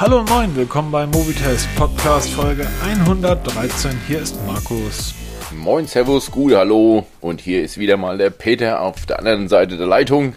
[0.00, 4.00] Hallo und moin, willkommen beim Movitest Podcast Folge 113.
[4.06, 5.12] Hier ist Markus.
[5.52, 7.04] Moin, Servus, gut, hallo.
[7.20, 10.36] Und hier ist wieder mal der Peter auf der anderen Seite der Leitung.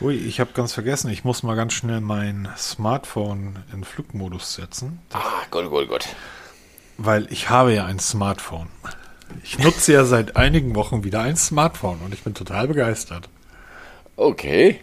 [0.00, 5.00] Ui, ich habe ganz vergessen, ich muss mal ganz schnell mein Smartphone in Flugmodus setzen.
[5.12, 6.08] Ah, Gott, Gott, Gott.
[6.96, 8.68] Weil ich habe ja ein Smartphone.
[9.44, 13.28] Ich nutze ja seit einigen Wochen wieder ein Smartphone und ich bin total begeistert.
[14.16, 14.80] Okay.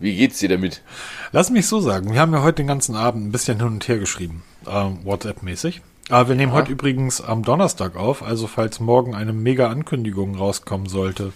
[0.00, 0.82] Wie geht's dir damit?
[1.32, 3.88] Lass mich so sagen, wir haben ja heute den ganzen Abend ein bisschen hin und
[3.88, 5.80] her geschrieben, ähm, WhatsApp-mäßig.
[6.08, 6.58] Aber wir nehmen Ja.
[6.58, 11.32] heute übrigens am Donnerstag auf, also falls morgen eine mega Ankündigung rauskommen sollte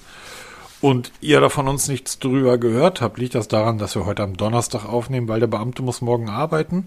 [0.81, 4.23] und ihr da von uns nichts drüber gehört habt, liegt das daran, dass wir heute
[4.23, 6.87] am Donnerstag aufnehmen, weil der Beamte muss morgen arbeiten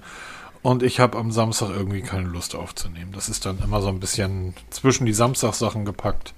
[0.63, 3.11] und ich habe am Samstag irgendwie keine Lust aufzunehmen.
[3.13, 6.33] Das ist dann immer so ein bisschen zwischen die Samstagssachen gepackt.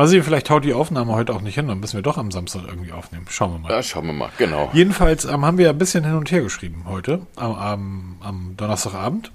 [0.00, 2.30] Mal sehen, vielleicht haut die Aufnahme heute auch nicht hin, dann müssen wir doch am
[2.30, 3.26] Samstag irgendwie aufnehmen.
[3.28, 3.70] Schauen wir mal.
[3.70, 4.70] Ja, schauen wir mal, genau.
[4.72, 9.30] Jedenfalls ähm, haben wir ein bisschen hin und her geschrieben heute, am, am, am Donnerstagabend.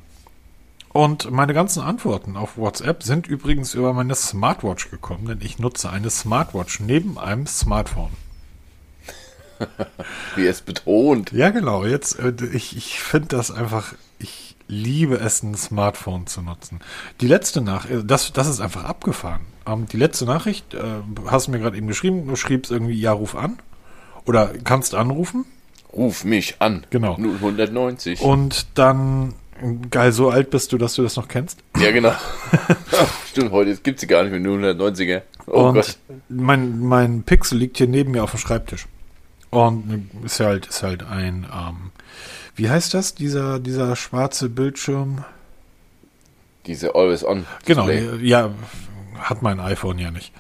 [0.91, 5.91] Und meine ganzen Antworten auf WhatsApp sind übrigens über meine Smartwatch gekommen, denn ich nutze
[5.91, 8.13] eine Smartwatch neben einem Smartphone.
[10.35, 11.31] Wie es betont.
[11.31, 11.85] Ja, genau.
[11.85, 13.99] Jetzt, äh, ich, ich finde das einfach, ich
[14.67, 16.79] liebe es, ein Smartphone zu nutzen.
[17.21, 19.41] Die letzte Nachricht, das, das ist einfach abgefahren.
[19.67, 23.11] Ähm, die letzte Nachricht, äh, hast du mir gerade eben geschrieben, du schriebst irgendwie, ja,
[23.11, 23.59] ruf an.
[24.25, 25.45] Oder kannst anrufen.
[25.93, 26.85] Ruf mich an.
[26.89, 27.17] Genau.
[27.17, 28.21] 090.
[28.21, 29.33] Und dann,
[29.91, 31.59] geil, so alt bist du, dass du das noch kennst.
[31.77, 32.13] Ja, genau.
[33.29, 35.21] Stimmt, heute gibt's sie gar nicht mit 090er.
[35.47, 35.97] Oh und Gott.
[36.27, 38.87] mein, mein Pixel liegt hier neben mir auf dem Schreibtisch.
[39.51, 41.91] Und ist halt, ist halt ein, ähm,
[42.55, 45.23] wie heißt das, dieser, dieser schwarze Bildschirm?
[46.65, 47.45] Diese Always On.
[47.65, 48.25] Genau, Display.
[48.27, 48.49] ja,
[49.19, 50.31] hat mein iPhone ja nicht.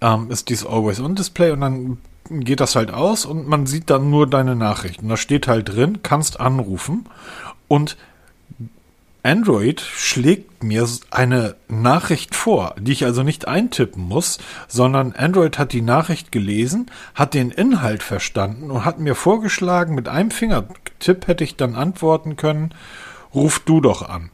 [0.00, 1.98] Ähm, ist dieses Always-On-Display und dann
[2.30, 5.08] geht das halt aus und man sieht dann nur deine Nachrichten.
[5.08, 7.06] Da steht halt drin, kannst anrufen
[7.68, 7.96] und
[9.22, 15.72] Android schlägt mir eine Nachricht vor, die ich also nicht eintippen muss, sondern Android hat
[15.72, 21.44] die Nachricht gelesen, hat den Inhalt verstanden und hat mir vorgeschlagen, mit einem Fingertipp hätte
[21.44, 22.74] ich dann antworten können,
[23.34, 24.30] ruf du doch an.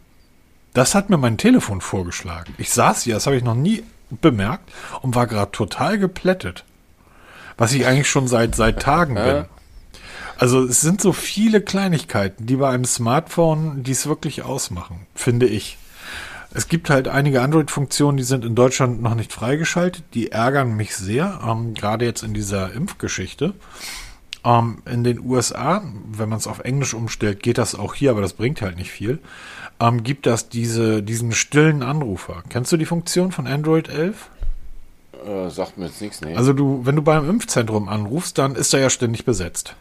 [0.72, 2.54] Das hat mir mein Telefon vorgeschlagen.
[2.58, 4.70] Ich saß hier, das habe ich noch nie bemerkt
[5.02, 6.64] und war gerade total geplättet.
[7.56, 9.46] Was ich eigentlich schon seit, seit Tagen bin.
[10.38, 15.78] Also es sind so viele Kleinigkeiten, die bei einem Smartphone dies wirklich ausmachen, finde ich.
[16.52, 20.04] Es gibt halt einige Android-Funktionen, die sind in Deutschland noch nicht freigeschaltet.
[20.14, 23.54] Die ärgern mich sehr, ähm, gerade jetzt in dieser Impfgeschichte.
[24.44, 25.82] Ähm, in den USA,
[26.12, 28.90] wenn man es auf Englisch umstellt, geht das auch hier, aber das bringt halt nicht
[28.90, 29.18] viel.
[29.80, 32.42] Ähm, gibt das diese, diesen stillen Anrufer.
[32.48, 34.30] Kennst du die Funktion von Android 11?
[35.26, 36.34] Äh, sagt mir jetzt nichts, nee.
[36.36, 39.74] Also du, wenn du beim Impfzentrum anrufst, dann ist er ja ständig besetzt.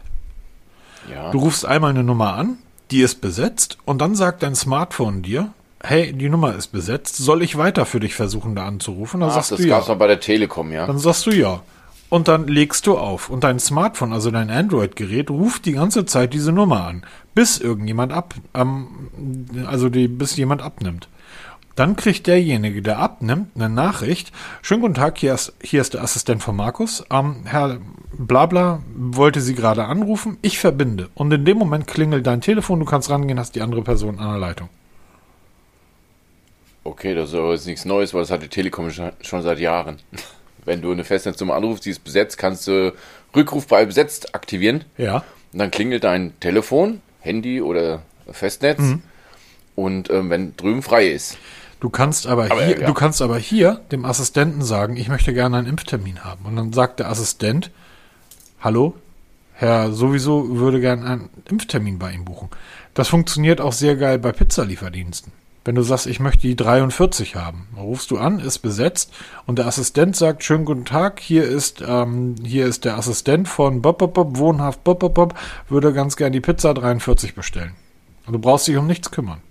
[1.11, 1.31] Ja.
[1.31, 2.57] Du rufst einmal eine Nummer an,
[2.91, 5.51] die ist besetzt und dann sagt dein Smartphone dir,
[5.83, 9.19] hey, die Nummer ist besetzt, soll ich weiter für dich versuchen, da anzurufen?
[9.19, 9.77] Dann Ach, sagst das du ja.
[9.77, 10.85] gab's noch bei der Telekom, ja.
[10.85, 11.61] Dann sagst du ja.
[12.09, 13.29] Und dann legst du auf.
[13.29, 18.13] Und dein Smartphone, also dein Android-Gerät, ruft die ganze Zeit diese Nummer an, bis irgendjemand
[18.13, 18.87] ab, ähm,
[19.65, 21.07] also die, bis jemand abnimmt.
[21.75, 24.31] Dann kriegt derjenige, der abnimmt, eine Nachricht.
[24.61, 27.03] Schönen guten Tag, hier ist, hier ist der Assistent von Markus.
[27.11, 27.79] Ähm, Herr
[28.13, 30.37] Blabla wollte Sie gerade anrufen.
[30.41, 31.09] Ich verbinde.
[31.15, 34.29] Und in dem Moment klingelt dein Telefon, du kannst rangehen, hast die andere Person an
[34.29, 34.69] der Leitung.
[36.85, 39.97] Okay, das ist aber jetzt nichts Neues, weil das hat die Telekom schon seit Jahren.
[40.65, 42.93] Wenn du eine Festnetznummer anrufst, die ist besetzt, kannst du
[43.35, 44.85] Rückruf bei besetzt aktivieren.
[44.97, 45.25] Ja.
[45.51, 48.79] Und dann klingelt dein Telefon, Handy oder Festnetz.
[48.79, 49.03] Mhm.
[49.75, 51.37] Und ähm, wenn drüben frei ist.
[51.79, 52.87] Du kannst aber, Aber, hier, ja.
[52.87, 56.45] du kannst aber hier dem Assistenten sagen, ich möchte gerne einen Impftermin haben.
[56.45, 57.71] Und dann sagt der Assistent,
[58.59, 58.95] hallo,
[59.53, 62.49] Herr sowieso würde gerne einen Impftermin bei ihm buchen.
[62.93, 65.31] Das funktioniert auch sehr geil bei Pizzalieferdiensten.
[65.63, 69.11] Wenn du sagst, ich möchte die 43 haben, dann rufst du an, ist besetzt
[69.47, 73.81] und der Assistent sagt, schönen guten Tag, hier ist, ähm, hier ist der Assistent von
[73.81, 75.33] Bob, Bob, Bob, Wohnhaft Bob, Bob, Bob,
[75.67, 77.71] würde ganz gern die Pizza 43 bestellen.
[78.27, 79.41] Und du brauchst dich um nichts kümmern.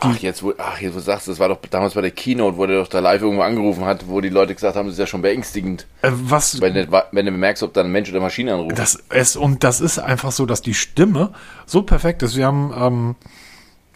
[0.00, 2.56] Ach, jetzt wo, ach, jetzt wo du sagst, das war doch damals bei der Keynote,
[2.56, 5.00] wo der doch da live irgendwo angerufen hat, wo die Leute gesagt haben, das ist
[5.00, 5.86] ja schon beängstigend.
[6.02, 8.78] Äh, was, Wenn du, wenn du merkst, ob da ein Mensch oder Maschine anruft.
[8.78, 11.32] Das ist, und das ist einfach so, dass die Stimme
[11.66, 12.36] so perfekt ist.
[12.36, 13.16] Wir haben, ähm,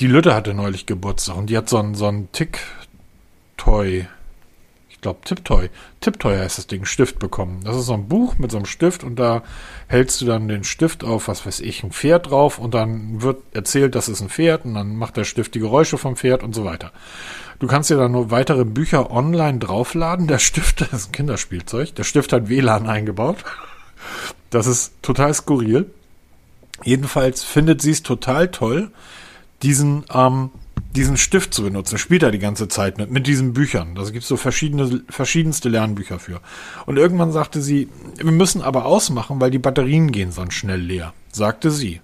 [0.01, 4.07] die Lütte hatte neulich Geburtstag und die hat so ein, so ein Tick-Toy,
[5.03, 5.69] glaube Tipptoy,
[6.01, 7.61] Tipptoy heißt das Ding, Stift bekommen.
[7.65, 9.43] Das ist so ein Buch mit so einem Stift und da
[9.89, 13.43] hältst du dann den Stift auf, was weiß ich, ein Pferd drauf und dann wird
[13.53, 16.55] erzählt, das ist ein Pferd und dann macht der Stift die Geräusche vom Pferd und
[16.55, 16.93] so weiter.
[17.59, 20.27] Du kannst dir dann nur weitere Bücher online draufladen.
[20.27, 23.39] Der Stift, das ist ein Kinderspielzeug, der Stift hat WLAN eingebaut.
[24.51, 25.91] Das ist total skurril.
[26.85, 28.91] Jedenfalls findet sie es total toll,
[29.63, 30.51] diesen, ähm,
[30.97, 31.99] diesen Stift zu benutzen.
[31.99, 33.95] Spielt er die ganze Zeit mit, mit diesen Büchern.
[33.95, 36.41] Da gibt es so verschiedene, verschiedenste Lernbücher für.
[36.87, 41.13] Und irgendwann sagte sie, wir müssen aber ausmachen, weil die Batterien gehen sonst schnell leer,
[41.31, 42.01] sagte sie.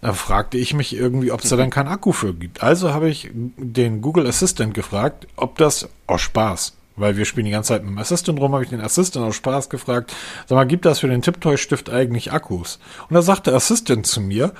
[0.00, 2.62] Da fragte ich mich irgendwie, ob es da dann keinen Akku für gibt.
[2.62, 7.52] Also habe ich den Google Assistant gefragt, ob das aus Spaß, weil wir spielen die
[7.52, 10.14] ganze Zeit mit dem Assistant rum, habe ich den Assistant aus Spaß gefragt,
[10.46, 12.78] sag mal, gibt das für den Tiptoy-Stift eigentlich Akkus?
[13.08, 14.52] Und da sagte Assistant zu mir,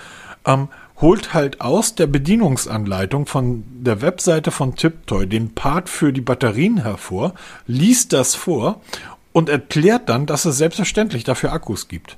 [0.46, 0.68] ähm,
[1.00, 6.82] holt halt aus der Bedienungsanleitung von der Webseite von Tiptoy den Part für die Batterien
[6.82, 7.34] hervor,
[7.66, 8.80] liest das vor
[9.32, 12.16] und erklärt dann, dass es selbstverständlich dafür Akkus gibt.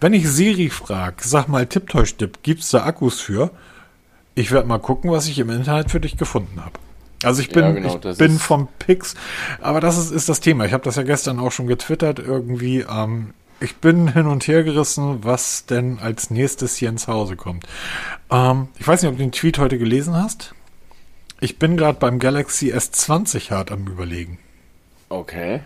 [0.00, 3.50] Wenn ich Siri frage, sag mal Tipptoy-Stipp, gibt's da Akkus für?
[4.34, 6.78] Ich werde mal gucken, was ich im Internet für dich gefunden habe.
[7.24, 9.14] Also ich bin, ja, genau, ich bin vom Pix,
[9.60, 10.64] aber das ist, ist das Thema.
[10.64, 12.80] Ich habe das ja gestern auch schon getwittert irgendwie.
[12.80, 13.32] Ähm,
[13.62, 17.66] ich bin hin und her gerissen, was denn als nächstes hier ins Hause kommt.
[18.30, 20.54] Ähm, ich weiß nicht, ob du den Tweet heute gelesen hast.
[21.40, 24.38] Ich bin gerade beim Galaxy S20 hart am überlegen.
[25.08, 25.60] Okay.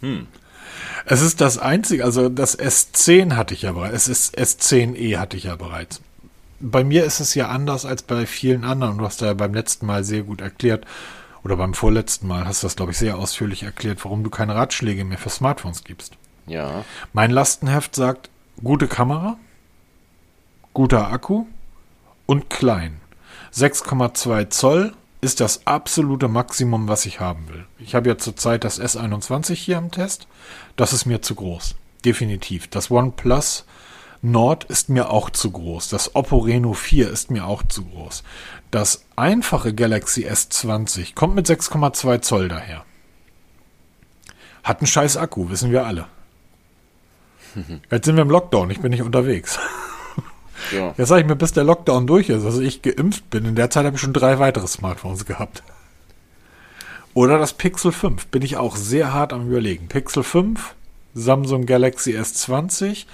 [0.00, 0.26] Hm.
[1.04, 5.36] Es ist das einzige, also das S10 hatte ich ja bereits, es ist S10e hatte
[5.36, 6.00] ich ja bereits.
[6.60, 8.98] Bei mir ist es ja anders als bei vielen anderen.
[8.98, 10.86] Du hast ja beim letzten Mal sehr gut erklärt,
[11.44, 14.54] oder beim vorletzten Mal hast du das, glaube ich, sehr ausführlich erklärt, warum du keine
[14.54, 16.16] Ratschläge mehr für Smartphones gibst.
[16.48, 16.84] Ja.
[17.12, 18.30] Mein Lastenheft sagt,
[18.62, 19.36] gute Kamera,
[20.72, 21.46] guter Akku
[22.26, 23.00] und klein.
[23.54, 27.66] 6,2 Zoll ist das absolute Maximum, was ich haben will.
[27.78, 30.28] Ich habe ja zurzeit das S21 hier im Test.
[30.76, 31.74] Das ist mir zu groß.
[32.04, 32.68] Definitiv.
[32.68, 33.64] Das OnePlus
[34.20, 35.88] Nord ist mir auch zu groß.
[35.88, 38.24] Das Oppo Reno 4 ist mir auch zu groß.
[38.70, 42.84] Das einfache Galaxy S20 kommt mit 6,2 Zoll daher.
[44.64, 46.06] Hat einen scheiß Akku, wissen wir alle.
[47.90, 49.58] Jetzt sind wir im Lockdown, ich bin nicht unterwegs.
[50.72, 50.92] Ja.
[50.98, 53.44] Jetzt sage ich mir, bis der Lockdown durch ist, also ich geimpft bin.
[53.44, 55.62] In der Zeit habe ich schon drei weitere Smartphones gehabt.
[57.14, 59.86] Oder das Pixel 5, bin ich auch sehr hart am überlegen.
[59.86, 60.74] Pixel 5,
[61.14, 63.06] Samsung Galaxy S20,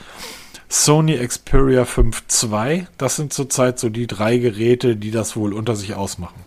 [0.69, 5.76] Sony Xperia 5 II, das sind zurzeit so die drei Geräte, die das wohl unter
[5.76, 6.44] sich ausmachen.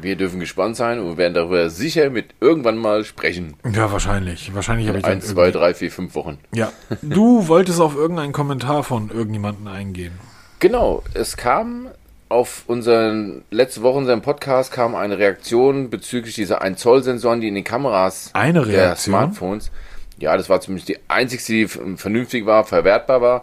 [0.00, 3.54] Wir dürfen gespannt sein und werden darüber sicher mit irgendwann mal sprechen.
[3.72, 4.54] Ja, wahrscheinlich.
[4.54, 6.38] Wahrscheinlich habe ich Eins, zwei, drei, vier, fünf Wochen.
[6.54, 6.72] Ja.
[7.02, 10.12] Du wolltest auf irgendeinen Kommentar von irgendjemanden eingehen.
[10.60, 11.02] Genau.
[11.14, 11.88] Es kam
[12.28, 17.40] auf unseren letzte Woche in unserem Podcast kam eine Reaktion bezüglich dieser 1 Zoll Sensoren,
[17.40, 18.76] die in den Kameras eine Reaktion?
[18.76, 19.70] der Smartphones.
[20.18, 23.42] Ja, das war zumindest die einzige, die vernünftig war, verwertbar war,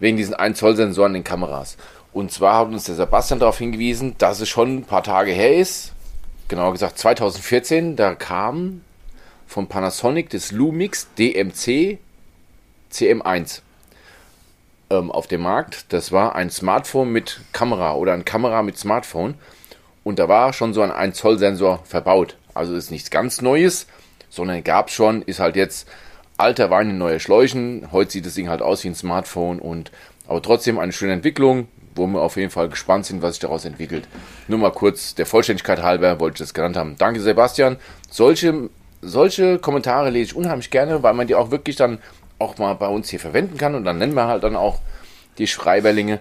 [0.00, 1.76] wegen diesen 1 Zoll Sensoren in den Kameras.
[2.14, 5.56] Und zwar hat uns der Sebastian darauf hingewiesen, dass es schon ein paar Tage her
[5.56, 5.92] ist,
[6.46, 8.82] genauer gesagt 2014, da kam
[9.48, 11.98] von Panasonic das Lumix DMC
[12.92, 13.62] CM1
[14.90, 15.92] ähm, auf dem Markt.
[15.92, 19.34] Das war ein Smartphone mit Kamera oder ein Kamera mit Smartphone.
[20.04, 22.36] Und da war schon so ein 1 Zoll Sensor verbaut.
[22.54, 23.88] Also ist nichts ganz Neues,
[24.30, 25.88] sondern gab es schon, ist halt jetzt
[26.36, 27.88] alter Wein in neue Schläuchen.
[27.90, 29.90] Heute sieht das Ding halt aus wie ein Smartphone und
[30.26, 33.64] aber trotzdem eine schöne Entwicklung wo wir auf jeden Fall gespannt sind, was sich daraus
[33.64, 34.08] entwickelt.
[34.48, 36.96] Nur mal kurz, der Vollständigkeit halber wollte ich das genannt haben.
[36.98, 37.76] Danke, Sebastian.
[38.10, 38.70] Solche,
[39.02, 41.98] solche Kommentare lese ich unheimlich gerne, weil man die auch wirklich dann
[42.38, 44.80] auch mal bei uns hier verwenden kann und dann nennen wir halt dann auch
[45.38, 46.20] die Schreiberlinge,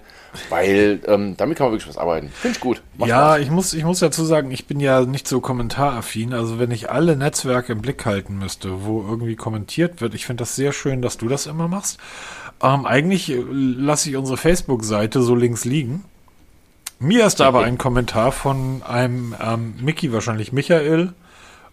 [0.49, 2.29] weil ähm, damit kann man wirklich was arbeiten.
[2.29, 2.81] Finde ich gut.
[2.97, 6.33] Macht ja, ich muss, ich muss dazu sagen, ich bin ja nicht so kommentaraffin.
[6.33, 10.41] Also wenn ich alle Netzwerke im Blick halten müsste, wo irgendwie kommentiert wird, ich finde
[10.41, 11.99] das sehr schön, dass du das immer machst.
[12.61, 16.03] Ähm, eigentlich äh, lasse ich unsere Facebook-Seite so links liegen.
[16.99, 21.13] Mir ist da aber ein Kommentar von einem ähm, Mickey, wahrscheinlich Michael.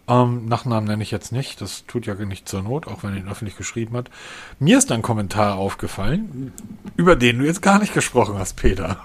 [0.08, 3.20] Ähm, Nachnamen nenne ich jetzt nicht, das tut ja nicht zur Not, auch wenn er
[3.20, 4.10] ihn öffentlich geschrieben hat.
[4.58, 6.52] Mir ist ein Kommentar aufgefallen,
[6.96, 8.98] über den du jetzt gar nicht gesprochen hast, Peter.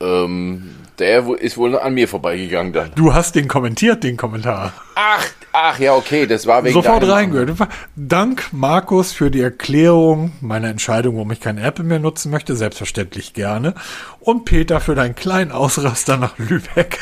[0.00, 2.92] Ähm, der ist wohl an mir vorbeigegangen dann.
[2.94, 4.72] Du hast den kommentiert, den Kommentar.
[4.94, 7.52] Ach, ach ja, okay, das war wegen Sofort reingehört.
[7.96, 13.34] Dank Markus für die Erklärung meiner Entscheidung, warum ich kein Apple mehr nutzen möchte, selbstverständlich
[13.34, 13.74] gerne.
[14.20, 16.98] Und Peter für deinen kleinen Ausraster nach Lübeck.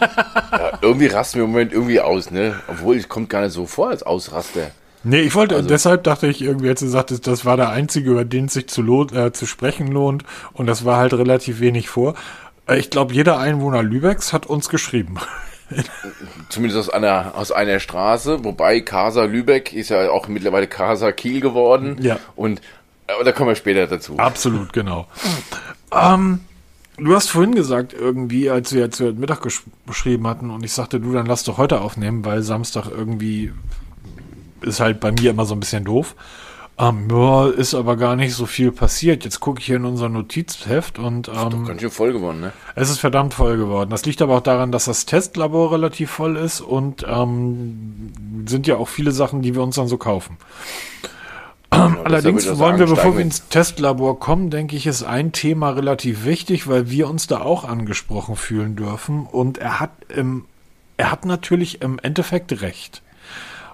[0.00, 2.54] ja, irgendwie rasten wir im Moment irgendwie aus, ne?
[2.68, 4.70] Obwohl, es kommt gar nicht so vor als Ausraster.
[5.08, 8.10] Nee, ich wollte, also, deshalb dachte ich irgendwie, als du sagtest, das war der einzige,
[8.10, 8.82] über den es sich zu,
[9.14, 10.24] äh, zu sprechen lohnt.
[10.52, 12.14] Und das war halt relativ wenig vor.
[12.68, 15.16] Äh, ich glaube, jeder Einwohner Lübecks hat uns geschrieben.
[16.48, 21.40] Zumindest aus einer, aus einer Straße, wobei Casa Lübeck ist ja auch mittlerweile Casa Kiel
[21.40, 21.96] geworden.
[22.00, 22.18] Ja.
[22.36, 22.60] Und
[23.08, 24.16] aber da kommen wir später dazu.
[24.18, 25.06] Absolut, genau.
[25.92, 26.40] ähm,
[26.96, 29.46] du hast vorhin gesagt, irgendwie, als wir jetzt Mittag
[29.86, 33.52] geschrieben hatten und ich sagte, du, dann lass doch heute aufnehmen, weil Samstag irgendwie
[34.62, 36.16] ist halt bei mir immer so ein bisschen doof.
[36.78, 39.24] Ähm, ja, ist aber gar nicht so viel passiert.
[39.24, 42.52] Jetzt gucke ich hier in unser Notizheft und Doch ähm, ganz schön voll geworden, ne?
[42.74, 43.88] es ist verdammt voll geworden.
[43.88, 48.12] Das liegt aber auch daran, dass das Testlabor relativ voll ist und ähm,
[48.46, 50.36] sind ja auch viele Sachen, die wir uns dann so kaufen.
[51.70, 56.24] Genau, Allerdings wollen wir, bevor wir ins Testlabor kommen, denke ich, ist ein Thema relativ
[56.24, 59.26] wichtig, weil wir uns da auch angesprochen fühlen dürfen.
[59.26, 60.44] Und er hat im,
[60.96, 63.02] er hat natürlich im Endeffekt recht.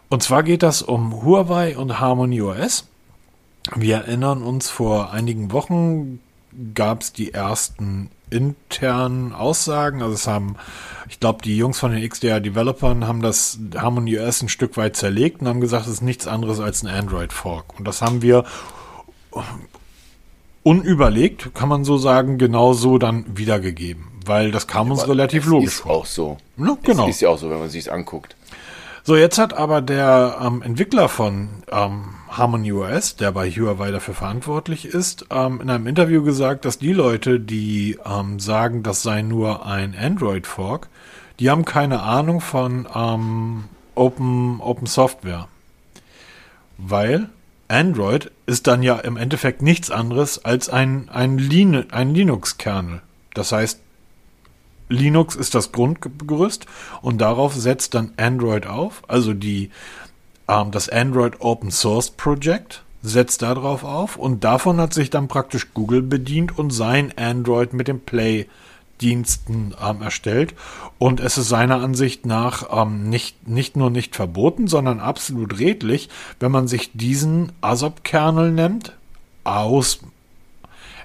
[0.09, 2.89] Und zwar geht das um Huawei und Harmony OS.
[3.77, 6.21] Wir erinnern uns, vor einigen Wochen
[6.75, 10.03] gab es die ersten internen Aussagen.
[10.03, 10.57] Also es haben,
[11.09, 15.41] ich glaube, die Jungs von den XDR-Developern haben das Harmony OS ein Stück weit zerlegt
[15.41, 17.79] und haben gesagt, es ist nichts anderes als ein Android-Fork.
[17.79, 18.45] Und das haben wir
[20.63, 24.09] unüberlegt, kann man so sagen, genau so dann wiedergegeben.
[24.25, 25.93] Weil das kam uns relativ logisch Ist vor.
[25.93, 26.39] auch so.
[26.57, 27.09] Ja, genau.
[27.09, 28.37] Es ist ja auch so, wenn man sich anguckt.
[29.05, 34.15] So, jetzt hat aber der ähm, Entwickler von ähm, Harmony OS, der bei Huawei dafür
[34.15, 39.23] verantwortlich ist, ähm, in einem Interview gesagt, dass die Leute, die ähm, sagen, das sei
[39.23, 40.89] nur ein Android-Fork,
[41.41, 43.65] die haben keine Ahnung von ähm,
[43.97, 45.49] Open, Open Software.
[46.79, 47.29] Weil
[47.67, 53.03] Android ist dann ja im Endeffekt nichts anderes als ein, ein, Lin ein Linux-Kernel.
[53.35, 53.81] Das heißt,
[54.93, 56.67] Linux ist das Grundgerüst
[57.01, 59.03] und darauf setzt dann Android auf.
[59.09, 59.71] Also die,
[60.49, 65.75] ähm, das Android Open Source Project setzt darauf auf und davon hat sich dann praktisch
[65.75, 68.47] Google bedient und sein Android mit dem Play
[69.01, 70.55] Diensten ähm, erstellt
[70.99, 76.09] und es ist seiner Ansicht nach ähm, nicht, nicht nur nicht verboten, sondern absolut redlich,
[76.39, 78.93] wenn man sich diesen ASOP-Kernel nimmt,
[79.43, 80.01] aus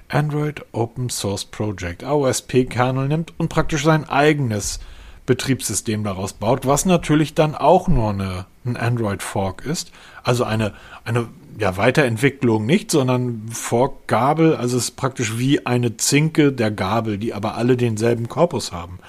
[0.08, 4.80] Android Open Source Project, AOSP-Kernel nimmt und praktisch sein eigenes
[5.26, 9.92] Betriebssystem daraus baut, was natürlich dann auch nur eine, ein Android-Fork ist.
[10.22, 10.72] Also eine,
[11.04, 17.18] eine ja, Weiterentwicklung nicht, sondern Fork-Gabel, also es ist praktisch wie eine Zinke der Gabel,
[17.18, 19.00] die aber alle denselben Korpus haben.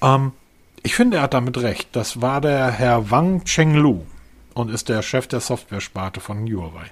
[0.00, 0.32] Ähm,
[0.82, 1.88] ich finde, er hat damit recht.
[1.92, 4.02] Das war der Herr Wang Chenglu
[4.54, 6.86] und ist der Chef der Software-Sparte von Huawei.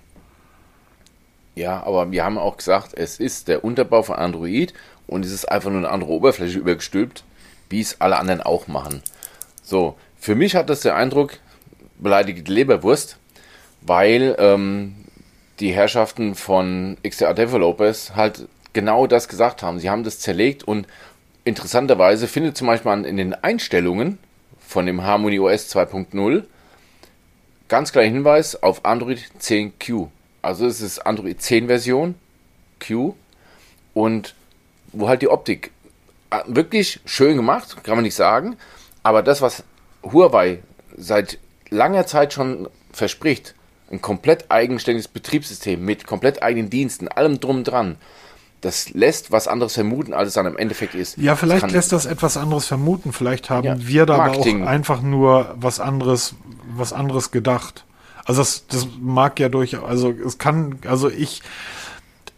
[1.56, 4.75] Ja, aber wir haben auch gesagt, es ist der Unterbau von Android
[5.06, 7.25] und es ist einfach nur eine andere Oberfläche übergestülpt,
[7.70, 9.02] wie es alle anderen auch machen.
[9.62, 11.38] So, für mich hat das der Eindruck,
[11.98, 13.16] beleidigte Leberwurst,
[13.80, 14.96] weil ähm,
[15.58, 19.78] die Herrschaften von XDR Developers halt genau das gesagt haben.
[19.78, 20.86] Sie haben das zerlegt und
[21.44, 24.18] interessanterweise findet zum Beispiel in den Einstellungen
[24.60, 26.44] von dem Harmony OS 2.0
[27.68, 30.08] ganz klar Hinweis auf Android 10Q.
[30.47, 32.15] Also es ist Android 10 Version
[32.85, 33.15] Q
[33.95, 34.35] und
[34.93, 35.73] wo halt die Optik
[36.31, 38.57] äh, wirklich schön gemacht, kann man nicht sagen,
[39.03, 39.65] aber das, was
[40.05, 40.61] Huawei
[40.97, 41.38] seit
[41.71, 43.55] langer Zeit schon verspricht,
[43.91, 47.97] ein komplett eigenständiges Betriebssystem mit komplett eigenen Diensten, allem drum dran,
[48.61, 51.19] das lässt was anderes vermuten, als es dann im Endeffekt ist.
[51.19, 53.12] Ja, vielleicht kann, lässt das etwas anderes vermuten.
[53.12, 56.35] Vielleicht haben Ja, wir da aber auch einfach nur was anderes,
[56.75, 57.85] was anderes gedacht.
[58.26, 61.42] Also das, das mag ja durchaus, also es kann, also ich,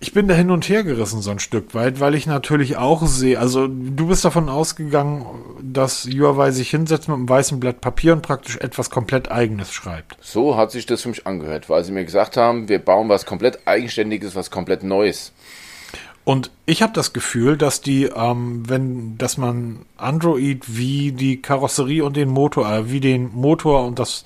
[0.00, 3.07] ich bin da hin und her gerissen so ein Stück weit, weil ich natürlich auch
[3.07, 5.25] sehe, also du bist davon ausgegangen,
[5.62, 10.18] dass Huawei sich hinsetzt mit einem weißen Blatt Papier und praktisch etwas komplett eigenes schreibt.
[10.21, 13.25] So hat sich das für mich angehört, weil sie mir gesagt haben, wir bauen was
[13.25, 15.33] komplett Eigenständiges, was komplett Neues.
[16.28, 22.04] Und ich habe das Gefühl, dass die, ähm, wenn, dass man Android wie die Karosserie
[22.04, 24.25] und den Motor, äh, wie den Motor und das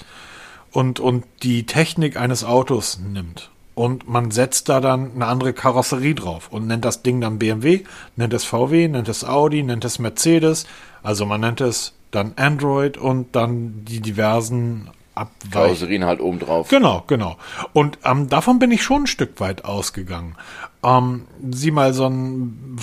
[0.72, 6.14] und und die Technik eines Autos nimmt und man setzt da dann eine andere Karosserie
[6.14, 7.84] drauf und nennt das Ding dann BMW,
[8.16, 10.66] nennt es VW, nennt es Audi, nennt es Mercedes,
[11.02, 15.50] also man nennt es dann Android und dann die diversen Abweichungen.
[15.50, 16.68] Karosserien halt oben drauf.
[16.68, 17.36] Genau, genau.
[17.72, 20.36] Und ähm, davon bin ich schon ein Stück weit ausgegangen.
[20.82, 22.76] Ähm, sieh mal so ein,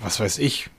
[0.00, 0.70] was weiß ich,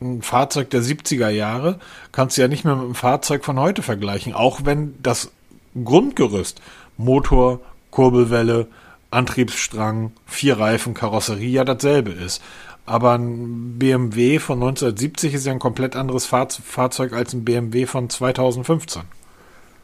[0.00, 1.78] ein Fahrzeug der 70er Jahre
[2.12, 5.30] kannst du ja nicht mehr mit einem Fahrzeug von heute vergleichen, auch wenn das
[5.84, 6.60] Grundgerüst,
[6.96, 7.60] Motor,
[7.90, 8.66] Kurbelwelle,
[9.10, 12.42] Antriebsstrang, vier Reifen, Karosserie ja dasselbe ist.
[12.84, 17.86] Aber ein BMW von 1970 ist ja ein komplett anderes Fahr Fahrzeug als ein BMW
[17.86, 19.02] von 2015.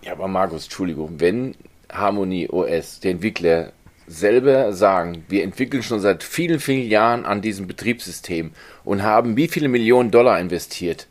[0.02, 1.54] Ja, aber Markus, Entschuldigung, wenn
[1.90, 3.72] Harmony OS, der Entwickler,
[4.06, 8.52] selber sagen, wir entwickeln schon seit vielen, vielen Jahren an diesem Betriebssystem
[8.84, 11.06] und haben wie viele Millionen Dollar investiert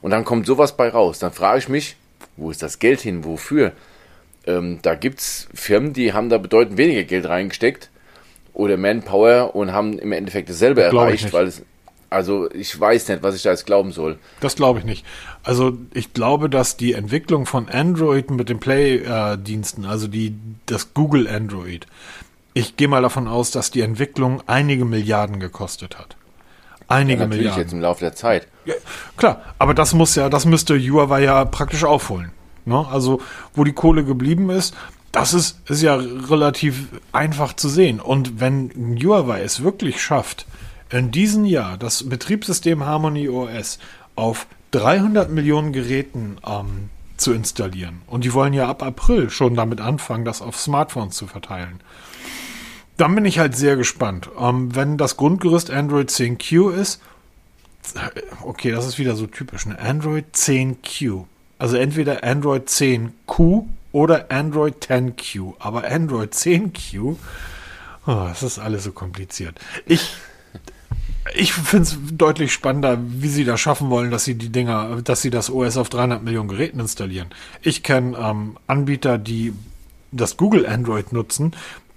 [0.00, 1.96] und dann kommt sowas bei raus, dann frage ich mich,
[2.36, 3.72] wo ist das Geld hin, wofür?
[4.46, 7.90] Ähm, da gibt es Firmen, die haben da bedeutend weniger Geld reingesteckt
[8.54, 11.62] oder Manpower und haben im Endeffekt dasselbe ich erreicht, weil es
[12.10, 14.18] Also ich weiß nicht, was ich da jetzt glauben soll.
[14.40, 15.04] Das glaube ich nicht.
[15.42, 20.34] Also ich glaube, dass die Entwicklung von Android mit den Play-Diensten, also die,
[20.66, 21.86] das Google Android,
[22.58, 26.16] ich gehe mal davon aus, dass die Entwicklung einige Milliarden gekostet hat.
[26.88, 27.62] Einige ja, natürlich Milliarden.
[27.62, 28.48] jetzt im Laufe der Zeit.
[28.64, 28.74] Ja,
[29.16, 32.32] klar, aber das muss ja, das müsste Huawei ja praktisch aufholen.
[32.64, 32.84] Ne?
[32.90, 33.20] Also,
[33.54, 34.74] wo die Kohle geblieben ist,
[35.12, 38.00] das ist, ist ja relativ einfach zu sehen.
[38.00, 40.46] Und wenn Huawei es wirklich schafft,
[40.90, 43.78] in diesem Jahr das Betriebssystem Harmony OS
[44.16, 49.80] auf 300 Millionen Geräten ähm, zu installieren, und die wollen ja ab April schon damit
[49.80, 51.80] anfangen, das auf Smartphones zu verteilen,
[52.98, 54.28] dann bin ich halt sehr gespannt.
[54.38, 57.00] Ähm, wenn das Grundgerüst Android 10Q ist,
[58.42, 59.78] okay, das ist wieder so typisch, ne?
[59.78, 61.24] Android 10Q.
[61.58, 65.54] Also entweder Android 10Q oder Android 10Q.
[65.58, 67.16] Aber Android 10Q, oh,
[68.06, 69.58] das ist alles so kompliziert.
[69.86, 70.14] Ich,
[71.34, 75.22] ich finde es deutlich spannender, wie sie das schaffen wollen, dass sie die Dinger, dass
[75.22, 77.28] sie das OS auf 300 Millionen Geräten installieren.
[77.62, 79.52] Ich kenne ähm, Anbieter, die
[80.10, 81.52] das Google Android nutzen,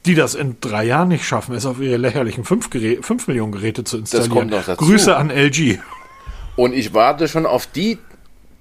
[0.05, 2.69] die das in drei Jahren nicht schaffen, es auf ihre lächerlichen 5,
[3.01, 4.29] 5 Millionen Geräte zu installieren.
[4.29, 4.85] Das kommt noch dazu.
[4.85, 5.79] Grüße an LG.
[6.55, 7.97] Und ich warte schon auf die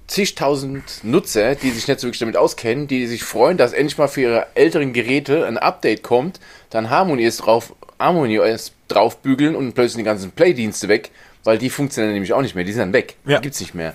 [0.07, 4.07] zigtausend Nutzer, die sich nicht so wirklich damit auskennen, die sich freuen, dass endlich mal
[4.07, 9.73] für ihre älteren Geräte ein Update kommt, dann Harmony ist drauf, Harmony OS draufbügeln und
[9.73, 11.11] plötzlich die ganzen Play-Dienste weg,
[11.45, 13.37] weil die funktionieren nämlich auch nicht mehr, die sind dann weg, Ja.
[13.37, 13.93] die gibt's nicht mehr.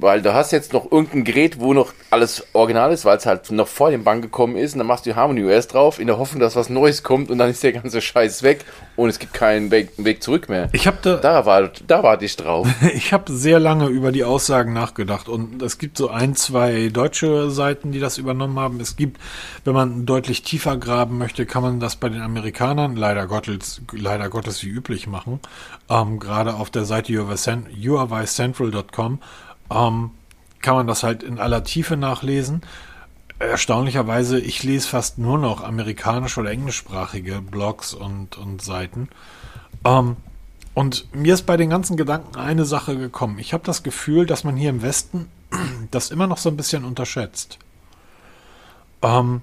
[0.00, 3.50] Weil du hast jetzt noch irgendein Gerät, wo noch alles original ist, weil es halt
[3.50, 6.18] noch vor dem Bank gekommen ist und dann machst du Harmony OS drauf, in der
[6.18, 8.64] Hoffnung, dass was Neues kommt und dann ist der ganze Scheiß weg
[8.96, 10.68] und es gibt keinen Weg, Weg zurück mehr.
[10.72, 12.66] Ich habe da, Da warte da warte ich drauf.
[12.94, 17.50] Ich habe sehr lange über die Aussagen nachgedacht und es gibt so ein, zwei deutsche
[17.50, 18.80] Seiten, die das übernommen haben.
[18.80, 19.20] Es gibt,
[19.64, 24.28] wenn man deutlich tiefer graben möchte, kann man das bei den Amerikanern leider Gottes, leider
[24.28, 25.40] Gottes wie üblich machen.
[25.88, 29.18] Ähm, Gerade auf der Seite huawei-central.com
[29.70, 30.10] ähm,
[30.60, 32.62] kann man das halt in aller Tiefe nachlesen.
[33.38, 39.08] Erstaunlicherweise, ich lese fast nur noch amerikanisch- oder englischsprachige Blogs und, und Seiten.
[39.84, 40.16] Ähm,
[40.74, 43.38] und mir ist bei den ganzen Gedanken eine Sache gekommen.
[43.38, 45.28] Ich habe das Gefühl, dass man hier im Westen
[45.90, 47.58] das immer noch so ein bisschen unterschätzt.
[49.02, 49.42] Ähm,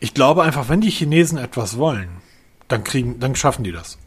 [0.00, 2.08] ich glaube einfach, wenn die Chinesen etwas wollen,
[2.68, 3.98] dann kriegen, dann schaffen die das.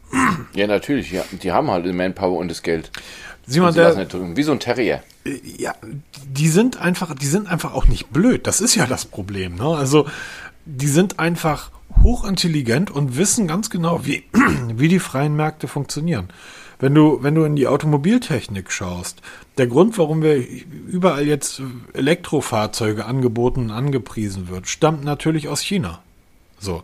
[0.54, 1.24] Ja, natürlich, ja.
[1.30, 2.90] Die haben halt die Manpower und das Geld.
[3.46, 4.36] Sieh mal, der, drücken.
[4.36, 5.02] Wie so ein Terrier.
[5.24, 5.74] Ja,
[6.26, 8.46] die sind einfach, die sind einfach auch nicht blöd.
[8.46, 9.56] Das ist ja das Problem.
[9.56, 9.66] Ne?
[9.66, 10.06] Also
[10.64, 11.70] die sind einfach
[12.02, 14.24] hochintelligent und wissen ganz genau, wie,
[14.74, 16.28] wie die freien Märkte funktionieren.
[16.78, 19.22] Wenn du, wenn du in die Automobiltechnik schaust,
[19.56, 20.44] der Grund, warum wir
[20.88, 26.00] überall jetzt Elektrofahrzeuge angeboten und angepriesen wird, stammt natürlich aus China.
[26.58, 26.82] So.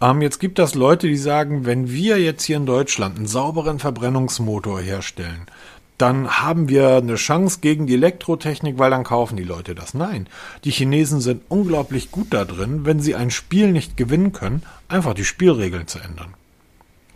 [0.00, 3.78] Ähm, jetzt gibt es Leute, die sagen, wenn wir jetzt hier in Deutschland einen sauberen
[3.78, 5.46] Verbrennungsmotor herstellen,
[5.98, 9.94] dann haben wir eine Chance gegen die Elektrotechnik, weil dann kaufen die Leute das.
[9.94, 10.26] Nein,
[10.64, 15.14] die Chinesen sind unglaublich gut da drin, wenn sie ein Spiel nicht gewinnen können, einfach
[15.14, 16.34] die Spielregeln zu ändern.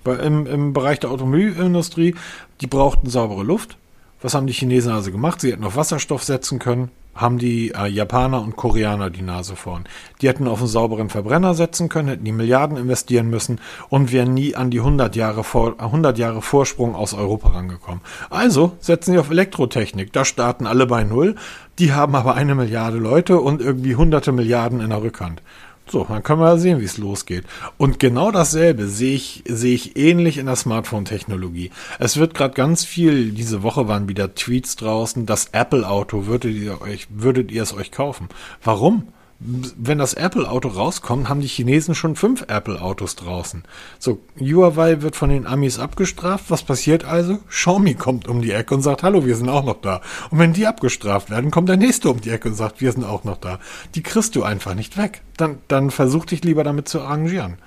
[0.05, 2.15] Im, Im Bereich der Automobilindustrie,
[2.61, 3.77] die brauchten saubere Luft.
[4.21, 5.41] Was haben die Chinesen also gemacht?
[5.41, 9.85] Sie hätten auf Wasserstoff setzen können, haben die äh, Japaner und Koreaner die Nase vorn.
[10.21, 14.35] Die hätten auf einen sauberen Verbrenner setzen können, hätten die Milliarden investieren müssen und wären
[14.35, 18.01] nie an die 100 Jahre, vor, 100 Jahre Vorsprung aus Europa rangekommen.
[18.29, 20.13] Also setzen sie auf Elektrotechnik.
[20.13, 21.37] Da starten alle bei Null.
[21.79, 25.43] Die haben aber eine Milliarde Leute und irgendwie hunderte Milliarden in der Rückhand.
[25.91, 27.45] So, dann können wir sehen, wie es losgeht.
[27.79, 31.71] Und genau dasselbe sehe ich, sehe ich ähnlich in der Smartphone-Technologie.
[31.99, 36.83] Es wird gerade ganz viel, diese Woche waren wieder Tweets draußen, das Apple-Auto, würdet ihr
[36.83, 38.29] euch, würdet ihr es euch kaufen?
[38.63, 39.09] Warum?
[39.41, 43.63] Wenn das Apple-Auto rauskommt, haben die Chinesen schon fünf Apple-Autos draußen.
[44.01, 46.47] So, Huawei wird von den Amis abgestraft.
[46.49, 47.39] Was passiert also?
[47.49, 50.01] Xiaomi kommt um die Ecke und sagt, hallo, wir sind auch noch da.
[50.31, 53.05] Und wenn die abgestraft werden, kommt der nächste um die Ecke und sagt, wir sind
[53.05, 53.61] auch noch da.
[53.95, 55.23] Die kriegst du einfach nicht weg.
[55.37, 57.59] Dann, dann versuch dich lieber damit zu arrangieren.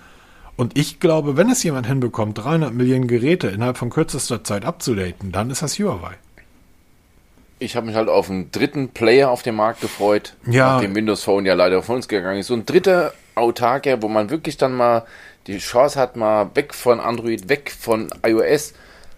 [0.58, 5.32] Und ich glaube, wenn es jemand hinbekommt, 300 Millionen Geräte innerhalb von kürzester Zeit abzudaten,
[5.32, 6.18] dann ist das Huawei.
[7.62, 10.74] Ich habe mich halt auf einen dritten Player auf dem Markt gefreut, Ja.
[10.74, 12.48] nachdem Windows Phone ja leider von uns gegangen ist.
[12.48, 15.04] So ein dritter Autarker, wo man wirklich dann mal
[15.46, 18.74] die Chance hat, mal weg von Android, weg von iOS.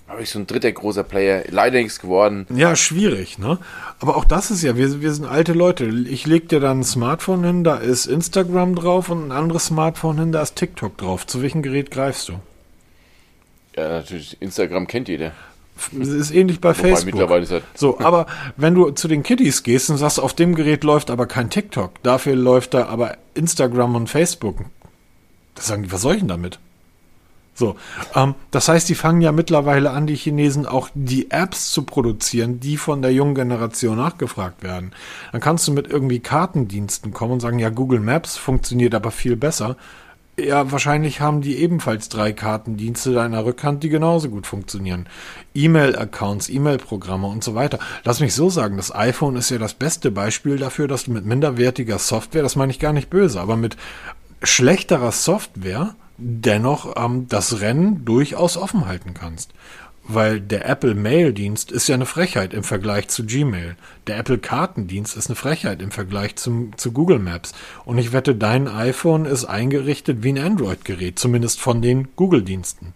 [0.10, 1.44] Habe ich so ein dritter großer Player.
[1.50, 2.46] Leider nichts geworden.
[2.54, 3.60] Ja, schwierig, ne?
[4.02, 5.86] Aber auch das ist ja, wir, wir sind alte Leute.
[5.86, 10.20] Ich leg dir dann ein Smartphone hin, da ist Instagram drauf und ein anderes Smartphone
[10.20, 11.26] hin, da ist TikTok drauf.
[11.26, 12.34] Zu welchem Gerät greifst du?
[13.78, 15.32] Ja, natürlich, Instagram kennt jeder.
[16.00, 17.14] Es ist ähnlich bei Wobei Facebook.
[17.74, 18.26] So, aber
[18.58, 22.02] wenn du zu den Kiddies gehst und sagst, auf dem Gerät läuft aber kein TikTok,
[22.04, 24.58] dafür läuft da aber Instagram und Facebook.
[25.56, 26.60] Da sagen die, was soll ich denn damit?
[27.56, 27.76] So,
[28.16, 32.60] ähm, das heißt, die fangen ja mittlerweile an, die Chinesen auch die Apps zu produzieren,
[32.60, 34.92] die von der jungen Generation nachgefragt werden.
[35.32, 39.36] Dann kannst du mit irgendwie Kartendiensten kommen und sagen, ja, Google Maps funktioniert aber viel
[39.36, 39.78] besser.
[40.40, 45.08] Ja, wahrscheinlich haben die ebenfalls drei Kartendienste deiner Rückhand, die genauso gut funktionieren.
[45.54, 47.78] E-Mail-Accounts, E-Mail-Programme und so weiter.
[48.04, 51.26] Lass mich so sagen, das iPhone ist ja das beste Beispiel dafür, dass du mit
[51.26, 53.78] minderwertiger Software, das meine ich gar nicht böse, aber mit
[54.42, 59.54] schlechterer Software dennoch ähm, das Rennen durchaus offen halten kannst.
[60.06, 63.78] Weil der Apple Mail-Dienst ist ja eine Frechheit im Vergleich zu Gmail.
[64.08, 67.54] Der Apple Kartendienst ist eine Frechheit im Vergleich zum, zu Google Maps.
[67.86, 72.94] Und ich wette, dein iPhone ist eingerichtet wie ein Android-Gerät, zumindest von den Google-Diensten.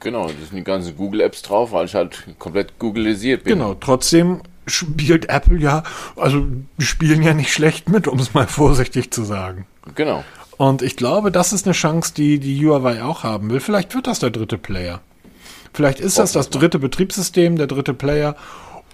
[0.00, 3.58] Genau, das sind die ganzen Google-Apps drauf, weil ich halt komplett Googleisiert bin.
[3.58, 5.82] Genau, trotzdem spielt Apple ja,
[6.16, 6.46] also
[6.78, 9.66] die spielen ja nicht schlecht mit, um es mal vorsichtig zu sagen.
[9.94, 10.24] Genau.
[10.56, 13.60] Und ich glaube, das ist eine Chance, die die Huawei auch haben will.
[13.60, 15.00] Vielleicht wird das der dritte Player.
[15.72, 18.36] Vielleicht ist das das dritte Betriebssystem, der dritte Player,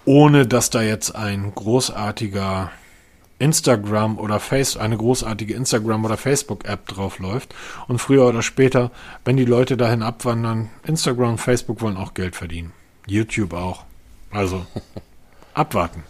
[0.05, 2.71] ohne dass da jetzt ein großartiger
[3.39, 7.55] Instagram oder Face, eine großartige Instagram oder Facebook App drauf läuft.
[7.87, 8.91] Und früher oder später,
[9.25, 12.73] wenn die Leute dahin abwandern, Instagram und Facebook wollen auch Geld verdienen.
[13.07, 13.85] YouTube auch.
[14.31, 14.65] Also
[15.53, 16.03] abwarten.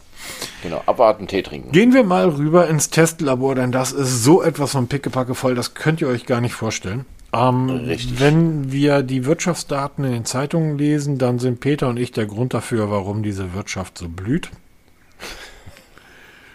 [0.63, 1.71] Genau, abwarten, Tee trinken.
[1.71, 5.75] Gehen wir mal rüber ins Testlabor, denn das ist so etwas von Pickepacke voll, das
[5.75, 7.05] könnt ihr euch gar nicht vorstellen.
[7.31, 8.19] Ähm, Richtig.
[8.19, 12.53] Wenn wir die Wirtschaftsdaten in den Zeitungen lesen, dann sind Peter und ich der Grund
[12.53, 14.49] dafür, warum diese Wirtschaft so blüht.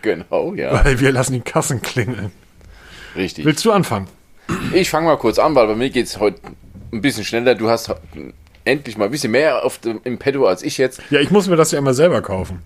[0.02, 0.84] Genau, ja.
[0.84, 2.30] Weil wir lassen die Kassen klingeln.
[3.16, 3.44] Richtig.
[3.44, 4.08] Willst du anfangen?
[4.74, 6.40] Ich fange mal kurz an, weil bei mir geht es heute
[6.92, 7.54] ein bisschen schneller.
[7.54, 7.94] Du hast
[8.64, 11.00] endlich mal ein bisschen mehr auf dem, im Petto als ich jetzt.
[11.10, 12.60] Ja, ich muss mir das ja immer selber kaufen.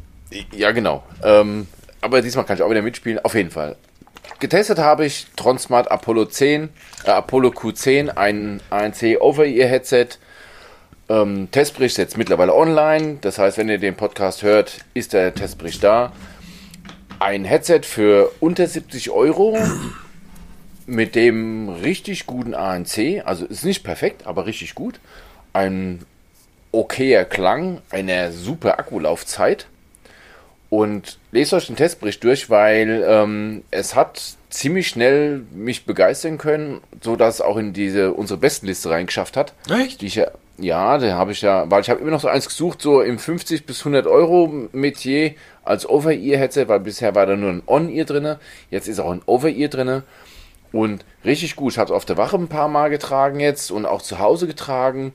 [0.52, 1.04] Ja, genau.
[1.22, 1.68] Ähm,
[2.00, 3.18] aber diesmal kann ich auch wieder mitspielen.
[3.20, 3.76] Auf jeden Fall.
[4.40, 6.68] Getestet habe ich Tronsmart Apollo 10,
[7.04, 10.10] äh, Apollo Q10, ein ANC Over-Ear-Headset.
[11.08, 13.18] Ähm, Testbericht ist jetzt mittlerweile online.
[13.20, 16.12] Das heißt, wenn ihr den Podcast hört, ist der Testbericht da.
[17.18, 19.58] Ein Headset für unter 70 Euro
[20.86, 23.22] mit dem richtig guten ANC.
[23.24, 25.00] Also ist nicht perfekt, aber richtig gut.
[25.52, 26.04] Ein
[26.70, 29.66] okayer Klang, eine super Akkulaufzeit.
[30.70, 36.80] Und lest euch den Testbericht durch, weil ähm, es hat ziemlich schnell mich begeistern können,
[37.00, 39.54] so dass es auch in diese unsere Bestenliste reingeschafft hat.
[39.70, 40.02] Echt?
[40.02, 42.48] Die ich ja, ja, da habe ich ja, weil ich habe immer noch so eins
[42.48, 47.50] gesucht, so im 50 bis 100 Euro Metier als Over-Ear-Headset, weil bisher war da nur
[47.50, 48.38] ein On-Ear drinne,
[48.70, 50.02] jetzt ist auch ein Over-Ear drinne
[50.72, 51.72] und richtig gut.
[51.72, 54.46] Ich habe es auf der Wache ein paar Mal getragen jetzt und auch zu Hause
[54.46, 55.12] getragen,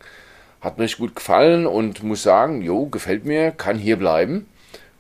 [0.62, 4.48] hat mir richtig gut gefallen und muss sagen, jo, gefällt mir, kann hier bleiben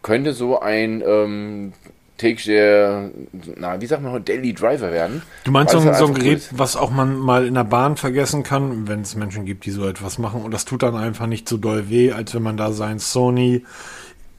[0.04, 1.74] könnte so ein ähm,
[2.18, 3.10] täglicher,
[3.56, 5.24] na, wie sagt man heute, Daily Driver werden.
[5.44, 6.58] Du meinst so so ein Gerät, ist.
[6.58, 9.88] was auch man mal in der Bahn vergessen kann, wenn es Menschen gibt, die so
[9.88, 10.42] etwas machen.
[10.44, 13.66] Und das tut dann einfach nicht so doll weh, als wenn man da sein Sony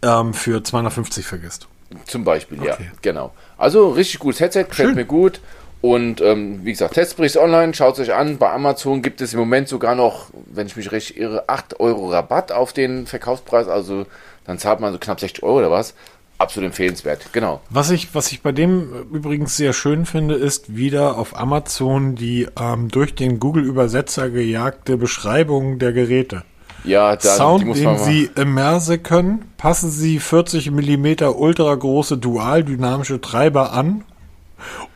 [0.02, 1.66] ähm, für 250 vergisst.
[2.06, 2.90] Zum Beispiel, ja, Okay.
[3.02, 3.32] genau.
[3.58, 5.40] Also richtig gutes Headset, gefällt mir gut.
[5.80, 8.38] Und ähm, wie gesagt, Testbericht online, schaut es euch an.
[8.38, 12.08] Bei Amazon gibt es im Moment sogar noch, wenn ich mich recht irre, 8 Euro
[12.10, 13.68] Rabatt auf den Verkaufspreis.
[13.68, 14.06] Also
[14.44, 15.94] dann zahlt man so knapp 60 Euro oder was.
[16.36, 17.60] Absolut empfehlenswert, genau.
[17.70, 22.16] Was ich, was ich bei dem äh, übrigens sehr schön finde, ist wieder auf Amazon
[22.16, 26.42] die ähm, durch den Google-Übersetzer gejagte Beschreibung der Geräte.
[26.82, 27.98] Ja, da, Sound, den.
[27.98, 34.04] Sie immerse können, passen Sie 40 mm ultra große dual-dynamische Treiber an,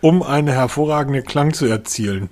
[0.00, 2.28] um eine hervorragende Klang zu erzielen.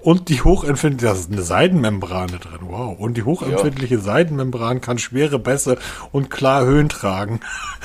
[0.00, 2.98] Und die hochempfindliche, das ist eine Seidenmembrane drin, wow.
[2.98, 5.78] Und die hochempfindliche Seidenmembran kann schwere Bässe
[6.12, 7.40] und klar Höhen tragen.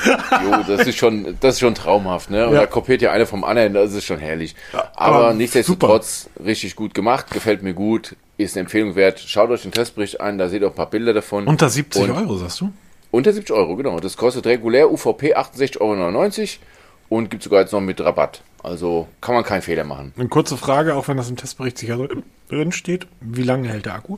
[0.05, 2.47] Jo, das ist schon, das ist schon traumhaft, ne?
[2.47, 2.61] Und Ja.
[2.61, 4.55] da kopiert ja einer vom anderen, das ist schon herrlich.
[4.73, 9.19] Ja, aber, aber nichtsdestotrotz richtig gut gemacht, gefällt mir gut, ist eine Empfehlung wert.
[9.19, 11.47] Schaut euch den Testbericht an, da seht ihr auch ein paar Bilder davon.
[11.47, 12.71] Unter 70 Und- Euro, sagst du?
[13.11, 13.99] Unter 70 Euro, genau.
[14.01, 18.41] Das kostet regulär UVP 68,99 Euro und gibt sogar jetzt noch mit Rabatt.
[18.65, 20.11] Also kann man keinen Fehler machen.
[20.17, 22.07] Eine kurze Frage, auch wenn das im Testbericht sicher
[22.49, 23.05] drin steht.
[23.21, 24.17] Wie lange hält der Akku?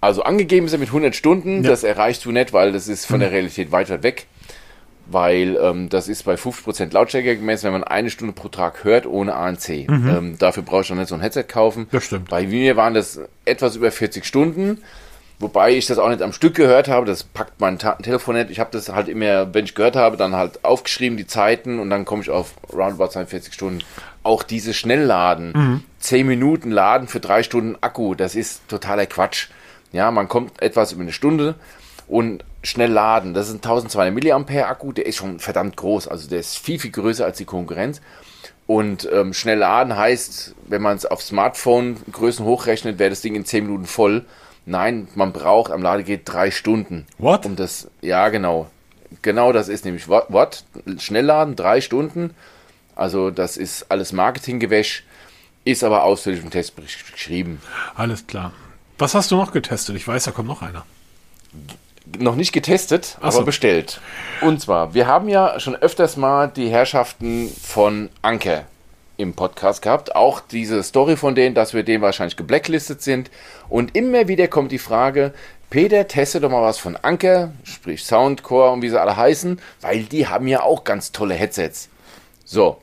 [0.00, 1.54] Also angegeben ist er mit 100 Stunden.
[1.54, 1.58] Ja.
[1.58, 1.62] Mhm.
[1.64, 4.26] Das erreichst du nicht, weil das ist von der Realität weit, weit weg.
[5.06, 9.06] Weil ähm, das ist bei 50% Lautstärke gemessen, wenn man eine Stunde pro Tag hört
[9.06, 9.68] ohne ANC.
[9.68, 11.84] Ähm, dafür brauche ich dann nicht so ein Headset kaufen.
[11.84, 11.88] Mhm.
[11.92, 12.28] Das stimmt.
[12.28, 14.82] Bei mir waren das etwas über 40 Stunden.
[15.40, 18.50] Wobei ich das auch nicht am Stück gehört habe, das packt mein Ta Telefon nicht.
[18.50, 21.90] Ich habe das halt immer, wenn ich gehört habe, dann halt aufgeschrieben, die Zeiten und
[21.90, 23.84] dann komme ich auf roundabout 42 Stunden.
[24.24, 29.48] Auch diese Schnellladen, 10 Minuten Laden für drei Stunden Akku, das ist totaler Quatsch.
[29.92, 31.54] Ja, man kommt etwas über eine Stunde
[32.08, 33.32] und schnell laden.
[33.32, 36.78] Das ist ein 1200 mAh Akku, der ist schon verdammt groß, also der ist viel,
[36.78, 38.00] viel größer als die Konkurrenz.
[38.66, 43.46] Und ähm, schnell laden heißt, wenn man es auf Smartphone-Größen hochrechnet, wäre das Ding in
[43.46, 44.26] 10 Minuten voll.
[44.68, 47.06] Nein, man braucht am Ladegerät drei Stunden.
[47.16, 47.46] What?
[47.46, 48.70] Um das, ja, genau.
[49.22, 50.62] Genau das ist nämlich what, what?
[50.98, 52.34] Schnellladen, drei Stunden.
[52.94, 55.04] Also das ist alles Marketinggewäsch,
[55.64, 57.62] ist aber ausführlich im Testbericht geschrieben.
[57.94, 58.52] Alles klar.
[58.98, 59.96] Was hast du noch getestet?
[59.96, 60.84] Ich weiß, da kommt noch einer.
[62.18, 63.38] Noch nicht getestet, Ach so.
[63.38, 64.02] aber bestellt.
[64.42, 68.64] Und zwar, wir haben ja schon öfters mal die Herrschaften von Anker
[69.18, 70.16] im Podcast gehabt.
[70.16, 73.30] Auch diese Story von denen, dass wir denen wahrscheinlich geblacklistet sind.
[73.68, 75.34] Und immer wieder kommt die Frage,
[75.68, 80.04] Peter, teste doch mal was von Anker, sprich Soundcore und wie sie alle heißen, weil
[80.04, 81.90] die haben ja auch ganz tolle Headsets.
[82.46, 82.78] So,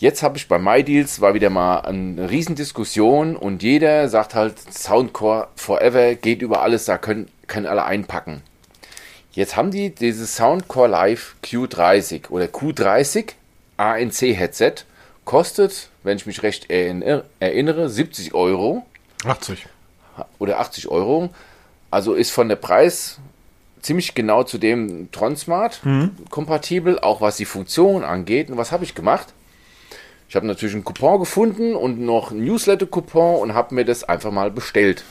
[0.00, 5.48] Jetzt habe ich bei MyDeals war wieder mal eine Riesendiskussion und jeder sagt halt Soundcore
[5.56, 8.40] Forever geht über alles, da können, können alle einpacken.
[9.32, 13.34] Jetzt haben die dieses Soundcore Live Q30 oder Q30
[13.76, 14.86] ANC Headset
[15.30, 18.84] kostet, wenn ich mich recht erinnere, erinnere 70 Euro
[19.24, 19.64] 80.
[20.40, 21.30] oder 80 Euro.
[21.92, 23.20] Also ist von der Preis
[23.80, 25.82] ziemlich genau zu dem Tronsmart
[26.30, 28.50] kompatibel, auch was die Funktion angeht.
[28.50, 29.28] Und was habe ich gemacht?
[30.28, 34.32] Ich habe natürlich einen Coupon gefunden und noch einen Newsletter-Coupon und habe mir das einfach
[34.32, 35.04] mal bestellt.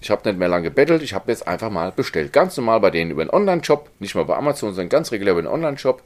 [0.00, 2.32] Ich habe nicht mehr lange gebettelt, ich habe jetzt einfach mal bestellt.
[2.32, 5.42] Ganz normal bei denen über den Online-Shop, nicht mal bei Amazon, sondern ganz regulär über
[5.42, 6.02] den Online-Shop.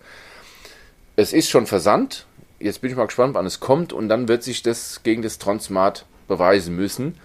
[1.15, 2.27] Es ist schon versandt.
[2.59, 5.39] Jetzt bin ich mal gespannt, wann es kommt und dann wird sich das gegen das
[5.39, 7.17] Tronsmart beweisen müssen.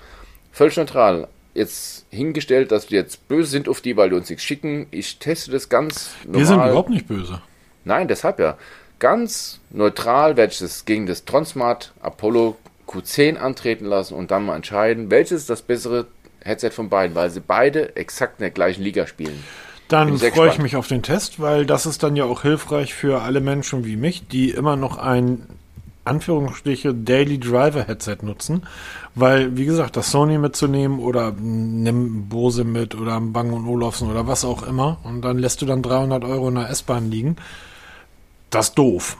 [0.51, 1.27] Völlig neutral.
[1.53, 4.87] Jetzt hingestellt, dass wir jetzt böse sind auf die, weil die uns nichts schicken.
[4.91, 6.39] Ich teste das ganz normal.
[6.39, 7.41] Wir sind überhaupt nicht böse.
[7.85, 8.57] Nein, deshalb ja.
[8.99, 14.55] Ganz neutral werde ich das gegen das Tronsmart Apollo Q10 antreten lassen und dann mal
[14.55, 16.07] entscheiden, welches das bessere
[16.41, 19.43] Headset von beiden, weil sie beide exakt in der gleichen Liga spielen.
[19.89, 23.21] Dann freue ich mich auf den Test, weil das ist dann ja auch hilfreich für
[23.21, 25.47] alle Menschen wie mich, die immer noch ein
[26.05, 28.63] Anführungsstriche Daily Driver Headset nutzen,
[29.15, 34.27] weil wie gesagt, das Sony mitzunehmen oder nimm Bose mit oder Bang und Olufsen oder
[34.27, 37.35] was auch immer und dann lässt du dann 300 Euro in der S-Bahn liegen,
[38.49, 39.17] das ist doof.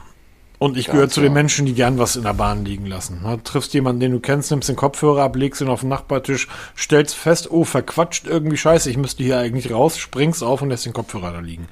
[0.60, 3.22] Und ich gehöre zu den Menschen, die gern was in der Bahn liegen lassen.
[3.24, 6.48] Du triffst jemanden, den du kennst, nimmst den Kopfhörer ab, legst ihn auf den Nachbartisch,
[6.76, 10.84] stellst fest, oh, verquatscht irgendwie scheiße, ich müsste hier eigentlich raus, springst auf und lässt
[10.84, 11.66] den Kopfhörer da liegen.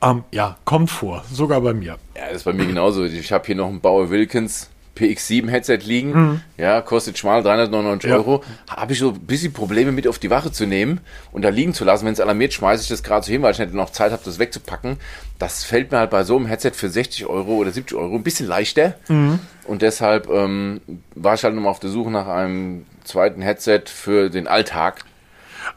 [0.00, 1.98] Ähm, ja, kommt vor, sogar bei mir.
[2.16, 3.04] Ja, das ist bei mir genauso.
[3.04, 6.42] Ich habe hier noch ein Bauer Wilkins PX7 Headset liegen.
[6.56, 8.10] Ja, kostet schmal 399 Mhm.
[8.12, 8.16] Ja.
[8.18, 8.44] Euro.
[8.68, 11.00] Habe ich so ein bisschen Probleme mit auf die Wache zu nehmen
[11.32, 12.06] und da liegen zu lassen.
[12.06, 14.22] Wenn es alarmiert, schmeiße ich das gerade so hin, weil ich nicht noch Zeit habe,
[14.24, 14.98] das wegzupacken.
[15.38, 18.22] Das fällt mir halt bei so einem Headset für 60 Euro oder 70 Euro ein
[18.22, 18.94] bisschen leichter.
[19.08, 19.38] Mhm.
[19.64, 20.80] Und deshalb ähm,
[21.14, 25.04] war ich halt nochmal auf der Suche nach einem zweiten Headset für den Alltag.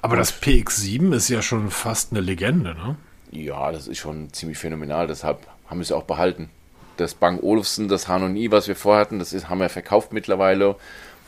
[0.02, 2.96] Aber das PX7 ist ja schon fast eine Legende, ne?
[3.32, 5.08] Ja, das ist schon ziemlich phänomenal.
[5.08, 6.50] Deshalb haben wir es auch behalten.
[6.98, 10.76] Das Bang Olufsen, das H&I, was wir vorher hatten, das ist, haben wir verkauft mittlerweile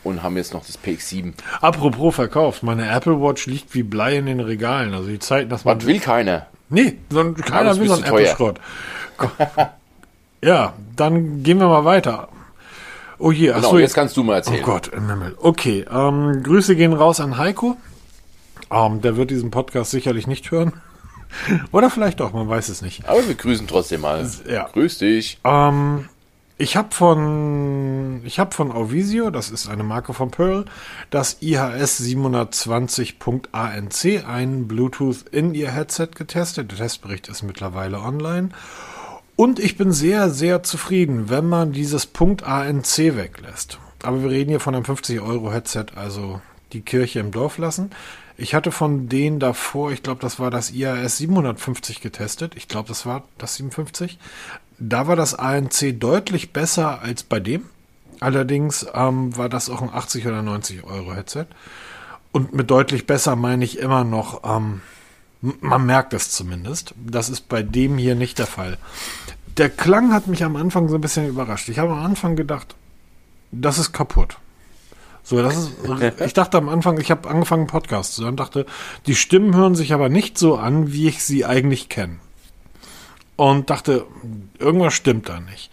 [0.04, 1.34] und haben jetzt noch das PX7.
[1.62, 4.94] Apropos verkauft, meine Apple Watch liegt wie Blei in den Regalen.
[4.94, 6.46] Also die Zeiten, dass man Was will keiner?
[6.70, 8.04] Nee, so ein, keiner will so einen.
[8.04, 8.60] Apple-Schrott.
[10.44, 12.30] ja, dann gehen wir mal weiter.
[13.18, 14.64] Oh je, Genau, achso, jetzt kannst du mal Oh erzählen.
[14.64, 15.36] Gott, im Himmel.
[15.40, 17.78] Okay, ähm, Grüße gehen raus an Heiko.
[18.72, 20.74] Ähm, der wird diesen Podcast sicherlich nicht hören.
[21.72, 23.08] Oder vielleicht doch, man weiß es nicht.
[23.08, 24.30] Aber wir grüßen trotzdem mal.
[24.50, 24.70] Ja.
[24.72, 25.40] Grüß dich.
[25.44, 26.08] Ähm,
[26.58, 30.64] ich habe von ich habe von Auvisio, das ist eine Marke von Pearl,
[31.10, 36.72] das IHS 720.ANC, ein Bluetooth in ihr Headset getestet.
[36.72, 38.52] Der Testbericht ist mittlerweile online.
[39.36, 43.80] Und ich bin sehr, sehr zufrieden, wenn man dieses Punkt ANC weglässt.
[44.02, 46.40] Aber wir reden hier von einem 50-Euro-Headset, also
[46.72, 47.92] die Kirche im Dorf lassen.
[48.38, 52.54] Ich hatte von denen davor, ich glaube, das war das IAS 750 getestet.
[52.56, 54.20] Ich glaube, das war das 57.
[54.78, 57.64] Da war das ANC deutlich besser als bei dem.
[58.20, 61.46] Allerdings ähm, war das auch ein 80 oder 90 Euro Headset.
[62.32, 64.82] Und mit deutlich besser meine ich immer noch, ähm,
[65.42, 66.94] man merkt es zumindest.
[66.98, 68.78] Das ist bei dem hier nicht der Fall.
[69.58, 71.70] Der Klang hat mich am Anfang so ein bisschen überrascht.
[71.70, 72.76] Ich habe am Anfang gedacht,
[73.52, 74.38] das ist kaputt.
[75.26, 75.72] So, das ist,
[76.26, 78.68] ich dachte am Anfang, ich habe angefangen einen Podcast zu hören, dachte,
[79.08, 82.18] die Stimmen hören sich aber nicht so an, wie ich sie eigentlich kenne.
[83.36, 84.06] Und dachte,
[84.60, 85.72] irgendwas stimmt da nicht.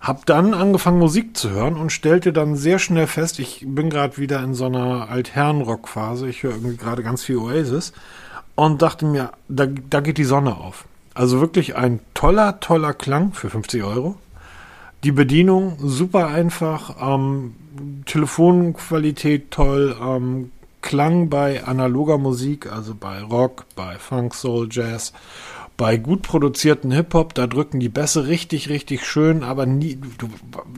[0.00, 4.18] Hab dann angefangen Musik zu hören und stellte dann sehr schnell fest, ich bin gerade
[4.18, 7.92] wieder in so einer Altherrenrock-Phase, ich höre irgendwie gerade ganz viel Oasis
[8.54, 10.84] und dachte mir, da, da geht die Sonne auf.
[11.14, 14.16] Also wirklich ein toller, toller Klang für 50 Euro.
[15.04, 17.54] Die Bedienung super einfach, ähm,
[18.06, 25.12] Telefonqualität toll, ähm, Klang bei analoger Musik, also bei Rock, bei Funk, Soul, Jazz,
[25.76, 30.28] bei gut produzierten Hip-Hop, da drücken die Bässe richtig, richtig schön, aber nie, du,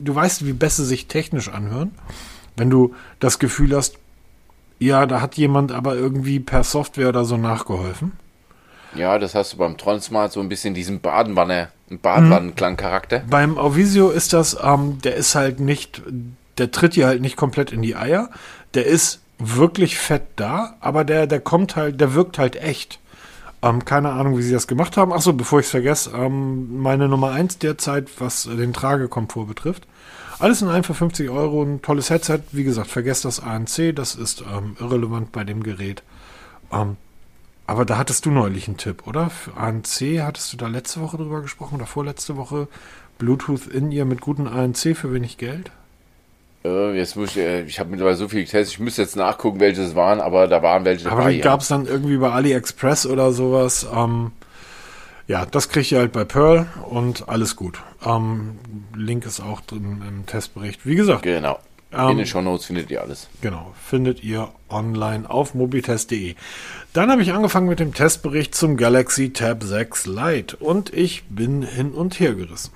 [0.01, 1.91] du weißt, wie Bässe sich technisch anhören.
[2.55, 3.97] Wenn du das Gefühl hast,
[4.79, 8.13] ja, da hat jemand aber irgendwie per Software oder so nachgeholfen.
[8.95, 13.19] Ja, das hast du beim Tronsmart so ein bisschen diesen Badenwanne, Badenwannenklangcharakter.
[13.19, 13.29] Mhm.
[13.29, 16.01] Beim Auvisio ist das, ähm, der ist halt nicht,
[16.57, 18.29] der tritt hier halt nicht komplett in die Eier.
[18.73, 22.99] Der ist wirklich fett da, aber der, der kommt halt, der wirkt halt echt.
[23.61, 25.11] Ähm, keine Ahnung, wie sie das gemacht haben.
[25.11, 29.87] Achso, bevor ich es vergesse, ähm, meine Nummer 1 derzeit, was den Tragekomfort betrifft.
[30.37, 32.41] Alles in allem für 50 Euro, ein tolles Headset.
[32.51, 36.03] Wie gesagt, vergesst das ANC, das ist ähm, irrelevant bei dem Gerät.
[36.71, 36.97] Ähm,
[37.67, 39.29] aber da hattest du neulich einen Tipp, oder?
[39.29, 42.67] Für ANC hattest du da letzte Woche drüber gesprochen oder vorletzte Woche?
[43.17, 45.71] Bluetooth in ihr mit guten ANC für wenig Geld?
[46.65, 49.59] Äh, jetzt muss ich, äh, ich habe mittlerweile so viel getestet, ich müsste jetzt nachgucken,
[49.59, 51.23] welche es waren, aber da waren welche aber dabei.
[51.23, 53.87] Aber die gab es dann irgendwie bei AliExpress oder sowas.
[53.93, 54.31] Ähm,
[55.27, 57.81] ja, das kriege ich halt bei Pearl und alles gut.
[58.05, 58.59] Ähm,
[58.95, 60.85] Link ist auch drin im Testbericht.
[60.85, 61.23] Wie gesagt.
[61.23, 61.59] Genau.
[61.95, 63.27] Ähm, In den Show Notes findet ihr alles.
[63.41, 66.35] Genau, findet ihr online auf mobitest.de.
[66.93, 71.63] Dann habe ich angefangen mit dem Testbericht zum Galaxy Tab 6 Lite und ich bin
[71.63, 72.73] hin und her gerissen.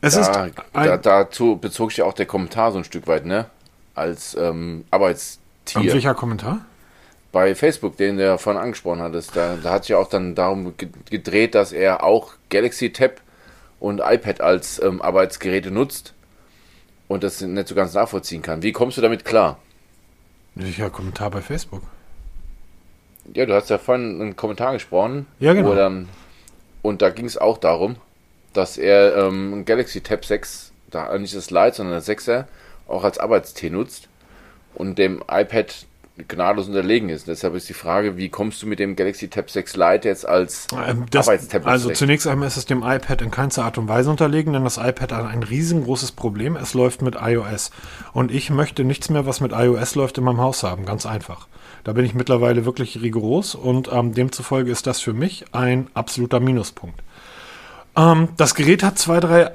[0.00, 3.26] Es da, ist da, dazu bezog sich ja auch der Kommentar so ein Stück weit,
[3.26, 3.46] ne?
[3.94, 5.80] Als ähm, Arbeitstier.
[5.80, 6.64] Und welcher Kommentar?
[7.32, 9.12] Bei Facebook, den der vorhin angesprochen hat.
[9.34, 10.74] Da, da hat sich auch dann darum
[11.10, 13.20] gedreht, dass er auch Galaxy Tab
[13.80, 16.14] und iPad als ähm, Arbeitsgeräte nutzt
[17.08, 18.62] und das nicht so ganz nachvollziehen kann.
[18.62, 19.58] Wie kommst du damit klar?
[20.54, 21.82] Welcher Kommentar bei Facebook?
[23.34, 25.26] Ja, du hast ja vorhin einen Kommentar gesprochen.
[25.38, 25.74] Ja, genau.
[25.74, 26.08] Dann,
[26.82, 27.96] und da ging es auch darum,
[28.52, 32.44] dass er ähm, Galaxy Tab 6, da nicht das Lite, sondern das 6er,
[32.86, 34.08] auch als Arbeitstee nutzt
[34.74, 35.86] und dem iPad
[36.26, 37.28] gnadenlos unterlegen ist.
[37.28, 40.66] Deshalb ist die Frage, wie kommst du mit dem Galaxy Tab 6 Lite jetzt als
[40.72, 41.66] ähm, Arbeitstablet?
[41.66, 44.78] Also zunächst einmal ist es dem iPad in keinster Art und Weise unterlegen, denn das
[44.78, 46.56] iPad hat ein riesengroßes Problem.
[46.56, 47.70] Es läuft mit iOS.
[48.12, 50.84] Und ich möchte nichts mehr, was mit iOS läuft, in meinem Haus haben.
[50.84, 51.46] Ganz einfach.
[51.84, 56.40] Da bin ich mittlerweile wirklich rigoros und ähm, demzufolge ist das für mich ein absoluter
[56.40, 57.00] Minuspunkt.
[57.96, 59.52] Ähm, das Gerät hat zwei, drei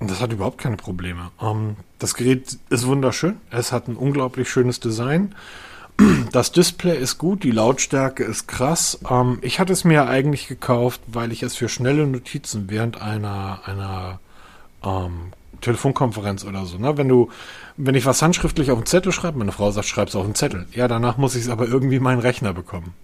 [0.00, 1.30] das hat überhaupt keine Probleme.
[1.40, 3.36] Ähm, das Gerät ist wunderschön.
[3.50, 5.34] Es hat ein unglaublich schönes Design.
[6.32, 8.98] Das Display ist gut, die Lautstärke ist krass.
[9.08, 13.60] Ähm, ich hatte es mir eigentlich gekauft, weil ich es für schnelle Notizen während einer,
[13.66, 14.18] einer
[14.84, 16.96] ähm, Telefonkonferenz oder so, ne?
[16.96, 17.30] Wenn du,
[17.76, 20.66] wenn ich was handschriftlich auf einen Zettel schreibe, meine Frau sagt, schreib's auf einen Zettel.
[20.72, 22.94] Ja, danach muss ich es aber irgendwie meinen Rechner bekommen.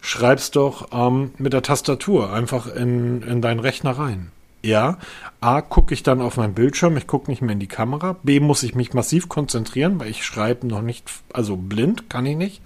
[0.00, 4.30] Schreib's doch ähm, mit der Tastatur einfach in, in deinen Rechner rein.
[4.64, 4.96] Ja,
[5.42, 8.16] A, gucke ich dann auf meinen Bildschirm, ich gucke nicht mehr in die Kamera.
[8.22, 12.38] B, muss ich mich massiv konzentrieren, weil ich schreibe noch nicht, also blind kann ich
[12.38, 12.62] nicht.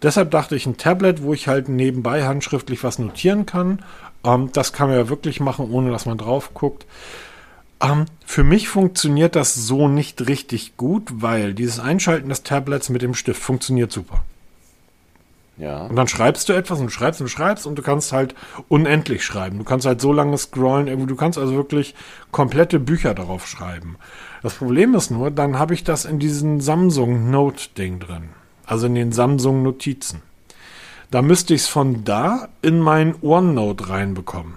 [0.00, 3.80] Deshalb dachte ich, ein Tablet, wo ich halt nebenbei handschriftlich was notieren kann.
[4.22, 6.86] Ähm, das kann man ja wirklich machen, ohne dass man drauf guckt.
[7.82, 13.02] Ähm, für mich funktioniert das so nicht richtig gut, weil dieses Einschalten des Tablets mit
[13.02, 14.22] dem Stift funktioniert super.
[15.56, 15.86] Ja.
[15.86, 18.34] Und dann schreibst du etwas und schreibst und schreibst und du kannst halt
[18.68, 19.58] unendlich schreiben.
[19.58, 21.94] Du kannst halt so lange scrollen, irgendwie, du kannst also wirklich
[22.32, 23.96] komplette Bücher darauf schreiben.
[24.42, 28.30] Das Problem ist nur, dann habe ich das in diesem Samsung Note Ding drin.
[28.66, 30.22] Also in den Samsung Notizen.
[31.10, 34.54] Da müsste ich es von da in mein OneNote reinbekommen.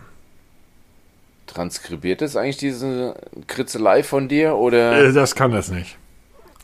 [1.45, 3.15] Transkribiert es eigentlich diese
[3.47, 5.09] Kritzelei von dir oder?
[5.09, 5.97] Äh, das kann es nicht.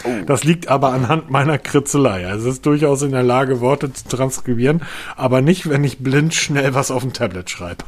[0.03, 0.09] Oh.
[0.25, 2.27] Das liegt aber anhand meiner Kritzelei.
[2.27, 4.81] Also es ist durchaus in der Lage, Worte zu transkribieren,
[5.15, 7.83] aber nicht, wenn ich blind schnell was auf dem Tablet schreibe.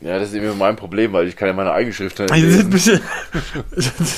[0.00, 2.72] Ja, das ist immer mein Problem, weil ich kann ja meine eigene Schrift nicht lesen.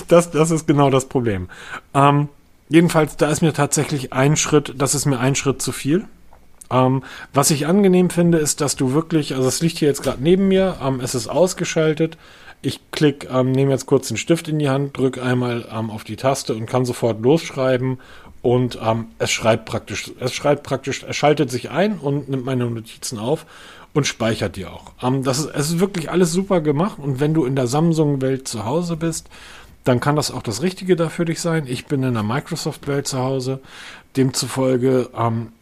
[0.08, 1.48] Das, das ist genau das Problem.
[1.94, 2.28] Ähm,
[2.68, 6.04] jedenfalls, da ist mir tatsächlich ein Schritt, das ist mir ein Schritt zu viel.
[6.70, 10.22] Ähm, was ich angenehm finde, ist, dass du wirklich, also es liegt hier jetzt gerade
[10.22, 12.18] neben mir, ähm, es ist ausgeschaltet,
[12.62, 16.04] ich klick, ähm, nehme jetzt kurz den Stift in die Hand, drücke einmal ähm, auf
[16.04, 17.98] die Taste und kann sofort losschreiben
[18.42, 22.68] und ähm, es schreibt praktisch, es schreibt praktisch, es schaltet sich ein und nimmt meine
[22.68, 23.46] Notizen auf
[23.92, 24.92] und speichert die auch.
[25.02, 28.46] Ähm, das ist, es ist wirklich alles super gemacht und wenn du in der Samsung-Welt
[28.46, 29.28] zu Hause bist,
[29.84, 31.64] dann kann das auch das Richtige da für dich sein.
[31.66, 33.60] Ich bin in der Microsoft-Welt zu Hause.
[34.16, 35.52] Demzufolge ähm,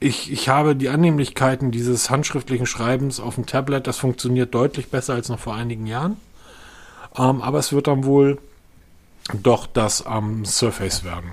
[0.00, 5.14] ich, ich habe die Annehmlichkeiten dieses handschriftlichen Schreibens auf dem Tablet, das funktioniert deutlich besser
[5.14, 6.16] als noch vor einigen Jahren.
[7.16, 8.38] Ähm, aber es wird dann wohl
[9.34, 11.32] doch das am Surface werden.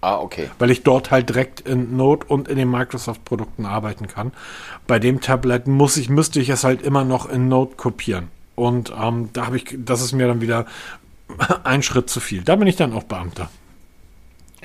[0.00, 0.50] Ah, okay.
[0.58, 4.32] Weil ich dort halt direkt in Node und in den Microsoft-Produkten arbeiten kann.
[4.86, 8.28] Bei dem Tablet muss ich, müsste ich es halt immer noch in Node kopieren.
[8.54, 10.66] Und ähm, da habe ich, das ist mir dann wieder
[11.64, 12.42] ein Schritt zu viel.
[12.42, 13.50] Da bin ich dann auch Beamter.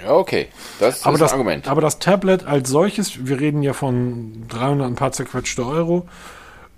[0.04, 0.48] Ja, okay.
[0.80, 1.68] Das aber ist das, ein Argument.
[1.68, 6.08] Aber das Tablet als solches, wir reden ja von 300 ein paar zerquetschte Euro,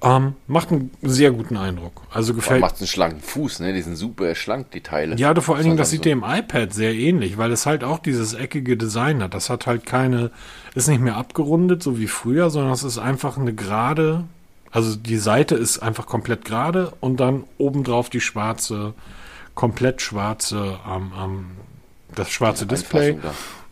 [0.03, 2.01] ähm, macht einen sehr guten Eindruck.
[2.11, 3.71] Also gefällt macht einen schlanken Fuß, ne?
[3.71, 5.15] Die sind super schlank, die Teile.
[5.15, 8.33] Ja, vor allen Dingen, das sieht dem iPad sehr ähnlich, weil es halt auch dieses
[8.33, 9.33] eckige Design hat.
[9.33, 10.31] Das hat halt keine,
[10.75, 14.25] ist nicht mehr abgerundet, so wie früher, sondern es ist einfach eine gerade,
[14.71, 18.93] also die Seite ist einfach komplett gerade und dann obendrauf die schwarze,
[19.55, 21.45] komplett schwarze, ähm, ähm,
[22.15, 23.17] das schwarze Display.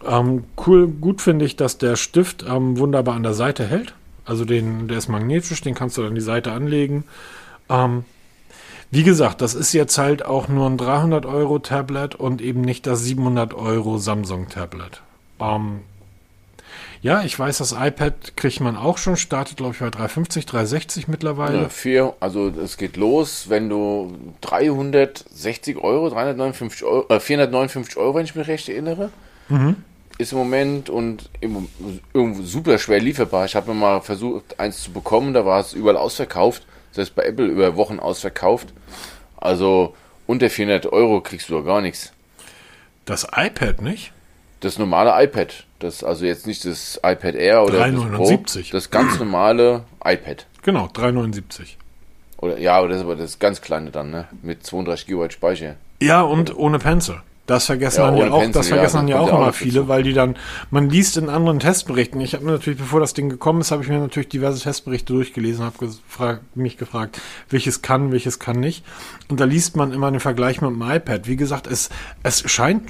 [0.06, 3.94] Ähm, cool, gut finde ich, dass der Stift ähm, wunderbar an der Seite hält.
[4.26, 7.04] Also den, der ist magnetisch, den kannst du an die Seite anlegen.
[7.70, 8.06] Ähm,
[8.90, 12.86] wie gesagt, das ist jetzt halt auch nur ein 300 Euro Tablet und eben nicht
[12.86, 15.02] das 700 Euro Samsung Tablet.
[15.40, 15.82] Ähm,
[17.02, 21.08] ja, ich weiß, das iPad kriegt man auch schon, startet glaube ich bei 350, 360
[21.08, 21.64] mittlerweile.
[21.64, 28.16] Ja, vier, also es geht los, wenn du 360 Euro, 359 Euro, äh, 459 Euro,
[28.16, 29.10] wenn ich mich recht erinnere,
[29.50, 29.78] Mhm.
[30.18, 31.68] ist im Moment und im,
[32.14, 33.46] irgendwo super schwer lieferbar.
[33.46, 36.66] Ich habe mir mal versucht, eins zu bekommen, da war es überall ausverkauft.
[36.94, 38.74] Das heißt bei Apple über Wochen ausverkauft.
[39.38, 39.96] Also
[40.28, 42.12] unter 400 Euro kriegst du da gar nichts.
[43.06, 44.12] Das iPad nicht?
[44.62, 48.70] Das normale iPad, das also jetzt nicht das iPad Air oder das Pro, 379.
[48.70, 50.46] das ganz normale iPad.
[50.62, 51.78] Genau, 379.
[52.38, 54.28] Oder ja, oder das ist aber das ganz kleine dann, ne?
[54.42, 55.76] Mit 32 GB Speicher.
[56.00, 57.22] Ja, und ohne Pencil.
[57.48, 59.36] Das vergessen Ja, dann ja auch, Pencil, das ja, vergessen das dann ja auch ja
[59.36, 60.38] immer viele, weil die dann,
[60.70, 62.22] man liest in anderen Testberichten.
[62.22, 65.12] Ich habe mir natürlich, bevor das Ding gekommen ist, habe ich mir natürlich diverse Testberichte
[65.12, 68.86] durchgelesen, habe mich gefragt, welches kann, welches kann nicht.
[69.28, 71.28] Und da liest man immer den Vergleich mit dem iPad.
[71.28, 71.90] Wie gesagt, es,
[72.24, 72.84] es scheint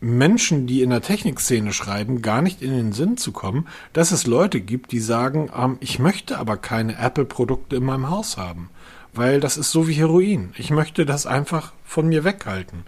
[0.00, 4.26] Menschen, die in der Technikszene schreiben, gar nicht in den Sinn zu kommen, dass es
[4.26, 8.70] Leute gibt, die sagen, ähm, ich möchte aber keine Apple-Produkte in meinem Haus haben,
[9.12, 10.54] weil das ist so wie Heroin.
[10.56, 12.84] Ich möchte das einfach von mir weghalten.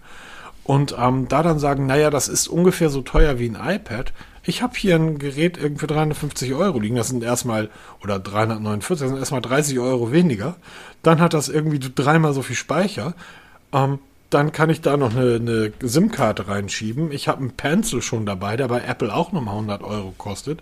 [0.64, 4.12] Und ähm, da dann sagen, naja, das ist ungefähr so teuer wie ein iPad.
[4.44, 6.96] Ich habe hier ein Gerät irgendwie für 350 Euro liegen.
[6.96, 7.68] Das sind erstmal,
[8.02, 10.56] oder 349, das sind erstmal 30 Euro weniger.
[11.02, 13.14] Dann hat das irgendwie dreimal so viel Speicher.
[13.72, 13.98] Ähm,
[14.34, 17.12] dann kann ich da noch eine, eine SIM-Karte reinschieben.
[17.12, 20.60] Ich habe einen Pencil schon dabei, der bei Apple auch nochmal 100 Euro kostet.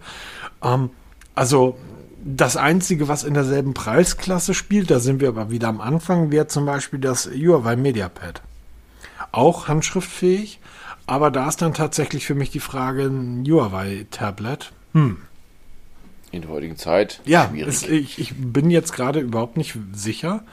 [0.63, 0.91] Ähm,
[1.35, 1.77] also
[2.23, 6.47] das Einzige, was in derselben Preisklasse spielt, da sind wir aber wieder am Anfang, wäre
[6.47, 8.43] zum Beispiel das Huawei MediaPad.
[9.33, 10.61] Auch handschriftfähig,
[11.07, 14.73] aber da ist dann tatsächlich für mich die Frage, ein Huawei-Tablet.
[16.33, 17.21] In der heutigen Zeit.
[17.25, 17.69] Ja, schwierig.
[17.69, 20.45] es, ich, ich bin jetzt gerade überhaupt nicht sicher,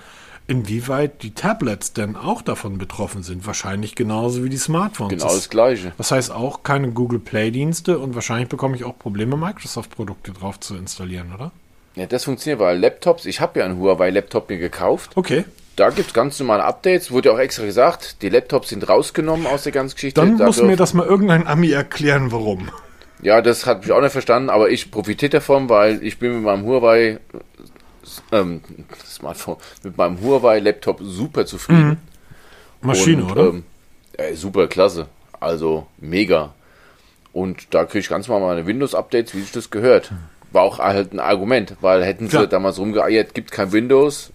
[0.47, 3.45] inwieweit die Tablets denn auch davon betroffen sind.
[3.45, 5.11] Wahrscheinlich genauso wie die Smartphones.
[5.21, 5.91] genau das Gleiche.
[5.97, 10.75] Das heißt auch keine Google Play-Dienste und wahrscheinlich bekomme ich auch Probleme, Microsoft-Produkte drauf zu
[10.75, 11.51] installieren, oder?
[11.95, 15.11] Ja, das funktioniert, weil Laptops, ich habe ja einen Huawei-Laptop mir gekauft.
[15.15, 15.45] Okay.
[15.75, 19.45] Da gibt es ganz normale Updates, wurde ja auch extra gesagt, die Laptops sind rausgenommen
[19.45, 20.21] aus der ganzen Geschichte.
[20.21, 22.69] Dann muss Dafür- mir das mal irgendein Ami erklären, warum.
[23.21, 26.43] Ja, das hat mich auch nicht verstanden, aber ich profitiere davon, weil ich bin mit
[26.43, 27.19] meinem Huawei
[28.31, 28.61] ähm,
[29.05, 31.97] Smartphone, mit meinem Huawei Laptop super zufrieden.
[32.81, 33.47] Maschine, Und, oder?
[33.49, 33.63] Ähm,
[34.13, 35.07] äh, super klasse.
[35.39, 36.53] Also mega.
[37.33, 40.11] Und da kriege ich ganz normal meine Windows-Updates, wie sich das gehört.
[40.51, 42.47] War auch halt ein Argument, weil hätten sie Klar.
[42.47, 44.31] damals rumgeeiert, gibt kein Windows.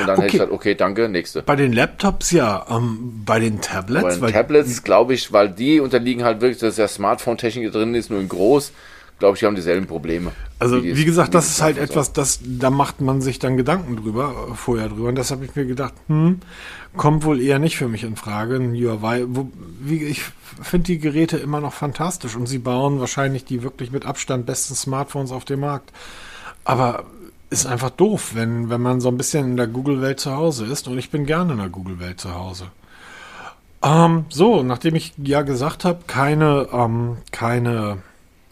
[0.00, 0.26] Und dann hätte Okay.
[0.26, 1.42] ich gesagt, okay, danke, nächste.
[1.42, 5.50] Bei den Laptops ja, ähm, bei den Tablets, Bei den weil Tablets, glaube ich, weil
[5.50, 8.72] die unterliegen halt wirklich, dass ja Smartphone-Technik drin ist, nur in groß,
[9.18, 10.32] glaube ich, haben dieselben Probleme.
[10.58, 13.96] Also die- wie gesagt, das ist halt etwas, das da macht man sich dann Gedanken
[13.96, 15.08] drüber, äh, vorher drüber.
[15.08, 16.40] Und das habe ich mir gedacht, hm,
[16.96, 18.56] kommt wohl eher nicht für mich in Frage.
[18.56, 19.50] Ein Huawei, wo,
[19.80, 20.22] wie, ich
[20.62, 24.74] finde die Geräte immer noch fantastisch und sie bauen wahrscheinlich die wirklich mit Abstand besten
[24.74, 25.92] Smartphones auf dem Markt.
[26.64, 27.04] Aber
[27.48, 30.88] ist einfach doof, wenn, wenn man so ein bisschen in der Google-Welt zu Hause ist.
[30.88, 32.66] Und ich bin gerne in der Google-Welt zu Hause.
[33.82, 37.98] Ähm, so, nachdem ich ja gesagt habe, keine, ähm, keine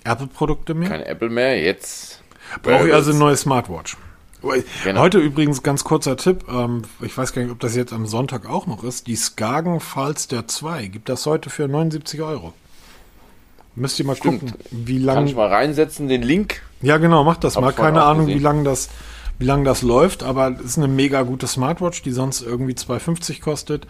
[0.04, 0.88] Apple-Produkte mehr.
[0.88, 2.22] Keine Apple mehr, jetzt
[2.62, 3.96] Brauche ich also eine neue Smartwatch.
[4.84, 5.00] Genau.
[5.00, 8.46] Heute übrigens ganz kurzer Tipp, ähm, ich weiß gar nicht, ob das jetzt am Sonntag
[8.46, 12.52] auch noch ist, die Skagen Falster 2 gibt das heute für 79 Euro.
[13.74, 14.40] Müsst ihr mal Stimmt.
[14.40, 15.26] gucken, wie Kann lang.
[15.26, 16.60] ich mal reinsetzen, den Link.
[16.82, 17.72] Ja, genau, macht das Hab mal.
[17.72, 18.44] Keine Ahnung, wie gesehen.
[18.44, 18.90] lange das,
[19.38, 23.40] wie lang das läuft, aber es ist eine mega gute Smartwatch, die sonst irgendwie 2,50
[23.40, 23.86] kostet.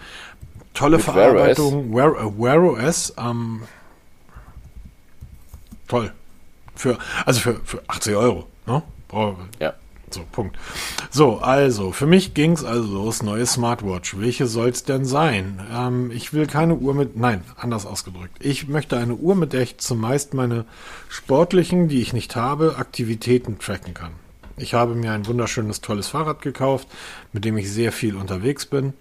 [0.73, 1.93] Tolle Mit Wear Verarbeitung.
[1.95, 3.63] Wear, äh, Wear OS, ähm,
[5.95, 6.13] toll.
[6.77, 8.83] Für, also für, für 80 Euro, ne?
[9.09, 9.75] Brauch- Ja.
[10.11, 10.57] so, Punkt.
[11.11, 14.17] So, also, für mich ging's also los, neue Smartwatch.
[14.19, 15.61] Welche soll's denn sein?
[15.73, 18.37] Ähm, ich will keine Uhr mit, nein, anders ausgedrückt.
[18.41, 20.65] Ich möchte eine Uhr, mit der ich zumeist meine
[21.09, 24.13] sportlichen, die ich nicht habe, Aktivitäten tracken kann.
[24.57, 26.89] Ich habe mir ein wunderschönes, tolles Fahrrad gekauft,
[27.33, 28.95] mit dem ich sehr viel unterwegs bin.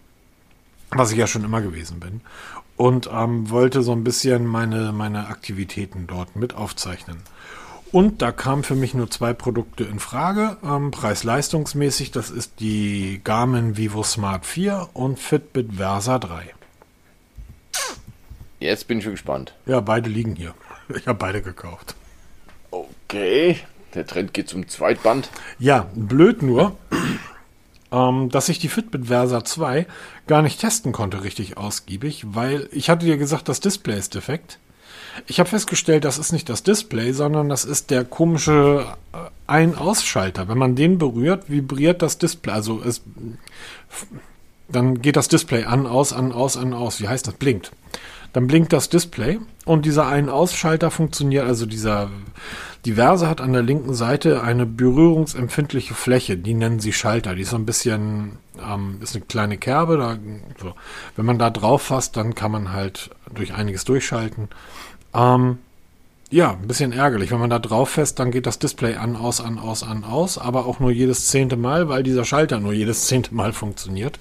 [0.96, 2.22] was ich ja schon immer gewesen bin.
[2.76, 7.18] Und ähm, wollte so ein bisschen meine, meine Aktivitäten dort mit aufzeichnen.
[7.92, 12.10] Und da kamen für mich nur zwei Produkte in Frage, ähm, preis-leistungsmäßig.
[12.10, 16.56] Das ist die Garmin Vivo Smart 4 und Fitbit Versa 3.
[18.60, 19.54] Jetzt bin ich gespannt.
[19.68, 20.54] Ja, beide liegen hier.
[20.96, 21.96] Ich habe beide gekauft.
[22.70, 23.58] Okay,
[23.94, 25.30] der Trend geht zum Zweitband.
[25.58, 26.76] Ja, blöd nur,
[27.94, 29.86] ähm, dass ich die Fitbit Versa 2
[30.26, 34.58] gar nicht testen konnte richtig ausgiebig, weil ich hatte dir gesagt, das Display ist defekt.
[35.28, 40.48] Ich habe festgestellt, das ist nicht das Display, sondern das ist der komische äh, Ein-Ausschalter.
[40.48, 42.52] Wenn man den berührt, vibriert das Display.
[42.52, 43.02] Also es,
[44.68, 47.00] dann geht das Display an, aus, an, aus, an, aus.
[47.00, 47.36] Wie heißt das?
[47.36, 47.72] Blinkt.
[48.34, 52.10] Dann blinkt das Display und dieser Ein-Ausschalter funktioniert, also dieser
[52.86, 57.34] Diverse hat an der linken Seite eine berührungsempfindliche Fläche, die nennen sie Schalter.
[57.34, 59.98] Die ist so ein bisschen, ähm, ist eine kleine Kerbe.
[59.98, 60.18] Da,
[60.62, 60.74] so.
[61.16, 64.50] Wenn man da drauf fasst, dann kann man halt durch einiges durchschalten.
[65.14, 65.60] Ähm,
[66.30, 67.32] ja, ein bisschen ärgerlich.
[67.32, 70.38] Wenn man da drauf fest, dann geht das Display an, aus, an, aus, an, aus,
[70.38, 74.20] aber auch nur jedes zehnte Mal, weil dieser Schalter nur jedes zehnte Mal funktioniert.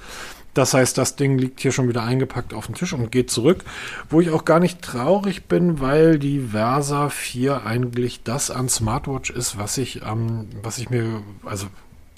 [0.55, 3.65] Das heißt, das Ding liegt hier schon wieder eingepackt auf dem Tisch und geht zurück,
[4.11, 9.31] wo ich auch gar nicht traurig bin, weil die Versa 4 eigentlich das an Smartwatch
[9.31, 11.69] ist, was ich, ähm, was ich mir, also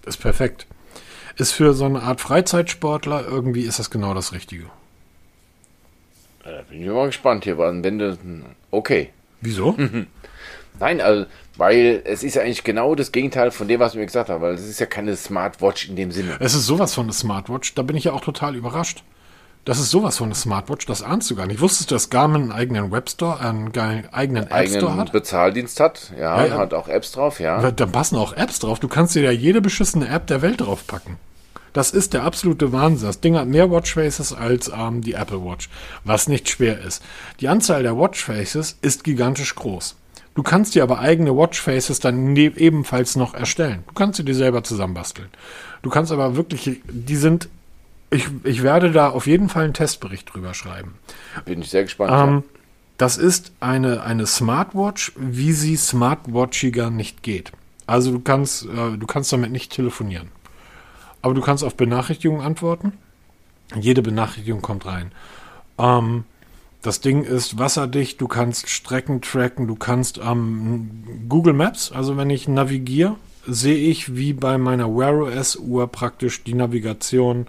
[0.05, 0.67] ist perfekt.
[1.37, 4.67] Ist für so eine Art Freizeitsportler irgendwie ist das genau das Richtige.
[6.43, 8.19] Da bin ich mal gespannt hier, wenn du,
[8.71, 9.11] okay.
[9.41, 9.77] Wieso?
[10.81, 14.29] Nein, also weil es ist ja eigentlich genau das Gegenteil von dem, was mir gesagt
[14.29, 16.37] hast, weil es ist ja keine Smartwatch in dem Sinne.
[16.41, 19.05] Es ist sowas von eine Smartwatch, da bin ich ja auch total überrascht.
[19.65, 21.61] Das ist sowas von eine Smartwatch, das ahnst du gar nicht.
[21.61, 23.73] Wusstest du, dass Garmin einen eigenen Webstore, einen
[24.13, 25.13] eigenen App Store hat?
[25.13, 27.71] Bezahldienst hat, ja, ja, ja, hat auch Apps drauf, ja.
[27.71, 28.79] Da passen auch Apps drauf.
[28.79, 31.17] Du kannst dir ja jede beschissene App der Welt draufpacken.
[31.73, 33.09] Das ist der absolute Wahnsinn.
[33.09, 35.71] Das Ding hat mehr Watchfaces als ähm, die Apple Watch,
[36.05, 37.03] was nicht schwer ist.
[37.41, 39.97] Die Anzahl der Watchfaces ist gigantisch groß.
[40.35, 43.85] Du kannst dir aber eigene Watchfaces dann ne ebenfalls noch erstellen.
[43.87, 45.29] Du kannst sie dir selber zusammenbasteln.
[45.83, 47.49] Du kannst aber wirklich, die sind,
[48.11, 50.95] ich, ich werde da auf jeden Fall einen Testbericht drüber schreiben.
[51.45, 52.11] Bin ich sehr gespannt.
[52.13, 52.43] Ähm, ja.
[52.99, 57.53] Das ist eine, eine Smartwatch, wie sie smartwatchiger nicht geht.
[57.87, 60.29] Also du kannst, äh, du kannst damit nicht telefonieren.
[61.23, 62.93] Aber du kannst auf Benachrichtigungen antworten.
[63.79, 65.13] Jede Benachrichtigung kommt rein.
[65.79, 66.25] Ähm,
[66.85, 72.31] das Ding ist wasserdicht, du kannst Strecken tracken, du kannst ähm, Google Maps, also wenn
[72.31, 73.17] ich navigiere,
[73.47, 77.47] sehe ich wie bei meiner Wear OS Uhr praktisch die Navigation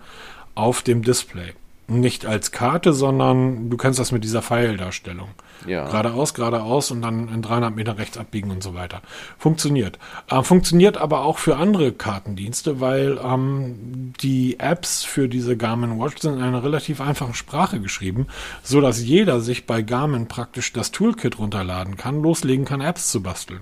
[0.56, 1.54] auf dem Display
[1.88, 5.30] nicht als Karte, sondern du kennst das mit dieser Pfeildarstellung.
[5.66, 5.86] Ja.
[5.86, 9.02] Geradeaus, geradeaus und dann in 300 Meter rechts abbiegen und so weiter.
[9.38, 9.98] Funktioniert.
[10.30, 16.22] Äh, funktioniert aber auch für andere Kartendienste, weil ähm, die Apps für diese Garmin Watch
[16.22, 18.28] sind in einer relativ einfachen Sprache geschrieben,
[18.64, 23.24] so dass jeder sich bei Garmin praktisch das Toolkit runterladen kann, loslegen kann, Apps zu
[23.24, 23.62] basteln.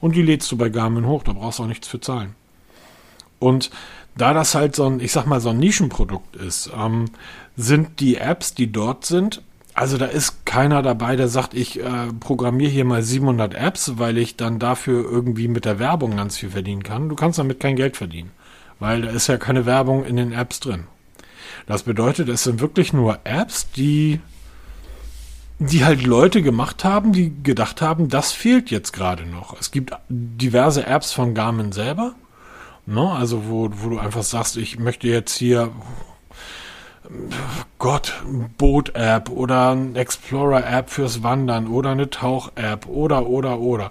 [0.00, 2.34] Und die lädst du bei Garmin hoch, da brauchst du auch nichts für zahlen.
[3.38, 3.70] Und
[4.16, 7.06] da das halt so ein, ich sag mal, so ein Nischenprodukt ist, ähm,
[7.56, 9.42] sind die Apps, die dort sind,
[9.74, 14.18] also da ist keiner dabei, der sagt, ich äh, programmiere hier mal 700 Apps, weil
[14.18, 17.08] ich dann dafür irgendwie mit der Werbung ganz viel verdienen kann.
[17.08, 18.30] Du kannst damit kein Geld verdienen,
[18.78, 20.84] weil da ist ja keine Werbung in den Apps drin.
[21.66, 24.20] Das bedeutet, es sind wirklich nur Apps, die
[25.68, 29.58] die halt Leute gemacht haben, die gedacht haben, das fehlt jetzt gerade noch.
[29.60, 32.14] Es gibt diverse Apps von Garmin selber,
[32.86, 33.10] ne?
[33.12, 35.70] also wo, wo du einfach sagst, ich möchte jetzt hier
[37.78, 38.22] Gott,
[38.58, 43.90] Boot-App oder ein Explorer-App fürs Wandern oder eine Tauch-App oder, oder, oder.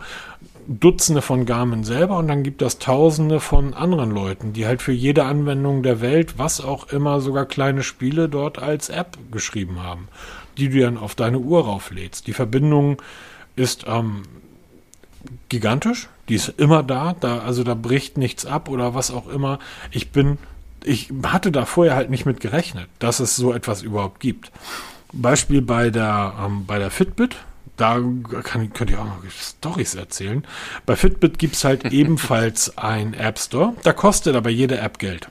[0.68, 4.93] Dutzende von Garmin selber und dann gibt es Tausende von anderen Leuten, die halt für
[4.93, 10.07] jede Anwendung der Welt, was auch immer, sogar kleine Spiele dort als App geschrieben haben,
[10.57, 12.28] die du dann auf deine Uhr rauflädst.
[12.28, 13.01] Die Verbindung
[13.55, 14.22] ist ähm,
[15.49, 19.59] gigantisch, die ist immer da, da, also da bricht nichts ab oder was auch immer.
[19.89, 20.38] Ich bin
[20.84, 24.52] ich hatte da vorher halt nicht mit gerechnet, dass es so etwas überhaupt gibt.
[25.14, 27.36] Beispiel bei der, ähm, bei der Fitbit,
[27.78, 28.00] da
[28.44, 30.44] kann, könnt ihr auch noch Stories erzählen.
[30.86, 35.30] Bei Fitbit gibt es halt ebenfalls ein App Store, da kostet aber jede App Geld.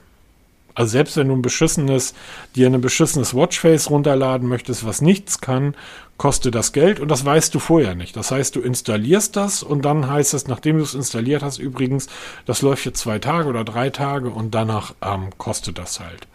[0.74, 2.14] Also selbst wenn du ein beschissenes,
[2.54, 5.74] dir ein beschissenes Watchface runterladen möchtest, was nichts kann,
[6.20, 8.14] kostet das Geld und das weißt du vorher nicht.
[8.14, 12.08] Das heißt, du installierst das und dann heißt es, nachdem du es installiert hast, übrigens,
[12.44, 16.28] das läuft jetzt zwei Tage oder drei Tage und danach ähm, kostet das halt.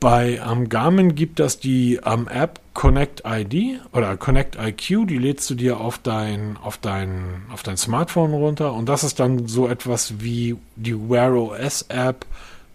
[0.00, 5.50] Bei ähm, Garmin gibt es die ähm, App Connect ID oder Connect IQ, die lädst
[5.50, 9.68] du dir auf dein, auf dein, auf dein Smartphone runter und das ist dann so
[9.68, 12.24] etwas wie die Wear OS App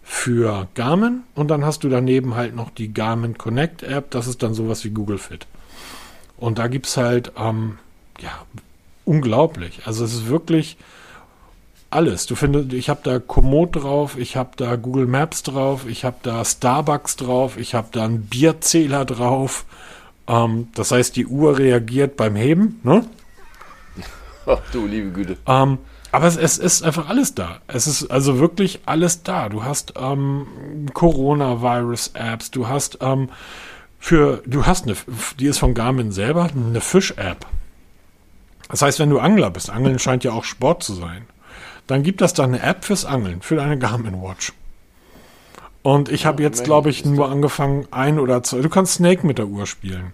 [0.04, 4.44] für Garmin und dann hast du daneben halt noch die Garmin Connect App, das ist
[4.44, 5.48] dann sowas wie Google Fit.
[6.44, 7.78] Und da gibt es halt, ähm,
[8.20, 8.32] ja,
[9.06, 9.84] unglaublich.
[9.86, 10.76] Also es ist wirklich
[11.90, 12.26] alles.
[12.26, 16.18] Du findest, ich habe da Komoot drauf, ich habe da Google Maps drauf, ich habe
[16.22, 19.64] da Starbucks drauf, ich habe da einen Bierzähler drauf.
[20.28, 23.06] Ähm, das heißt, die Uhr reagiert beim Heben, ne?
[24.46, 25.38] Ach du liebe Güte.
[25.48, 25.78] Ähm,
[26.12, 27.62] aber es, es, ist einfach alles da.
[27.68, 29.48] Es ist also wirklich alles da.
[29.48, 30.46] Du hast ähm,
[30.94, 33.30] Coronavirus-Apps, du hast ähm,
[34.04, 34.98] für, du hast eine,
[35.40, 37.46] die ist von Garmin selber, eine Fisch-App.
[38.68, 41.26] Das heißt, wenn du Angler bist, Angeln scheint ja auch Sport zu sein,
[41.88, 44.52] dann gibt es da eine App fürs Angeln, für deine Garmin Watch.
[45.84, 48.60] Und ich habe jetzt, glaube ich, nur angefangen, ein oder zwei.
[48.60, 50.12] Du kannst Snake mit der Uhr spielen.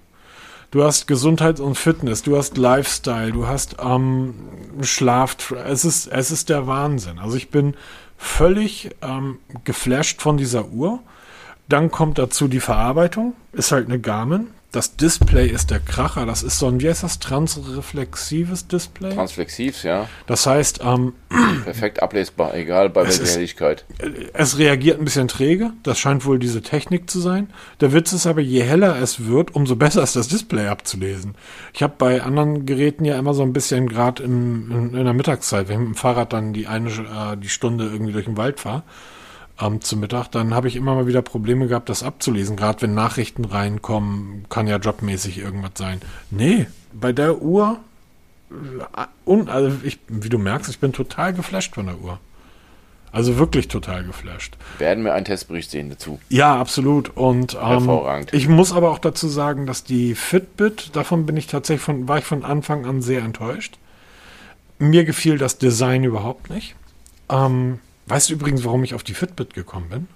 [0.69, 4.35] Du hast Gesundheit und Fitness, du hast Lifestyle, du hast ähm,
[4.81, 5.51] Schlaf.
[5.65, 7.17] Es ist, es ist der Wahnsinn.
[7.17, 7.73] Also ich bin
[8.19, 10.99] völlig ähm, geflasht von dieser Uhr.
[11.69, 13.33] Dann kommt dazu die Verarbeitung.
[13.53, 14.47] Ist halt eine Garmin.
[14.71, 16.27] Das Display ist der Kracher.
[16.27, 19.13] Das ist so ein, wie heißt das, transreflexives Display?
[19.13, 20.07] Transflexiv, ja.
[20.27, 21.13] Das heißt, ähm,
[21.63, 23.85] perfekt ablesbar, egal bei welcher Helligkeit.
[24.33, 25.71] Es reagiert ein bisschen träge.
[25.81, 27.49] Das scheint wohl diese Technik zu sein.
[27.81, 31.33] Der Witz ist aber, je heller es wird, umso besser ist das Display abzulesen.
[31.73, 35.67] Ich habe bei anderen Geräten ja immer so ein bisschen, gerade in, in, der Mittagszeit,
[35.67, 38.59] wenn ich mit dem Fahrrad dann die eine äh, die Stunde irgendwie durch den Wald
[38.59, 38.83] fahre,
[39.59, 42.55] ähm, zu Mittag, dann habe ich immer mal wieder Probleme gehabt, das abzulesen.
[42.55, 46.01] Gerade wenn Nachrichten reinkommen, kann ja jobmäßig irgendwas sein.
[46.31, 47.79] Nee, bei der Uhr,
[48.51, 52.19] äh, und, also ich, wie du merkst, ich bin total geflasht von der Uhr.
[53.11, 54.55] Also wirklich total geflasht.
[54.77, 56.19] Werden wir einen Testbericht sehen dazu?
[56.29, 57.17] Ja, absolut.
[57.17, 58.33] Und ähm, Hervorragend.
[58.33, 62.19] ich muss aber auch dazu sagen, dass die Fitbit, davon bin ich tatsächlich von, war
[62.19, 63.79] ich von Anfang an sehr enttäuscht.
[64.77, 66.75] Mir gefiel das Design überhaupt nicht.
[67.29, 67.79] Ähm,
[68.09, 70.07] Weißt du übrigens, warum ich auf die Fitbit gekommen bin?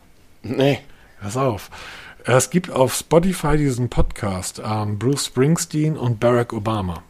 [0.41, 0.79] Nee.
[1.21, 1.69] Pass auf.
[2.25, 7.03] Es gibt auf Spotify diesen Podcast, ähm, Bruce Springsteen und Barack Obama.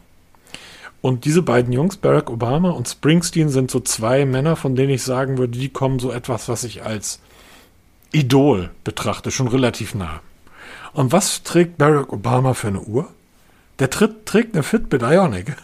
[1.00, 5.02] Und diese beiden Jungs, Barack Obama und Springsteen, sind so zwei Männer, von denen ich
[5.02, 7.20] sagen würde, die kommen so etwas, was ich als
[8.12, 10.20] Idol betrachte, schon relativ nah.
[10.92, 13.08] Und was trägt Barack Obama für eine Uhr?
[13.78, 15.56] Der tritt, trägt eine Fitbit Ionic.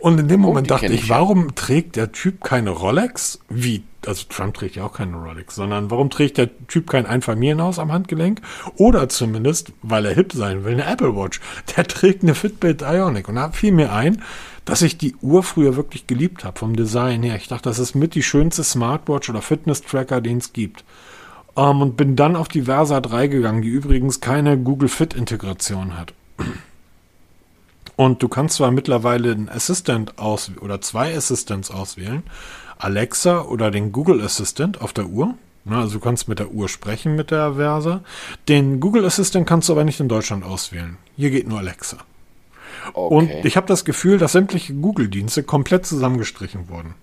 [0.00, 3.40] Und in dem oh, Moment dachte ich, ich, warum trägt der Typ keine Rolex?
[3.48, 3.82] Wie?
[4.06, 7.90] Also Trump trägt ja auch keine Rolex, sondern warum trägt der Typ kein Einfamilienhaus am
[7.90, 8.40] Handgelenk?
[8.76, 11.40] Oder zumindest, weil er hip sein will, eine Apple Watch.
[11.76, 13.28] Der trägt eine Fitbit Ionic.
[13.28, 14.22] Und da fiel mir ein,
[14.64, 17.34] dass ich die Uhr früher wirklich geliebt habe, vom Design her.
[17.34, 20.84] Ich dachte, das ist mit die schönste Smartwatch oder Fitness-Tracker, den es gibt.
[21.54, 25.98] Um, ähm, und bin dann auf die Versa 3 gegangen, die übrigens keine Google Fit-Integration
[25.98, 26.14] hat.
[27.98, 32.22] Und du kannst zwar mittlerweile einen Assistant aus oder zwei Assistants auswählen,
[32.78, 35.34] Alexa oder den Google Assistant auf der Uhr.
[35.68, 38.04] Also du kannst mit der Uhr sprechen mit der Versa.
[38.46, 40.96] Den Google Assistant kannst du aber nicht in Deutschland auswählen.
[41.16, 41.96] Hier geht nur Alexa.
[42.94, 43.14] Okay.
[43.14, 46.94] Und ich habe das Gefühl, dass sämtliche Google-Dienste komplett zusammengestrichen wurden.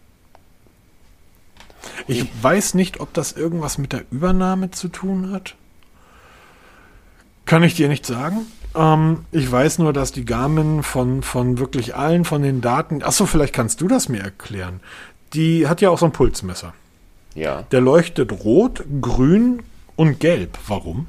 [2.08, 5.56] Ich weiß nicht, ob das irgendwas mit der Übernahme zu tun hat.
[7.44, 8.46] Kann ich dir nicht sagen.
[8.76, 13.26] Ähm, ich weiß nur, dass die Garmin von, von wirklich allen von den Daten, achso,
[13.26, 14.82] vielleicht kannst du das mir erklären.
[15.34, 16.74] Die hat ja auch so ein Pulsmesser.
[17.34, 17.64] Ja.
[17.72, 19.64] Der leuchtet rot, grün
[19.96, 20.58] und gelb.
[20.68, 21.08] Warum?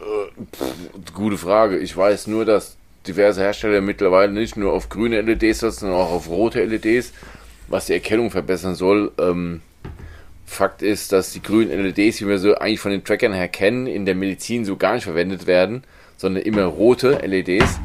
[0.00, 1.78] Äh, pff, gute Frage.
[1.78, 2.76] Ich weiß nur, dass
[3.06, 7.12] diverse Hersteller mittlerweile nicht nur auf grüne LEDs setzen, sondern auch auf rote LEDs,
[7.68, 9.12] was die Erkennung verbessern soll.
[9.18, 9.60] Ähm,
[10.48, 13.86] Fakt ist, dass die grünen LEDs, wie wir so eigentlich von den Trackern her kennen,
[13.86, 15.82] in der Medizin so gar nicht verwendet werden
[16.16, 17.78] sondern immer rote LEDs.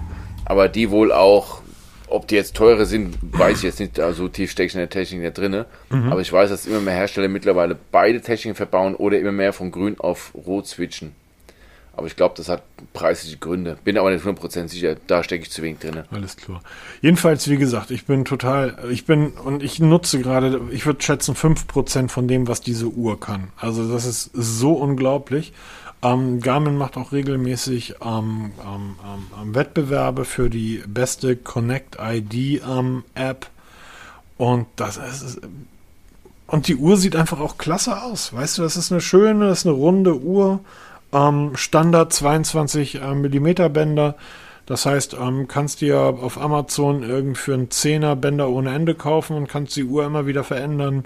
[0.46, 1.62] Aber die wohl auch,
[2.08, 4.00] ob die jetzt teure sind, weiß ich jetzt nicht.
[4.00, 5.66] Also tief stecke ich in der Technik nicht drin.
[5.90, 6.12] Mhm.
[6.12, 9.72] Aber ich weiß, dass immer mehr Hersteller mittlerweile beide Techniken verbauen oder immer mehr von
[9.72, 11.14] grün auf rot switchen.
[12.02, 13.78] Aber ich glaube, das hat preisliche Gründe.
[13.84, 16.02] Bin aber nicht 100% sicher, da stecke ich zu wenig drin.
[16.10, 16.64] Alles klar.
[17.00, 21.36] Jedenfalls, wie gesagt, ich bin total, ich bin, und ich nutze gerade, ich würde schätzen,
[21.36, 23.50] 5% von dem, was diese Uhr kann.
[23.56, 25.54] Also das ist so unglaublich.
[26.02, 28.96] Ähm, Garmin macht auch regelmäßig ähm, ähm,
[29.40, 33.46] ähm, Wettbewerbe für die beste Connect ID ähm, App.
[34.38, 35.40] Und das ist.
[36.48, 38.34] Und die Uhr sieht einfach auch klasse aus.
[38.34, 40.62] Weißt du, das ist eine schöne, das ist eine runde Uhr.
[41.14, 44.16] Ähm, Standard 22 äh, Millimeter Bänder.
[44.66, 49.36] Das heißt, ähm, kannst dir auf Amazon irgend für einen Zehner Bänder ohne Ende kaufen
[49.36, 51.06] und kannst die Uhr immer wieder verändern.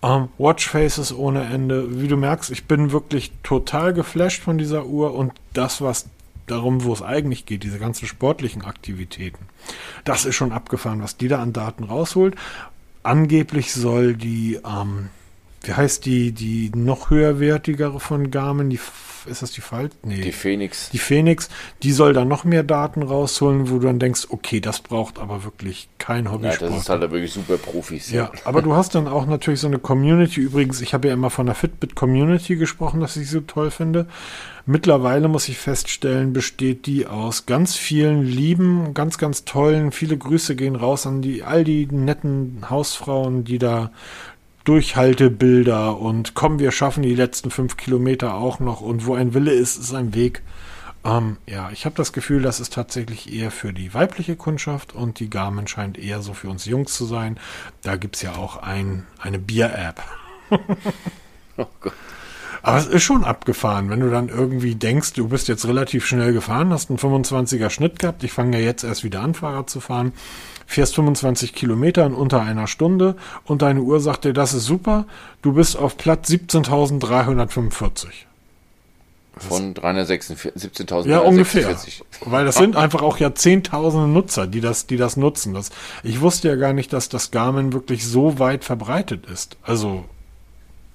[0.00, 2.00] Um, Watchfaces ohne Ende.
[2.00, 6.10] Wie du merkst, ich bin wirklich total geflasht von dieser Uhr und das, was
[6.46, 9.48] darum, wo es eigentlich geht, diese ganzen sportlichen Aktivitäten.
[10.04, 12.36] Das ist schon abgefahren, was die da an Daten rausholt.
[13.02, 15.08] Angeblich soll die, ähm,
[15.64, 18.70] wie heißt die, die noch höherwertigere von Garmin?
[18.70, 18.80] Die,
[19.26, 19.90] ist das die Fall?
[20.02, 20.20] Nee.
[20.20, 20.90] Die Phoenix.
[20.90, 21.48] Die Phoenix,
[21.82, 25.44] die soll da noch mehr Daten rausholen, wo du dann denkst, okay, das braucht aber
[25.44, 26.60] wirklich kein Hobbysport.
[26.60, 28.10] Ja, das ist halt wirklich super Profis.
[28.10, 28.24] Ja.
[28.24, 30.40] ja, aber du hast dann auch natürlich so eine Community.
[30.40, 33.70] Übrigens, ich habe ja immer von der Fitbit Community gesprochen, dass ich sie so toll
[33.70, 34.06] finde.
[34.66, 39.92] Mittlerweile muss ich feststellen, besteht die aus ganz vielen lieben, ganz, ganz tollen.
[39.92, 43.90] Viele Grüße gehen raus an die, all die netten Hausfrauen, die da
[44.64, 49.52] Durchhaltebilder und komm, wir schaffen die letzten fünf Kilometer auch noch und wo ein Wille
[49.52, 50.42] ist, ist ein Weg.
[51.04, 55.20] Ähm, ja, ich habe das Gefühl, das ist tatsächlich eher für die weibliche Kundschaft und
[55.20, 57.38] die Garmin scheint eher so für uns Jungs zu sein.
[57.82, 60.02] Da gibt es ja auch ein, eine Bier-App.
[61.58, 61.92] oh Gott.
[62.62, 66.32] Aber es ist schon abgefahren, wenn du dann irgendwie denkst, du bist jetzt relativ schnell
[66.32, 68.24] gefahren, hast einen 25er Schnitt gehabt.
[68.24, 70.14] Ich fange ja jetzt erst wieder an, Fahrrad zu fahren.
[70.66, 75.06] Fährst 25 Kilometer in unter einer Stunde und deine Uhr sagt dir, das ist super.
[75.42, 78.06] Du bist auf Platz 17.345.
[79.36, 81.08] Von 346.000.
[81.08, 81.76] Ja, ungefähr.
[82.20, 85.54] Weil das sind einfach auch ja zehntausende Nutzer, die das, die das nutzen.
[85.54, 85.70] Das,
[86.04, 89.56] ich wusste ja gar nicht, dass das Garmin wirklich so weit verbreitet ist.
[89.64, 90.04] Also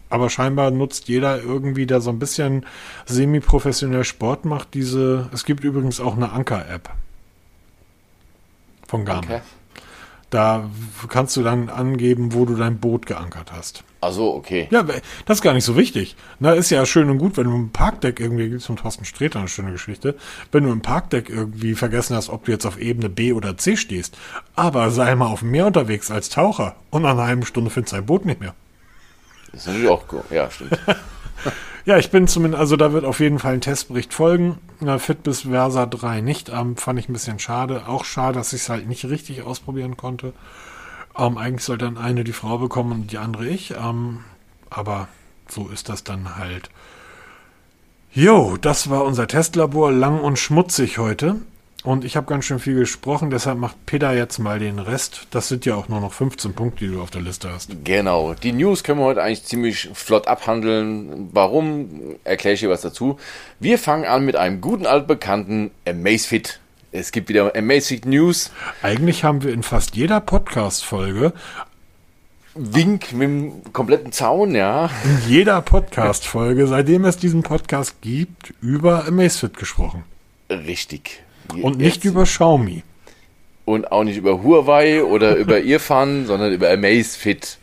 [0.09, 2.65] aber scheinbar nutzt jeder irgendwie, der so ein bisschen
[3.05, 5.29] semi-professionell Sport macht, diese.
[5.33, 6.89] Es gibt übrigens auch eine Anker-App
[8.87, 9.29] von Garmin.
[9.29, 9.41] Okay.
[10.29, 10.69] Da
[11.07, 13.83] kannst du dann angeben, wo du dein Boot geankert hast.
[14.01, 14.67] Also okay.
[14.71, 14.83] Ja,
[15.25, 16.15] das ist gar nicht so wichtig.
[16.39, 19.03] Na, ist ja schön und gut, wenn du im Parkdeck irgendwie, gibt es von Thorsten
[19.03, 20.15] Sträter eine schöne Geschichte,
[20.51, 23.75] wenn du im Parkdeck irgendwie vergessen hast, ob du jetzt auf Ebene B oder C
[23.75, 24.17] stehst.
[24.55, 27.93] Aber sei mal auf dem Meer unterwegs als Taucher und nach einer halben Stunde findest
[27.93, 28.55] du dein Boot nicht mehr.
[29.51, 30.23] Das ist natürlich auch cool.
[30.29, 30.77] Ja, stimmt.
[31.85, 34.57] ja, ich bin zumindest, also da wird auf jeden Fall ein Testbericht folgen.
[34.79, 36.49] Na, Fitbis Versa 3 nicht.
[36.49, 37.87] Ähm, fand ich ein bisschen schade.
[37.87, 40.33] Auch schade, dass ich es halt nicht richtig ausprobieren konnte.
[41.17, 43.71] Ähm, eigentlich soll dann eine die Frau bekommen und die andere ich.
[43.71, 44.19] Ähm,
[44.69, 45.07] aber
[45.47, 46.69] so ist das dann halt.
[48.11, 51.35] Jo, das war unser Testlabor, lang und schmutzig heute.
[51.89, 55.25] Und ich habe ganz schön viel gesprochen, deshalb macht Peter jetzt mal den Rest.
[55.31, 57.83] Das sind ja auch nur noch 15 Punkte, die du auf der Liste hast.
[57.83, 58.35] Genau.
[58.35, 61.29] Die News können wir heute eigentlich ziemlich flott abhandeln.
[61.33, 62.17] Warum?
[62.23, 63.17] Erkläre ich dir was dazu.
[63.59, 66.59] Wir fangen an mit einem guten altbekannten Amazfit.
[66.91, 68.51] Es gibt wieder Amazfit News.
[68.83, 71.33] Eigentlich haben wir in fast jeder Podcast-Folge
[72.53, 74.91] Wink mit dem kompletten Zaun, ja.
[75.03, 80.03] In jeder Podcast-Folge, seitdem es diesen Podcast gibt, über Amazfit gesprochen.
[80.51, 81.23] Richtig.
[81.61, 82.83] Und nicht über Xiaomi.
[83.65, 87.57] Und auch nicht über Huawei oder über Irfan, sondern über Amazfit.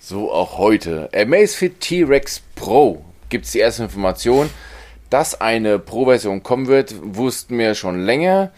[0.00, 1.08] So auch heute.
[1.14, 4.50] Amazfit T-Rex Pro gibt es die erste Information.
[5.10, 8.50] Dass eine Pro-Version kommen wird, wussten wir schon länger.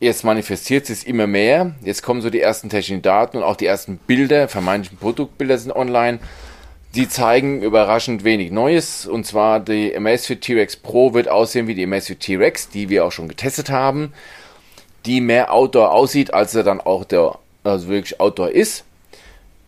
[0.00, 1.74] Jetzt manifestiert sich immer mehr.
[1.82, 5.72] Jetzt kommen so die ersten technischen Daten und auch die ersten Bilder, vermeintlichen Produktbilder sind
[5.72, 6.20] online.
[6.94, 9.06] Die zeigen überraschend wenig Neues.
[9.06, 13.12] Und zwar die Amazfit T-Rex Pro wird aussehen wie die Amazfit T-Rex, die wir auch
[13.12, 14.12] schon getestet haben.
[15.06, 18.84] Die mehr Outdoor aussieht, als er dann auch der, also wirklich Outdoor ist.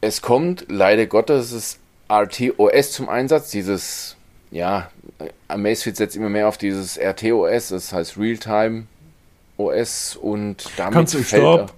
[0.00, 3.50] Es kommt leider Gottes das RTOS zum Einsatz.
[3.50, 4.16] Dieses,
[4.50, 4.90] ja,
[5.48, 8.86] Amazfit setzt immer mehr auf dieses RTOS, das heißt Realtime
[9.58, 11.72] OS und damit Kannst du, stopp.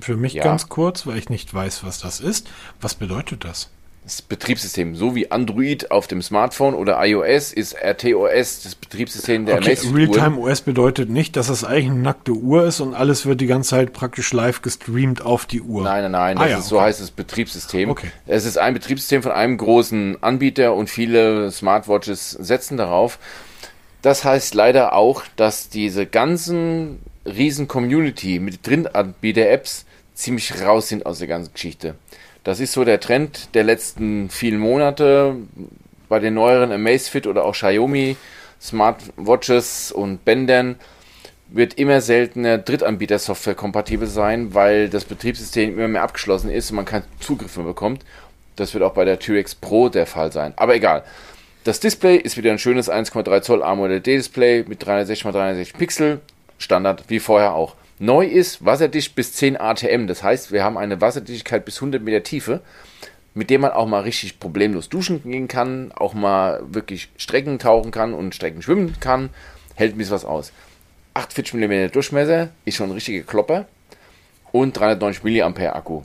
[0.00, 0.44] Für mich ja.
[0.44, 2.48] ganz kurz, weil ich nicht weiß, was das ist.
[2.80, 3.70] Was bedeutet das?
[4.06, 4.94] Das Betriebssystem.
[4.94, 10.38] So wie Android auf dem Smartphone oder iOS ist RTOS das Betriebssystem der okay, Realtime
[10.38, 13.70] OS bedeutet nicht, dass es eigentlich eine nackte Uhr ist und alles wird die ganze
[13.70, 15.82] Zeit praktisch live gestreamt auf die Uhr.
[15.82, 16.68] Nein, nein, nein, ah, ja, ist, okay.
[16.68, 17.90] so heißt das Betriebssystem.
[17.90, 18.12] Okay.
[18.26, 23.18] Es ist ein Betriebssystem von einem großen Anbieter und viele Smartwatches setzen darauf.
[24.02, 29.84] Das heißt leider auch, dass diese ganzen riesen Community mit drin Anbieter-Apps
[30.14, 31.96] ziemlich raus sind aus der ganzen Geschichte.
[32.46, 35.34] Das ist so der Trend der letzten vielen Monate
[36.08, 38.16] bei den neueren Amazfit oder auch Xiaomi
[38.62, 40.76] Smartwatches und Bändern
[41.48, 46.84] wird immer seltener Drittanbieter-Software kompatibel sein, weil das Betriebssystem immer mehr abgeschlossen ist und man
[46.84, 48.04] keinen Zugriff mehr bekommt.
[48.54, 50.52] Das wird auch bei der T-Rex Pro der Fall sein.
[50.54, 51.02] Aber egal.
[51.64, 56.20] Das Display ist wieder ein schönes 1,3 Zoll AMOLED-Display mit 360 x 360 Pixel.
[56.58, 57.74] Standard wie vorher auch.
[57.98, 60.06] Neu ist wasserdicht bis 10 ATM.
[60.06, 62.60] Das heißt, wir haben eine Wasserdichtigkeit bis 100 Meter Tiefe,
[63.34, 67.90] mit der man auch mal richtig problemlos duschen gehen kann, auch mal wirklich Strecken tauchen
[67.90, 69.30] kann und Strecken schwimmen kann.
[69.74, 70.52] Hält ein bisschen was aus.
[71.14, 73.66] 48 mm Durchmesser ist schon ein richtiger Klopper
[74.52, 76.02] und 390 mAh Akku.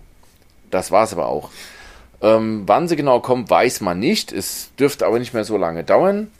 [0.69, 1.51] Das war es aber auch.
[2.21, 4.31] Ähm, wann sie genau kommen, weiß man nicht.
[4.31, 6.31] Es dürfte aber nicht mehr so lange dauern.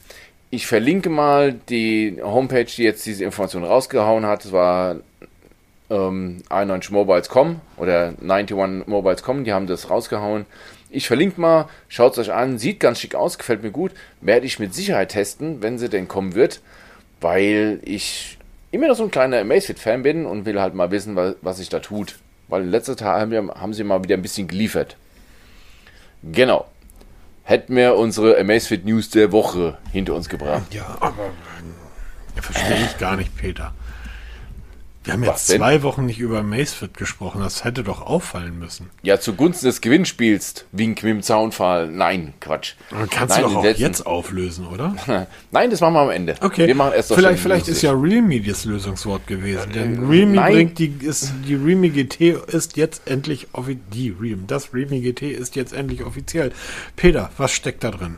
[0.49, 4.45] Ich verlinke mal die Homepage, die jetzt diese Information rausgehauen hat.
[4.45, 4.97] Das war
[5.91, 10.45] ähm, 91mobiles.com oder 91mobiles.com, die haben das rausgehauen.
[10.89, 13.91] Ich verlinke mal, schaut es euch an, sieht ganz schick aus, gefällt mir gut.
[14.21, 16.61] Werde ich mit Sicherheit testen, wenn sie denn kommen wird,
[17.19, 18.37] weil ich
[18.71, 21.69] immer noch so ein kleiner Amazfit-Fan bin und will halt mal wissen, was, was sich
[21.69, 22.15] da tut.
[22.47, 24.97] Weil in letzter Zeit haben sie mal wieder ein bisschen geliefert.
[26.23, 26.65] Genau.
[27.43, 30.73] Hätten wir unsere Amazfit News der Woche hinter uns gebracht.
[30.73, 31.31] Ja, aber
[32.35, 33.73] äh, verstehe ich gar nicht, Peter.
[35.03, 37.41] Wir haben jetzt zwei Wochen nicht über Macefit gesprochen.
[37.41, 38.91] Das hätte doch auffallen müssen.
[39.01, 41.87] Ja, zugunsten des Gewinnspiels, Wink mit dem Zaunfall.
[41.87, 42.73] Nein, Quatsch.
[42.91, 44.95] Dann kannst Nein, du doch auch letzten- jetzt auflösen, oder?
[45.51, 46.35] Nein, das machen wir am Ende.
[46.39, 46.67] Okay.
[46.67, 49.71] Wir machen erst noch vielleicht vielleicht ist ja Realme das Lösungswort gewesen.
[49.73, 50.53] Denn Realme nein.
[50.53, 53.81] bringt die, ist, die Realme GT ist jetzt endlich offiziell.
[53.93, 56.51] Die Realme, das Realme GT ist jetzt endlich offiziell.
[56.95, 58.17] Peter, was steckt da drin?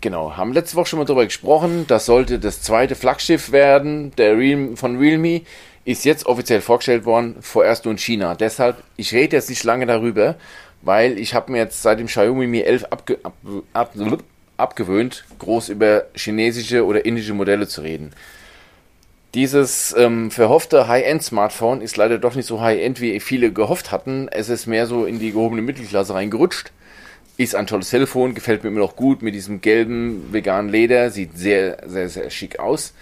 [0.00, 1.84] Genau, haben letzte Woche schon mal darüber gesprochen.
[1.86, 4.12] Das sollte das zweite Flaggschiff werden.
[4.18, 5.42] Der Realme, von Realme
[5.84, 8.34] ist jetzt offiziell vorgestellt worden, vorerst nur in China.
[8.34, 10.36] Deshalb, ich rede jetzt nicht lange darüber,
[10.82, 13.34] weil ich habe mir jetzt seit dem Xiaomi Mi 11 abge, ab,
[13.72, 13.92] ab,
[14.56, 18.12] abgewöhnt, groß über chinesische oder indische Modelle zu reden.
[19.34, 24.28] Dieses ähm, verhoffte High-End-Smartphone ist leider doch nicht so High-End, wie viele gehofft hatten.
[24.30, 26.70] Es ist mehr so in die gehobene Mittelklasse reingerutscht.
[27.36, 31.36] Ist ein tolles Telefon, gefällt mir immer noch gut mit diesem gelben veganen Leder, sieht
[31.36, 32.94] sehr, sehr, sehr schick aus.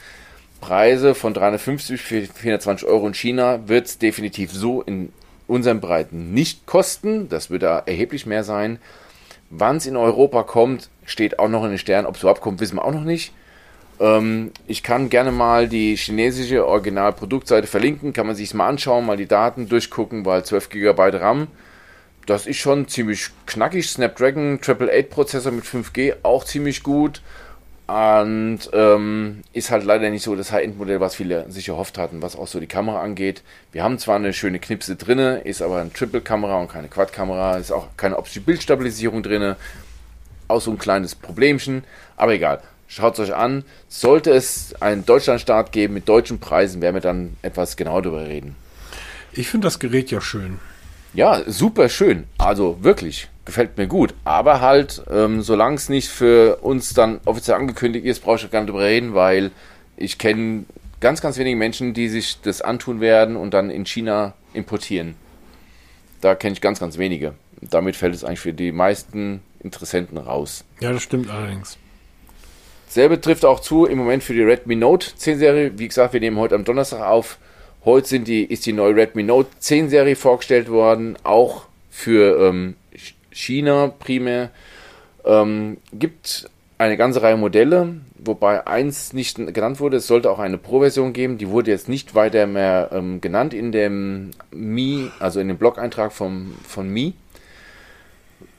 [0.62, 5.12] Preise von 350 für 420 Euro in China wird es definitiv so in
[5.46, 7.28] unseren Breiten nicht kosten.
[7.28, 8.78] Das wird da erheblich mehr sein.
[9.50, 12.06] Wann es in Europa kommt, steht auch noch in den Sternen.
[12.06, 13.34] Ob es überhaupt kommt, wissen wir auch noch nicht.
[14.00, 19.18] Ähm, ich kann gerne mal die chinesische Originalproduktseite verlinken, kann man sich mal anschauen, mal
[19.18, 21.48] die Daten durchgucken, weil 12 GB RAM,
[22.26, 23.90] das ist schon ziemlich knackig.
[23.90, 27.20] Snapdragon 888 Prozessor mit 5G auch ziemlich gut.
[27.92, 32.36] Und ähm, ist halt leider nicht so das High-End-Modell, was viele sich erhofft hatten, was
[32.36, 33.42] auch so die Kamera angeht.
[33.70, 37.70] Wir haben zwar eine schöne Knipse drinne, ist aber eine Triple-Kamera und keine Quad-Kamera, ist
[37.70, 39.56] auch keine optische Bildstabilisierung drinne.
[40.48, 41.84] Auch so ein kleines Problemchen,
[42.16, 42.62] aber egal.
[42.88, 43.62] Schaut es euch an.
[43.88, 48.56] Sollte es einen Deutschlandstart geben mit deutschen Preisen, werden wir dann etwas genauer darüber reden.
[49.32, 50.60] Ich finde das Gerät ja schön.
[51.14, 52.24] Ja, super schön.
[52.38, 54.14] Also wirklich, gefällt mir gut.
[54.24, 58.60] Aber halt, ähm, solange es nicht für uns dann offiziell angekündigt ist, brauche ich gar
[58.60, 59.50] nicht drüber reden, weil
[59.96, 60.64] ich kenne
[61.00, 65.16] ganz, ganz wenige Menschen, die sich das antun werden und dann in China importieren.
[66.22, 67.34] Da kenne ich ganz, ganz wenige.
[67.60, 70.64] Damit fällt es eigentlich für die meisten Interessenten raus.
[70.80, 71.76] Ja, das stimmt allerdings.
[72.88, 75.78] Selbe trifft auch zu im Moment für die Redmi Note 10 Serie.
[75.78, 77.38] Wie gesagt, wir nehmen heute am Donnerstag auf.
[77.84, 82.76] Heute sind die, ist die neue Redmi Note 10 Serie vorgestellt worden, auch für ähm,
[82.94, 84.50] Ch- China primär.
[85.24, 89.96] Ähm, gibt eine ganze Reihe Modelle, wobei eins nicht genannt wurde.
[89.96, 91.38] Es sollte auch eine Pro-Version geben.
[91.38, 96.12] Die wurde jetzt nicht weiter mehr ähm, genannt in dem Mi, also in dem Blog-Eintrag
[96.12, 97.14] vom, von Mi.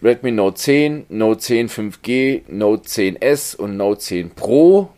[0.01, 4.89] Redmi Note 10, Note 10 5G, Note 10S und Note 10 Pro.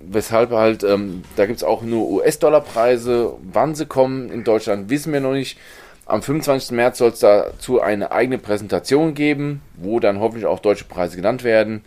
[0.00, 3.34] Weshalb halt, ähm, da gibt es auch nur US-Dollar-Preise.
[3.52, 5.58] Wann sie kommen in Deutschland, wissen wir noch nicht.
[6.06, 6.72] Am 25.
[6.72, 11.44] März soll es dazu eine eigene Präsentation geben, wo dann hoffentlich auch deutsche Preise genannt
[11.44, 11.84] werden.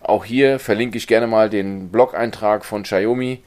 [0.00, 3.42] Auch hier verlinke ich gerne mal den Blog-Eintrag von Xiaomi.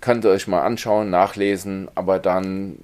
[0.00, 2.76] Könnt ihr euch mal anschauen, nachlesen, aber dann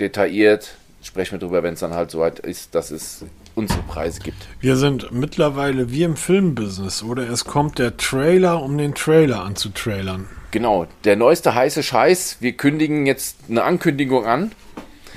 [0.00, 3.24] detailliert sprechen wir drüber, wenn es dann halt soweit ist, dass es
[3.54, 4.48] unsere Preise gibt.
[4.60, 7.28] Wir sind mittlerweile wie im Filmbusiness, oder?
[7.28, 10.28] Es kommt der Trailer, um den Trailer anzutrailern.
[10.50, 12.38] Genau, der neueste heiße Scheiß.
[12.40, 14.52] Wir kündigen jetzt eine Ankündigung an.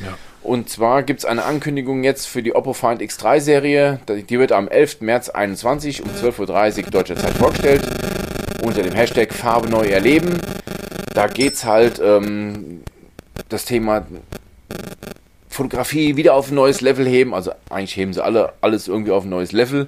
[0.04, 0.18] Ja.
[0.42, 4.00] Und zwar gibt es eine Ankündigung jetzt für die Oppo Find X3 Serie.
[4.08, 5.02] Die wird am 11.
[5.02, 7.84] März 21 um 12.30 Uhr deutscher Zeit vorgestellt.
[8.64, 10.40] Unter dem Hashtag Farbe neu erleben.
[11.14, 12.82] Da geht es halt ähm,
[13.50, 14.06] das Thema
[15.56, 17.34] Fotografie wieder auf ein neues Level heben.
[17.34, 19.88] Also eigentlich heben sie alle alles irgendwie auf ein neues Level.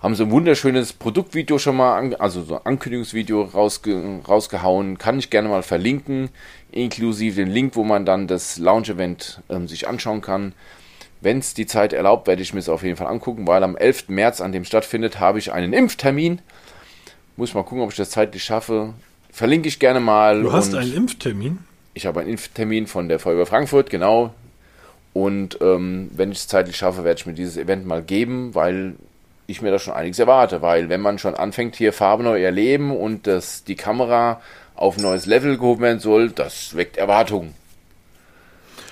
[0.00, 4.98] Haben sie ein wunderschönes Produktvideo schon mal, an, also so ein Ankündigungsvideo rausge, rausgehauen.
[4.98, 6.28] Kann ich gerne mal verlinken,
[6.72, 10.52] inklusive den Link, wo man dann das Launch-Event ähm, sich anschauen kann.
[11.22, 13.76] Wenn es die Zeit erlaubt, werde ich mir es auf jeden Fall angucken, weil am
[13.76, 14.08] 11.
[14.08, 16.42] März, an dem stattfindet, habe ich einen Impftermin.
[17.36, 18.92] Muss ich mal gucken, ob ich das zeitlich schaffe.
[19.30, 20.42] Verlinke ich gerne mal.
[20.42, 21.60] Du hast einen Impftermin?
[21.94, 24.34] ich habe einen Impftermin von der Feuerwehr Frankfurt, genau.
[25.14, 28.96] Und ähm, wenn ich es zeitlich schaffe, werde ich mir dieses Event mal geben, weil
[29.46, 30.60] ich mir da schon einiges erwarte.
[30.60, 34.42] Weil wenn man schon anfängt, hier Farbe neu erleben und dass die Kamera
[34.74, 37.54] auf ein neues Level gehoben werden soll, das weckt Erwartungen.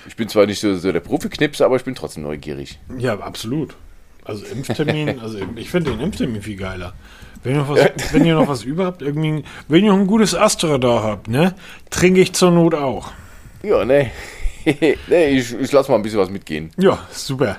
[0.07, 2.79] Ich bin zwar nicht so, so der Profiknipser, aber ich bin trotzdem neugierig.
[2.97, 3.75] Ja, absolut.
[4.23, 6.93] Also Impftermin, also ich finde den Impftermin viel geiler.
[7.43, 10.07] Wenn ihr noch was, wenn ihr noch was über habt, irgendwie, wenn ihr noch ein
[10.07, 11.53] gutes Astra da habt, ne,
[11.89, 13.11] trinke ich zur Not auch.
[13.63, 14.11] Ja, ne.
[15.07, 16.71] nee, ich, ich lasse mal ein bisschen was mitgehen.
[16.77, 17.57] Ja, super.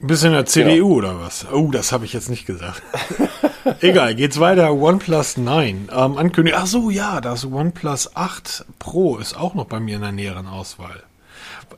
[0.00, 1.46] In der CDU oder was?
[1.52, 2.82] Oh, das habe ich jetzt nicht gesagt.
[3.80, 4.72] Egal, geht's weiter.
[4.72, 5.90] OnePlus 9.
[5.92, 6.58] Ähm, Ankündigung.
[6.62, 10.46] Ach so, ja, das OnePlus 8 Pro ist auch noch bei mir in der näheren
[10.46, 11.02] Auswahl.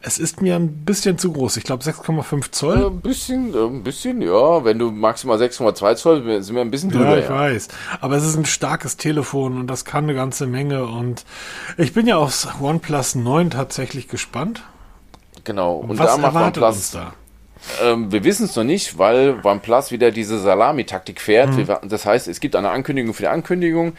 [0.01, 1.59] Es ist mir ein bisschen zu groß.
[1.59, 2.83] Ich glaube 6,5 Zoll.
[2.83, 4.65] Äh, ein bisschen, äh, ein bisschen, ja.
[4.65, 7.19] Wenn du maximal 6,2 Zoll, sind wir ein bisschen drüber.
[7.19, 7.69] Ja, ich weiß.
[8.01, 10.87] Aber es ist ein starkes Telefon und das kann eine ganze Menge.
[10.87, 11.25] Und
[11.77, 14.63] ich bin ja aufs OnePlus 9 tatsächlich gespannt.
[15.45, 15.77] Genau.
[15.77, 17.13] Und Was da macht OnePlus, uns da?
[17.83, 21.55] Ähm, wir wissen es noch nicht, weil OnePlus wieder diese Salami-Taktik fährt.
[21.57, 21.69] Mhm.
[21.89, 23.93] Das heißt, es gibt eine Ankündigung für die Ankündigung.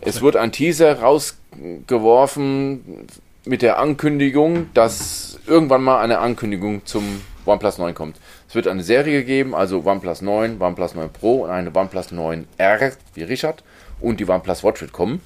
[0.00, 3.08] Es wird ein Teaser rausgeworfen
[3.48, 8.16] mit der Ankündigung, dass irgendwann mal eine Ankündigung zum OnePlus 9 kommt.
[8.46, 12.46] Es wird eine Serie geben, also OnePlus 9, OnePlus 9 Pro und eine OnePlus 9
[12.58, 13.64] R, wie Richard,
[14.00, 15.22] und die OnePlus Watch wird kommen.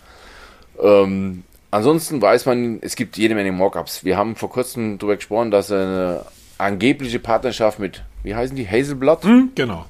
[0.80, 1.42] Ähm,
[1.72, 4.04] ansonsten weiß man, es gibt jede Menge Mockups.
[4.04, 6.24] Wir haben vor kurzem darüber gesprochen, dass eine
[6.58, 9.24] angebliche Partnerschaft mit, wie heißen die, Hazelblood?
[9.24, 9.86] Mhm, genau.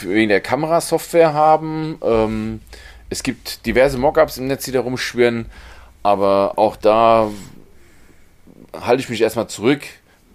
[0.00, 1.98] Wegen der Kamerasoftware haben.
[2.02, 2.60] Ähm,
[3.10, 5.46] es gibt diverse Mockups im Netz, die da rumschwirren,
[6.02, 7.30] aber auch da
[8.72, 9.82] halte ich mich erstmal zurück.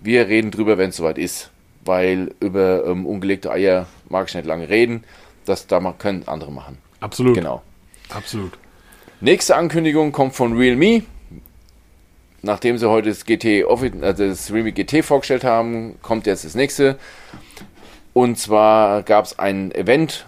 [0.02, 1.52] Wir reden drüber, wenn es soweit ist,
[1.86, 5.04] weil über ähm, ungelegte Eier mag ich nicht lange reden.
[5.46, 6.78] Das da können andere machen.
[7.00, 7.36] Absolut.
[7.36, 7.62] Genau.
[8.10, 8.58] Absolut.
[9.22, 11.04] Nächste Ankündigung kommt von Realme
[12.42, 16.98] nachdem sie heute das GT, also das Remake GT vorgestellt haben, kommt jetzt das nächste.
[18.14, 20.26] Und zwar gab es ein Event,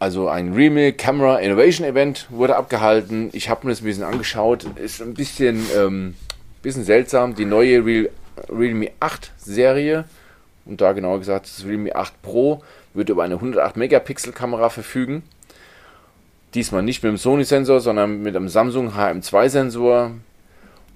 [0.00, 3.28] also ein Remake Camera Innovation Event wurde abgehalten.
[3.32, 4.64] Ich habe mir das ein bisschen angeschaut.
[4.76, 6.14] Ist ein bisschen, ähm,
[6.62, 7.34] bisschen seltsam.
[7.34, 8.08] Die neue Real,
[8.48, 10.06] Realme 8 Serie,
[10.64, 12.62] und da genauer gesagt das Realme 8 Pro,
[12.94, 15.22] wird über eine 108 Megapixel Kamera verfügen.
[16.54, 20.12] Diesmal nicht mit dem Sony-Sensor, sondern mit einem Samsung HM2-Sensor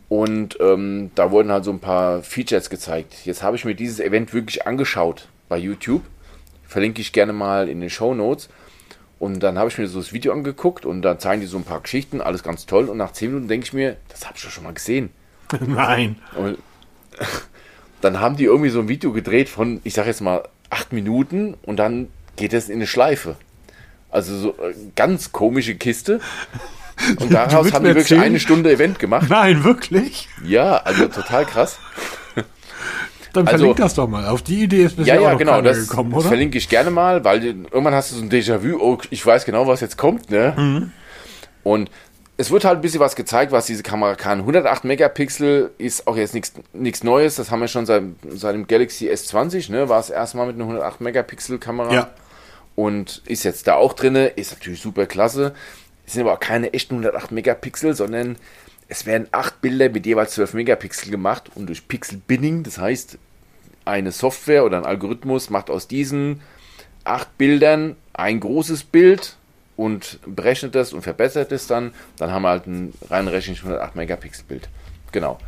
[0.08, 3.26] und ähm, da wurden halt so ein paar Features gezeigt.
[3.26, 6.02] Jetzt habe ich mir dieses Event wirklich angeschaut bei YouTube.
[6.66, 8.48] Verlinke ich gerne mal in den Show Notes.
[9.24, 11.64] Und dann habe ich mir so das Video angeguckt und da zeigen die so ein
[11.64, 12.90] paar Geschichten, alles ganz toll.
[12.90, 15.08] Und nach 10 Minuten denke ich mir, das habe ich doch schon mal gesehen.
[15.66, 16.16] Nein.
[16.36, 16.58] Und
[18.02, 21.54] dann haben die irgendwie so ein Video gedreht von, ich sage jetzt mal, 8 Minuten
[21.62, 23.36] und dann geht es in eine Schleife.
[24.10, 26.20] Also so äh, ganz komische Kiste.
[27.18, 29.28] Und daraus haben die wirklich eine Stunde Event gemacht.
[29.28, 30.28] Nein, wirklich?
[30.44, 31.78] Ja, also total krass.
[33.34, 34.26] Dann also, verlink das doch mal.
[34.28, 36.22] Auf die Idee ist bisher ja, ja, auch noch genau, das, gekommen, oder?
[36.22, 39.44] Das verlinke ich gerne mal, weil irgendwann hast du so ein Déjà-vu, oh, ich weiß
[39.44, 40.54] genau, was jetzt kommt, ne?
[40.56, 40.92] Mhm.
[41.64, 41.90] Und
[42.36, 44.40] es wird halt ein bisschen was gezeigt, was diese Kamera kann.
[44.40, 46.34] 108 Megapixel ist auch jetzt
[46.72, 49.88] nichts Neues, das haben wir schon seit, seit dem Galaxy S20, ne?
[49.88, 51.92] War es erstmal mit einer 108 Megapixel Kamera.
[51.92, 52.10] Ja.
[52.76, 55.54] Und ist jetzt da auch drin, ist natürlich super klasse.
[56.06, 58.36] Es sind aber auch keine echten 108 Megapixel, sondern
[58.88, 63.18] es werden acht Bilder mit jeweils 12 Megapixel gemacht und durch Pixel Binning, das heißt,
[63.84, 66.40] eine Software oder ein Algorithmus macht aus diesen
[67.04, 69.36] acht Bildern ein großes Bild
[69.76, 71.92] und berechnet das und verbessert es dann.
[72.16, 74.68] Dann haben wir halt ein rein rechnerisch 108 Megapixel Bild.
[75.12, 75.38] Genau.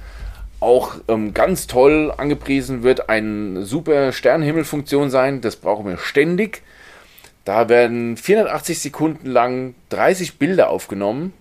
[0.58, 5.40] Auch ähm, ganz toll angepriesen wird eine super Sternenhimmelfunktion sein.
[5.40, 6.62] Das brauchen wir ständig.
[7.44, 11.32] Da werden 480 Sekunden lang 30 Bilder aufgenommen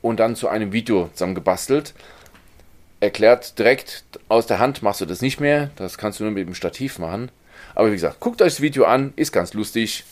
[0.00, 1.94] und dann zu einem Video zusammengebastelt.
[3.04, 5.70] Erklärt direkt aus der Hand machst du das nicht mehr.
[5.76, 7.30] Das kannst du nur mit dem Stativ machen.
[7.74, 10.04] Aber wie gesagt, guckt euch das Video an, ist ganz lustig.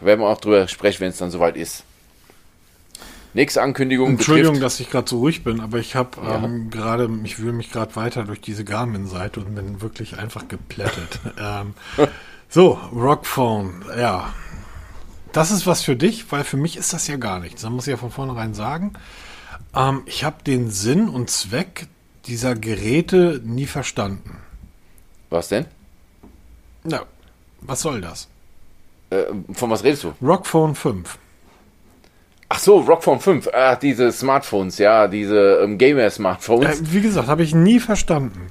[0.00, 1.84] Werden wir auch drüber sprechen, wenn es dann soweit ist.
[3.34, 4.10] Nächste Ankündigung.
[4.10, 6.42] Entschuldigung, betrifft, dass ich gerade so ruhig bin, aber ich habe ja.
[6.42, 11.20] ähm, gerade, ich wühle mich gerade weiter durch diese Garmin-Seite und bin wirklich einfach geplättet.
[11.38, 11.74] ähm,
[12.48, 14.32] so, Rockphone, ja,
[15.32, 17.60] das ist was für dich, weil für mich ist das ja gar nichts.
[17.60, 18.94] Da muss ich ja von vornherein sagen.
[19.76, 21.88] Ähm, ich habe den Sinn und Zweck
[22.28, 24.38] dieser Geräte nie verstanden.
[25.30, 25.66] Was denn?
[26.84, 27.02] Na,
[27.60, 28.28] was soll das?
[29.10, 30.14] Äh, von was redest du?
[30.22, 31.18] Rockphone 5.
[32.50, 33.50] Ach so, Rockphone 5.
[33.52, 36.80] Ach, diese Smartphones, ja, diese ähm, Gamer-Smartphones.
[36.80, 38.48] Äh, wie gesagt, habe ich nie verstanden.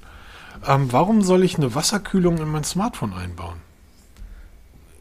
[0.67, 3.61] Ähm, warum soll ich eine Wasserkühlung in mein Smartphone einbauen?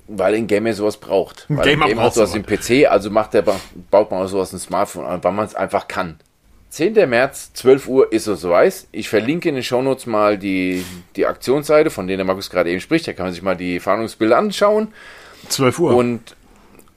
[0.08, 1.46] Weil ein Gamer sowas braucht.
[1.48, 3.44] Ein weil Gamer, ein Gamer braucht sowas im PC, also macht der,
[3.90, 6.18] baut man sowas ein Smartphone weil man es einfach kann.
[6.70, 7.08] 10.
[7.08, 8.86] März, 12 Uhr ist es soweit.
[8.92, 10.84] Ich verlinke in den Shownotes mal die,
[11.16, 13.06] die Aktionsseite, von der der Markus gerade eben spricht.
[13.06, 14.88] Da kann man sich mal die Fahndungsbilder anschauen.
[15.48, 15.96] 12 Uhr.
[15.96, 16.36] Und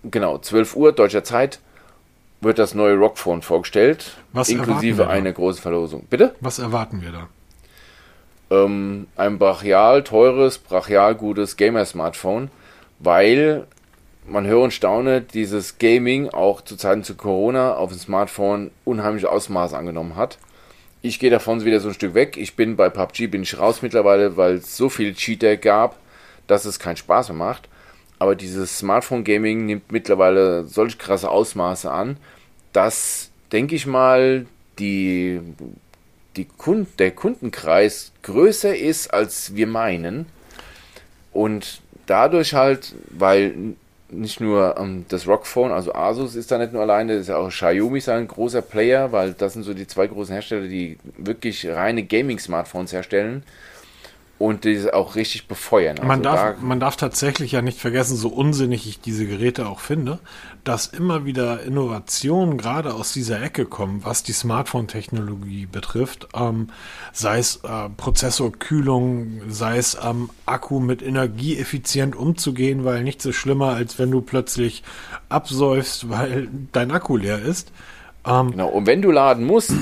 [0.03, 1.59] genau, 12 Uhr deutscher Zeit
[2.41, 4.17] wird das neue Rockphone vorgestellt.
[4.33, 6.05] Was inklusive einer großen Verlosung.
[6.09, 6.35] Bitte?
[6.39, 7.27] Was erwarten wir da?
[8.51, 12.49] Ähm, ein brachial teures, brachial gutes Gamer-Smartphone
[12.99, 13.67] weil
[14.25, 19.31] man höre und staune, dieses Gaming auch zu Zeiten zu Corona auf dem Smartphone unheimliche
[19.31, 20.37] Ausmaße angenommen hat.
[21.01, 22.37] Ich gehe davon wieder so ein Stück weg.
[22.37, 25.97] Ich bin bei PUBG bin ich raus mittlerweile, weil es so viele Cheater gab,
[26.47, 27.69] dass es keinen Spaß mehr macht.
[28.19, 32.17] Aber dieses Smartphone-Gaming nimmt mittlerweile solch krasse Ausmaße an,
[32.73, 34.45] dass, denke ich mal,
[34.77, 35.39] die,
[36.35, 40.25] die Kund, der Kundenkreis größer ist, als wir meinen.
[41.31, 43.75] Und dadurch halt, weil
[44.11, 47.99] nicht nur ähm, das Rockphone, also Asus ist da nicht nur alleine, ist auch Xiaomi
[47.99, 52.03] ist ein großer Player, weil das sind so die zwei großen Hersteller, die wirklich reine
[52.03, 53.43] Gaming-Smartphones herstellen
[54.39, 55.97] und die auch richtig befeuern.
[55.97, 59.67] Also man, darf, da man darf tatsächlich ja nicht vergessen, so unsinnig ich diese Geräte
[59.67, 60.19] auch finde,
[60.63, 66.27] dass immer wieder Innovationen gerade aus dieser Ecke kommen, was die Smartphone-Technologie betrifft.
[66.35, 66.67] Ähm,
[67.13, 73.35] sei es äh, Prozessorkühlung, sei es ähm, Akku mit Energie effizient umzugehen, weil nichts ist
[73.35, 74.83] schlimmer, als wenn du plötzlich
[75.29, 77.71] absäufst, weil dein Akku leer ist.
[78.25, 79.73] Ähm, genau, und wenn du laden musst,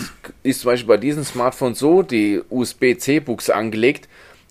[0.44, 4.08] ist zum Beispiel bei diesen Smartphones so, die USB-C-Buchse angelegt,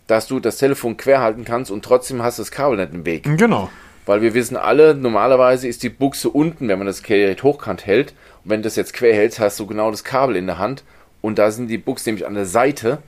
[0.07, 3.05] dass du das Telefon quer halten kannst und trotzdem hast du das Kabel nicht im
[3.07, 3.24] Weg.
[3.37, 3.70] Genau.
[4.07, 8.14] Weil wir wissen alle, normalerweise ist die Buchse unten, wenn man das Gerät hochkant hält.
[8.44, 10.84] Und wenn du das jetzt quer hältst, hast du genau das Kabel in der Hand.
[11.20, 12.98] Und da sind die Buchsen nämlich an der Seite,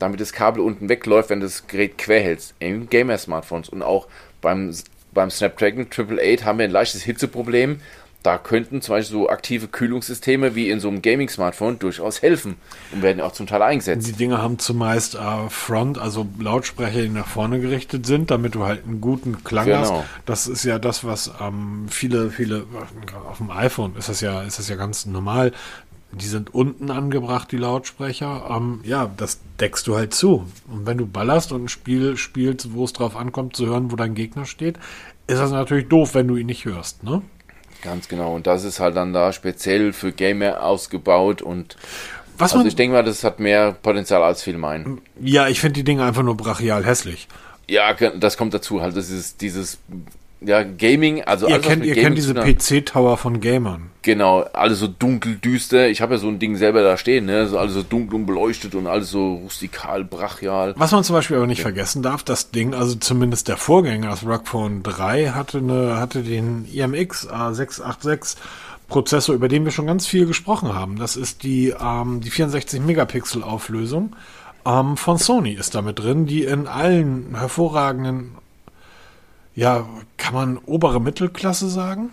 [0.00, 2.54] damit das Kabel unten wegläuft, wenn du das Gerät quer hältst.
[2.58, 3.68] In Gamer-Smartphones.
[3.68, 4.08] Und auch
[4.40, 4.74] beim,
[5.12, 7.80] beim Snapdragon 888 haben wir ein leichtes Hitzeproblem
[8.24, 12.56] da könnten zum Beispiel so aktive Kühlungssysteme wie in so einem Gaming-Smartphone durchaus helfen
[12.92, 14.08] und werden auch zum Teil eingesetzt.
[14.08, 18.64] Die Dinge haben zumeist äh, Front, also Lautsprecher, die nach vorne gerichtet sind, damit du
[18.64, 20.00] halt einen guten Klang genau.
[20.00, 20.04] hast.
[20.26, 22.66] Das ist ja das, was ähm, viele, viele,
[23.30, 25.52] auf dem iPhone ist das ja, ist das ja ganz normal.
[26.10, 28.48] Die sind unten angebracht, die Lautsprecher.
[28.50, 30.46] Ähm, ja, das deckst du halt zu.
[30.66, 33.96] Und wenn du ballerst und ein Spiel spielst, wo es drauf ankommt, zu hören, wo
[33.96, 34.78] dein Gegner steht,
[35.28, 37.22] ist das natürlich doof, wenn du ihn nicht hörst, ne?
[37.82, 38.34] Ganz genau.
[38.34, 41.76] Und das ist halt dann da speziell für Gamer ausgebaut und
[42.38, 45.00] was also ich denke mal, das hat mehr Potenzial als viele meinen.
[45.20, 47.26] Ja, ich finde die Dinge einfach nur brachial hässlich.
[47.68, 48.80] Ja, das kommt dazu.
[48.80, 49.78] Halt, das ist dieses
[50.40, 53.90] ja, Gaming, also ihr kennt, ihr Gaming kennt diese PC-Tower von Gamern.
[54.02, 55.88] Genau, alles so dunkel, düster.
[55.88, 57.46] Ich habe ja so ein Ding selber da stehen, ne?
[57.48, 60.74] So alles so dunkel und beleuchtet und alles so rustikal, brachial.
[60.76, 61.62] Was man zum Beispiel aber nicht ja.
[61.62, 66.66] vergessen darf, das Ding, also zumindest der Vorgänger, das Rockphone 3, hatte eine, hatte den
[66.72, 68.36] IMX A686
[68.86, 70.98] Prozessor, über den wir schon ganz viel gesprochen haben.
[70.98, 74.14] Das ist die, ähm, die 64 Megapixel Auflösung
[74.64, 78.32] ähm, von Sony ist damit drin, die in allen hervorragenden
[79.58, 82.10] ja, kann man obere Mittelklasse sagen?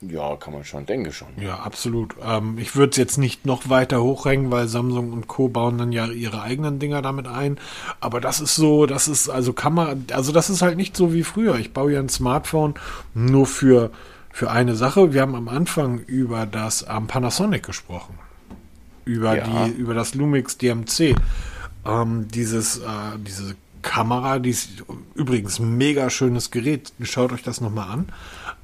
[0.00, 1.26] Ja, kann man schon, denke schon.
[1.40, 2.14] Ja, absolut.
[2.22, 5.48] Ähm, ich würde es jetzt nicht noch weiter hochhängen, weil Samsung und Co.
[5.48, 7.58] bauen dann ja ihre eigenen Dinger damit ein.
[7.98, 11.12] Aber das ist so, das ist, also kann man, also das ist halt nicht so
[11.12, 11.56] wie früher.
[11.56, 12.74] Ich baue ja ein Smartphone
[13.14, 13.90] nur für,
[14.30, 15.14] für eine Sache.
[15.14, 18.20] Wir haben am Anfang über das ähm, Panasonic gesprochen.
[19.04, 19.66] Über ja.
[19.66, 21.16] die, über das Lumix DMC.
[21.84, 24.82] Ähm, dieses, äh, diese Kamera, die ist
[25.14, 26.92] übrigens mega schönes Gerät.
[27.02, 28.06] Schaut euch das nochmal an.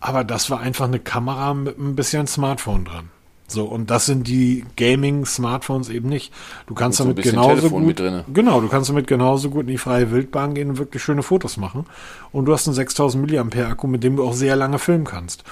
[0.01, 3.11] Aber das war einfach eine Kamera mit ein bisschen Smartphone dran.
[3.47, 6.33] So, und das sind die Gaming-Smartphones eben nicht.
[6.67, 8.03] Du kannst so damit genauso Telefon gut,
[8.33, 11.57] genau, du kannst damit genauso gut in die freie Wildbahn gehen und wirklich schöne Fotos
[11.57, 11.85] machen.
[12.33, 15.43] Und du hast einen 6000 mAh Akku, mit dem du auch sehr lange filmen kannst.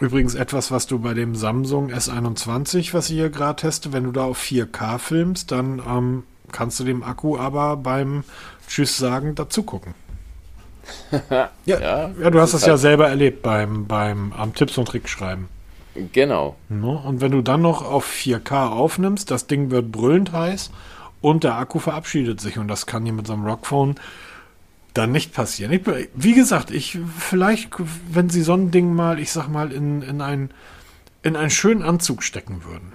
[0.00, 4.10] Übrigens etwas, was du bei dem Samsung S21, was ich hier gerade teste, wenn du
[4.10, 8.24] da auf 4K filmst, dann ähm, kannst du dem Akku aber beim
[8.68, 9.94] Tschüss sagen, dazu gucken.
[11.30, 14.76] ja, ja, ja, du hast das, das ja halt selber erlebt beim, beim am Tipps
[14.76, 15.48] und Tricks schreiben.
[16.12, 16.56] Genau.
[16.68, 20.70] Und wenn du dann noch auf 4K aufnimmst, das Ding wird brüllend heiß
[21.20, 23.94] und der Akku verabschiedet sich und das kann hier mit so einem Rockphone
[24.92, 25.72] dann nicht passieren.
[25.72, 25.82] Ich,
[26.14, 27.70] wie gesagt, ich vielleicht,
[28.10, 30.50] wenn sie so ein Ding mal, ich sag mal, in, in, ein,
[31.22, 32.92] in einen schönen Anzug stecken würden.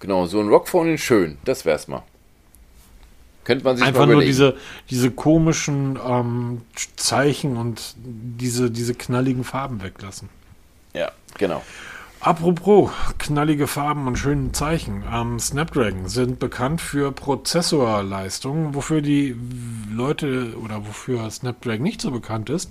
[0.00, 2.02] Genau, so ein Rockphone in schön, das wär's mal.
[3.44, 4.56] Könnte man sich Einfach nur diese,
[4.90, 6.62] diese komischen ähm,
[6.96, 10.28] Zeichen und diese, diese knalligen Farben weglassen.
[10.94, 11.62] Ja, genau.
[12.20, 15.02] Apropos knallige Farben und schönen Zeichen.
[15.12, 18.76] Ähm, Snapdragon sind bekannt für Prozessorleistungen.
[18.76, 19.34] Wofür die
[19.90, 22.70] Leute oder wofür Snapdragon nicht so bekannt ist,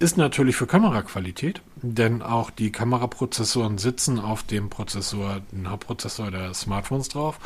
[0.00, 1.62] ist natürlich für Kameraqualität.
[1.76, 7.38] Denn auch die Kameraprozessoren sitzen auf dem Prozessor, den Hauptprozessor der Smartphones drauf.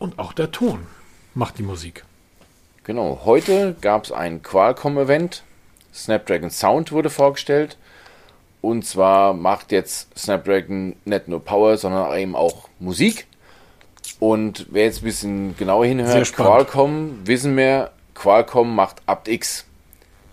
[0.00, 0.80] Und auch der Ton
[1.34, 2.04] macht die Musik.
[2.84, 5.42] Genau, heute gab es ein Qualcomm-Event.
[5.92, 7.76] Snapdragon Sound wurde vorgestellt.
[8.62, 13.26] Und zwar macht jetzt Snapdragon nicht nur Power, sondern eben auch Musik.
[14.18, 19.64] Und wer jetzt ein bisschen genauer hinhört, Qualcomm, wissen wir, Qualcomm macht aptX.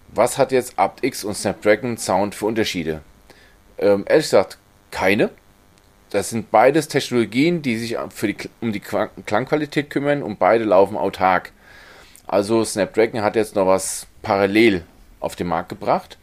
[0.10, 3.02] Was hat jetzt aptX und Snapdragon Sound für Unterschiede?
[3.78, 4.58] Ähm, ehrlich gesagt,
[4.92, 5.30] keine.
[6.10, 10.96] Das sind beides Technologien, die sich für die, um die Klangqualität kümmern und beide laufen
[10.96, 11.52] autark.
[12.26, 14.84] Also Snapdragon hat jetzt noch was parallel
[15.20, 16.18] auf den Markt gebracht.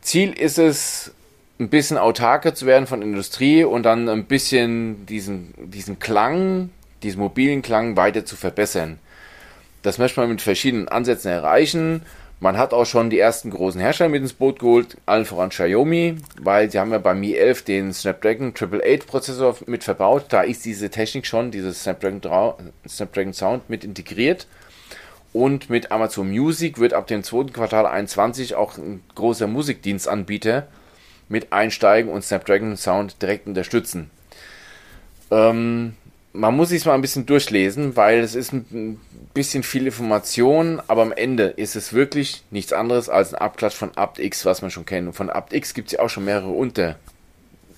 [0.00, 1.12] Ziel ist es,
[1.60, 6.70] ein bisschen autarker zu werden von Industrie und dann ein bisschen diesen, diesen Klang,
[7.02, 8.98] diesen mobilen Klang weiter zu verbessern.
[9.82, 12.02] Das möchte man mit verschiedenen Ansätzen erreichen.
[12.40, 16.18] Man hat auch schon die ersten großen Hersteller mit ins Boot geholt, allen voran Xiaomi,
[16.40, 20.26] weil sie haben ja beim Mi 11 den Snapdragon 888 Prozessor mit verbaut.
[20.28, 22.20] Da ist diese Technik schon, dieses Snapdragon,
[22.88, 24.46] Snapdragon Sound mit integriert.
[25.32, 30.68] Und mit Amazon Music wird ab dem zweiten Quartal 21 auch ein großer Musikdienstanbieter
[31.28, 34.10] mit einsteigen und Snapdragon Sound direkt unterstützen.
[35.30, 35.94] Ähm,
[36.32, 39.00] man muss sich mal ein bisschen durchlesen, weil es ist ein
[39.34, 43.96] bisschen viel Information, aber am Ende ist es wirklich nichts anderes als ein Abklatsch von
[43.96, 45.06] AptX, was man schon kennt.
[45.08, 46.96] Und von AptX gibt es ja auch schon mehrere unter.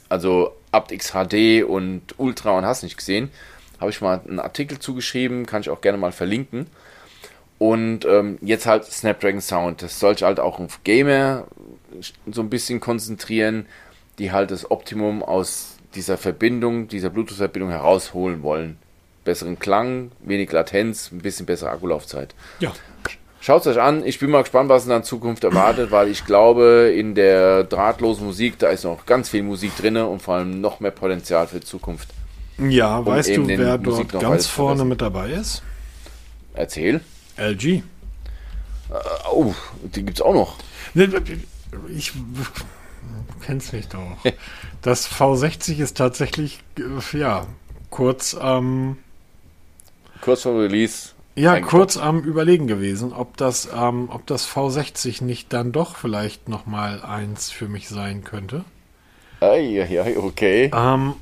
[0.08, 3.30] Also AptX HD und Ultra und hast nicht gesehen.
[3.80, 6.66] Habe ich mal einen Artikel zugeschrieben, kann ich auch gerne mal verlinken.
[7.58, 9.82] Und ähm, jetzt halt Snapdragon Sound.
[9.82, 11.46] Das sollte halt auch auf Gamer
[12.30, 13.66] so ein bisschen konzentrieren,
[14.18, 18.78] die halt das Optimum aus dieser Verbindung, dieser Bluetooth-Verbindung herausholen wollen.
[19.24, 22.34] Besseren Klang, wenig Latenz, ein bisschen bessere Akkulaufzeit.
[22.58, 22.72] Ja.
[23.42, 24.04] Schaut es euch an.
[24.04, 28.26] Ich bin mal gespannt, was in der Zukunft erwartet, weil ich glaube, in der drahtlosen
[28.26, 31.60] Musik, da ist noch ganz viel Musik drin und vor allem noch mehr Potenzial für
[31.60, 32.10] die Zukunft.
[32.58, 35.62] Ja, um weißt du, wer dort ganz vorne mit dabei ist?
[36.52, 37.00] Erzähl.
[37.38, 37.64] LG.
[37.66, 37.82] Äh,
[39.32, 40.56] oh, die gibt es auch noch.
[41.88, 42.12] Ich
[43.44, 44.16] kenn's nicht doch.
[44.82, 46.60] Das V60 ist tatsächlich,
[47.12, 47.46] ja,
[47.90, 48.64] kurz am.
[48.64, 48.96] Ähm,
[50.22, 51.10] kurz vor Release.
[51.36, 56.48] Ja, kurz am Überlegen gewesen, ob das, ähm, ob das V60 nicht dann doch vielleicht
[56.48, 58.64] nochmal eins für mich sein könnte.
[59.40, 60.70] Ei, ei, okay.
[60.74, 61.14] Ähm,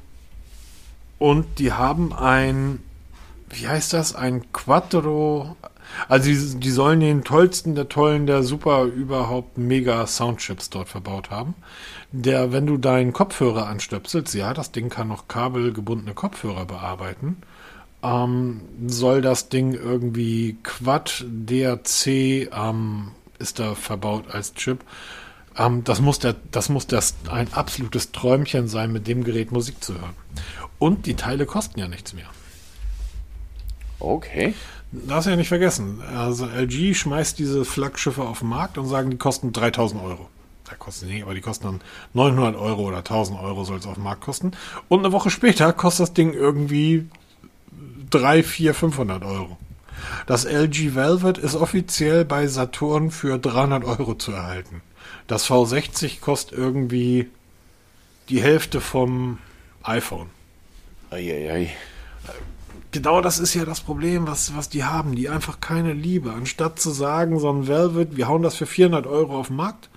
[1.19, 2.83] und die haben ein,
[3.51, 5.57] wie heißt das, ein Quattro,
[6.09, 11.31] also die, die sollen den tollsten der tollen, der super überhaupt mega Soundchips dort verbaut
[11.31, 11.55] haben.
[12.13, 17.39] Der, wenn du deinen Kopfhörer anstöpselst, ja, das Ding kann noch kabelgebundene Kopfhörer bearbeiten.
[18.03, 24.85] Ähm, soll das Ding irgendwie Quad DRC ähm, ist da verbaut als Chip.
[25.57, 29.83] Ähm, das muss der, das muss das ein absolutes Träumchen sein, mit dem Gerät Musik
[29.83, 30.15] zu hören.
[30.79, 32.29] Und die Teile kosten ja nichts mehr.
[33.99, 34.55] Okay.
[34.91, 36.03] Darfst ja nicht vergessen.
[36.17, 40.29] Also LG schmeißt diese Flaggschiffe auf den Markt und sagen, die kosten 3000 Euro.
[40.65, 41.81] Da kostet nicht, aber die kosten dann
[42.15, 44.53] 900 Euro oder 1000 Euro soll es auf dem Markt kosten.
[44.89, 47.07] Und eine Woche später kostet das Ding irgendwie
[48.11, 49.59] 3, 4, 500 Euro.
[50.27, 54.81] Das LG Velvet ist offiziell bei Saturn für 300 Euro zu erhalten.
[55.27, 57.29] Das V60 kostet irgendwie
[58.29, 59.39] die Hälfte vom
[59.83, 60.31] iPhone.
[61.11, 61.51] Eieiei.
[61.51, 61.71] Ei,
[62.27, 62.58] ei
[62.93, 65.15] genau das ist ja das Problem, was, was die haben.
[65.15, 66.33] Die einfach keine Liebe.
[66.33, 69.89] Anstatt zu sagen, so ein Velvet, wir hauen das für 400 Euro auf den Markt.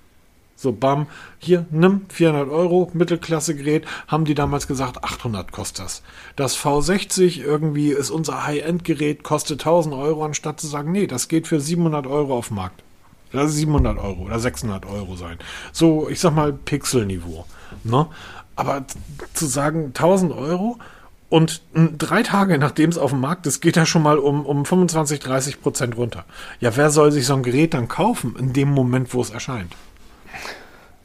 [0.62, 1.08] So, bam,
[1.40, 6.02] hier, nimm 400 Euro, Mittelklasse-Gerät, haben die damals gesagt, 800 kostet das.
[6.36, 11.48] Das V60 irgendwie ist unser High-End-Gerät, kostet 1000 Euro, anstatt zu sagen, nee, das geht
[11.48, 12.80] für 700 Euro auf den Markt.
[13.32, 15.38] Lass 700 Euro oder 600 Euro sein.
[15.72, 17.44] So, ich sag mal, Pixel-Niveau.
[17.82, 18.06] Ne?
[18.54, 18.84] Aber
[19.34, 20.78] zu sagen, 1000 Euro,
[21.32, 24.66] und drei Tage nachdem es auf dem Markt ist, geht er schon mal um, um
[24.66, 26.26] 25, 30 Prozent runter.
[26.60, 29.74] Ja, wer soll sich so ein Gerät dann kaufen in dem Moment, wo es erscheint?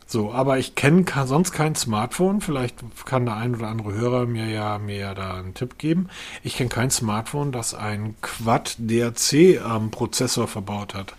[0.06, 2.42] So, aber ich kenne sonst kein Smartphone.
[2.42, 2.76] Vielleicht
[3.06, 6.10] kann der ein oder andere Hörer mir ja, mir ja da einen Tipp geben.
[6.44, 11.14] Ich kenne kein Smartphone, das einen Quad-DRC-Prozessor ähm, verbaut hat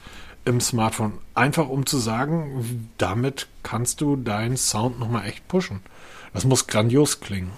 [0.44, 1.14] im Smartphone.
[1.34, 5.80] Einfach um zu sagen, damit kannst du deinen Sound nochmal echt pushen.
[6.34, 7.52] Das muss grandios klingen.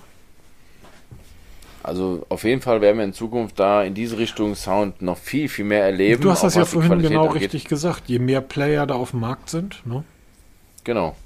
[1.82, 5.48] Also auf jeden Fall werden wir in Zukunft da in diese Richtung Sound noch viel,
[5.48, 6.23] viel mehr erleben.
[6.23, 7.43] Du hast das ja vorhin genau angeht.
[7.43, 8.02] richtig gesagt.
[8.07, 9.85] Je mehr Player da auf dem Markt sind.
[9.86, 10.05] Ne?
[10.85, 11.16] Genau.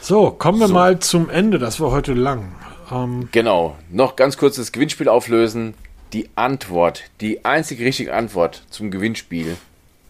[0.00, 0.74] So, kommen wir so.
[0.74, 1.58] mal zum Ende.
[1.58, 2.52] Das war heute lang.
[2.90, 3.76] Ähm, genau.
[3.90, 5.74] Noch ganz kurz das Gewinnspiel auflösen.
[6.12, 9.56] Die Antwort, die einzige richtige Antwort zum Gewinnspiel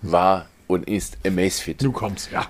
[0.00, 1.80] war und ist Amazfit.
[1.80, 2.46] Du kommst, ja.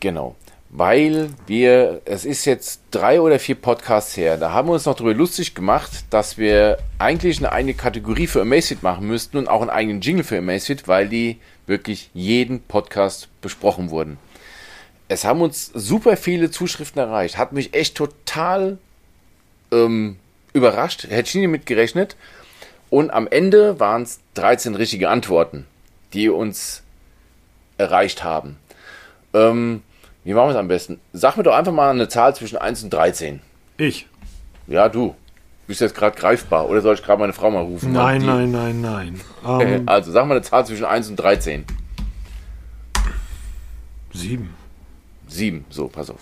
[0.00, 0.34] Genau
[0.76, 4.94] weil wir, es ist jetzt drei oder vier Podcasts her, da haben wir uns noch
[4.94, 9.62] darüber lustig gemacht, dass wir eigentlich eine eigene Kategorie für Amazfit machen müssten und auch
[9.62, 14.18] einen eigenen Jingle für Amazfit, weil die wirklich jeden Podcast besprochen wurden.
[15.08, 18.76] Es haben uns super viele Zuschriften erreicht, hat mich echt total
[19.72, 20.16] ähm,
[20.52, 22.16] überrascht, hätte ich nie damit gerechnet.
[22.90, 25.64] Und am Ende waren es 13 richtige Antworten,
[26.12, 26.82] die uns
[27.78, 28.58] erreicht haben.
[29.32, 29.82] Ähm,
[30.26, 31.00] wie machen wir es am besten?
[31.12, 33.38] Sag mir doch einfach mal eine Zahl zwischen 1 und 13.
[33.76, 34.08] Ich.
[34.66, 35.14] Ja, du.
[35.68, 37.92] Bist jetzt gerade greifbar oder soll ich gerade meine Frau mal rufen?
[37.92, 39.20] Nein, nein, nein, nein.
[39.44, 41.64] Um, ähm, also sag mal eine Zahl zwischen 1 und 13.
[44.12, 44.52] Sieben.
[45.28, 46.20] Sieben, so, pass auf.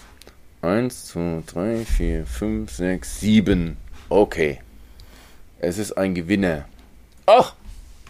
[0.60, 3.78] Eins, zwei, drei, vier, fünf, sechs, sieben.
[4.10, 4.60] Okay.
[5.60, 6.66] Es ist ein Gewinner.
[7.24, 7.54] Ach,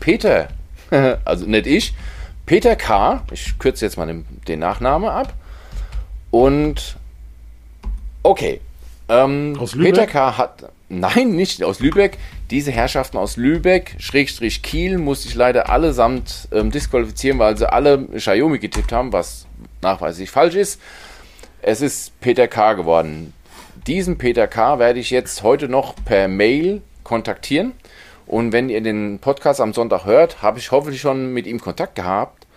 [0.01, 0.49] Peter.
[1.25, 1.95] also nicht ich.
[2.47, 3.23] Peter K.
[3.31, 5.35] Ich kürze jetzt mal den, den Nachname ab.
[6.35, 6.97] Und
[8.25, 8.61] okay.
[9.09, 9.95] Ähm, Aus Lübeck?
[9.95, 10.37] Peter K.
[10.37, 10.73] hat.
[10.89, 12.19] Nein, nicht aus Lübeck.
[12.51, 18.09] Diese Herrschaften aus Lübeck, Schrägstrich Kiel, musste ich leider allesamt ähm, disqualifizieren, weil sie alle
[18.17, 19.47] Xiaomi getippt haben, was
[19.81, 20.81] nachweislich falsch ist.
[21.63, 22.73] Es ist Peter K.
[22.73, 23.33] geworden.
[23.87, 24.81] Diesen Peter K.
[24.81, 27.75] werde ich jetzt heute noch per Mail kontaktieren.
[28.27, 31.95] Und wenn ihr den Podcast am Sonntag hört, habe ich hoffentlich schon mit ihm Kontakt
[31.95, 32.49] gehabt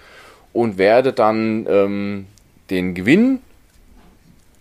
[0.51, 2.25] und werde dann ähm,
[2.71, 3.41] den Gewinn,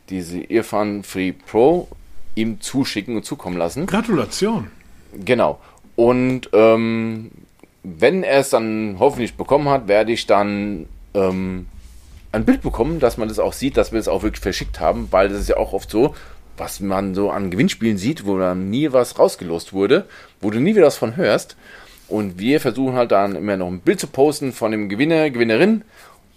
[0.08, 1.88] diese Irfan Free Pro,
[2.34, 3.86] ihm zuschicken und zukommen lassen.
[3.86, 4.70] Gratulation.
[5.24, 5.58] Genau.
[5.96, 7.30] Und ähm,
[7.82, 11.66] wenn er es dann hoffentlich bekommen hat, werde ich dann ähm,
[12.32, 15.08] ein Bild bekommen, dass man das auch sieht, dass wir es auch wirklich verschickt haben,
[15.10, 16.14] weil das ist ja auch oft so,
[16.56, 20.06] was man so an Gewinnspielen sieht, wo dann nie was rausgelost wurde,
[20.40, 21.56] wo du nie wieder was von hörst.
[22.08, 25.82] Und wir versuchen halt dann immer noch ein Bild zu posten von dem Gewinner, Gewinnerin,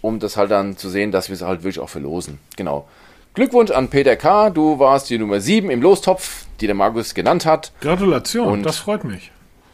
[0.01, 2.39] um das halt dann zu sehen, dass wir es halt wirklich auch verlosen.
[2.55, 2.87] Genau.
[3.33, 4.49] Glückwunsch an Peter K.
[4.49, 7.71] Du warst die Nummer 7 im Lostopf, die der Markus genannt hat.
[7.81, 9.31] Gratulation, Und- das freut mich.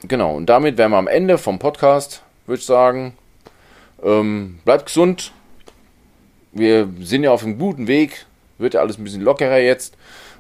[0.08, 3.14] Genau, und damit wären wir am Ende vom Podcast, würde ich sagen.
[4.04, 5.32] Ähm, bleibt gesund.
[6.52, 8.26] Wir sind ja auf einem guten Weg.
[8.58, 9.96] Wird ja alles ein bisschen lockerer jetzt.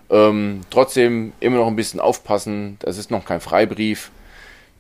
[0.09, 2.77] Ähm, trotzdem immer noch ein bisschen aufpassen.
[2.79, 4.11] Das ist noch kein Freibrief.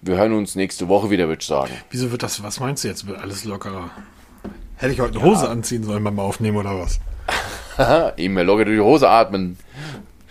[0.01, 1.73] Wir hören uns nächste Woche wieder, würde ich sagen.
[1.89, 3.89] Wieso wird das, was meinst du jetzt, wird alles lockerer?
[4.77, 6.99] Hätte ich heute eine Hose anziehen sollen beim Aufnehmen oder was?
[8.17, 9.57] Eben locker durch die Hose atmen.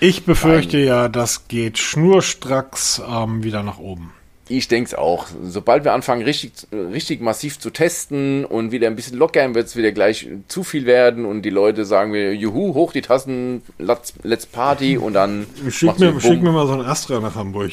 [0.00, 4.12] Ich befürchte ja, das geht schnurstracks ähm, wieder nach oben.
[4.48, 5.26] Ich denke es auch.
[5.42, 9.76] Sobald wir anfangen, richtig, richtig massiv zu testen und wieder ein bisschen lockern, wird es
[9.76, 14.12] wieder gleich zu viel werden und die Leute sagen wir, juhu, hoch die Tassen, let's,
[14.22, 17.72] let's Party und dann Schick mir, schick mir mal so ein Astra nach Hamburg.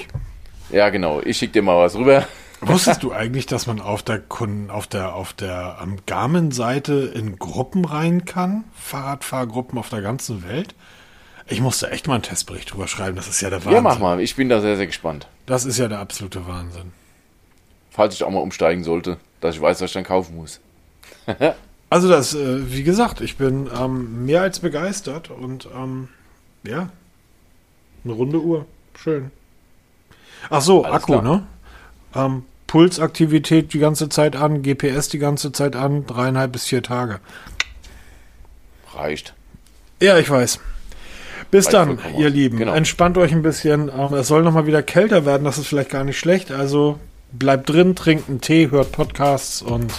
[0.72, 1.22] Ja, genau.
[1.26, 2.26] Ich schicke dir mal was rüber.
[2.62, 7.40] Wusstest du eigentlich, dass man auf der Kunden, auf der, auf der ähm, Garmin-Seite in
[7.40, 8.66] Gruppen rein kann?
[8.76, 10.76] Fahrradfahrgruppen auf der ganzen Welt?
[11.48, 13.16] Ich musste echt mal einen Testbericht drüber schreiben.
[13.16, 13.74] Das ist ja der Wahnsinn.
[13.74, 14.22] Ja, mach mal.
[14.22, 15.28] Ich bin da sehr, sehr gespannt.
[15.48, 16.94] Das ist ja der absolute Wahnsinn.
[17.90, 20.60] Falls ich auch mal umsteigen sollte, dass ich weiß, was ich dann kaufen muss.
[21.94, 26.08] Also das, äh, wie gesagt, ich bin ähm, mehr als begeistert und ähm,
[26.64, 26.88] ja,
[28.06, 28.66] eine runde Uhr,
[28.98, 29.30] schön.
[30.50, 31.22] Ach so, Alles Akku, klar.
[31.22, 31.44] ne?
[32.16, 37.20] Ähm, Pulsaktivität die ganze Zeit an, GPS die ganze Zeit an, dreieinhalb bis vier Tage.
[38.96, 39.34] Reicht.
[40.02, 40.58] Ja, ich weiß.
[41.52, 42.30] Bis Reicht dann, ihr.
[42.30, 42.58] Lieben.
[42.60, 42.74] Genau.
[42.74, 43.90] Entspannt euch ein bisschen.
[44.14, 46.50] Es soll noch mal wieder kälter werden, das ist vielleicht gar nicht schlecht.
[46.50, 46.98] Also
[47.34, 49.92] bleibt drin, trinkt einen Tee, hört Podcasts und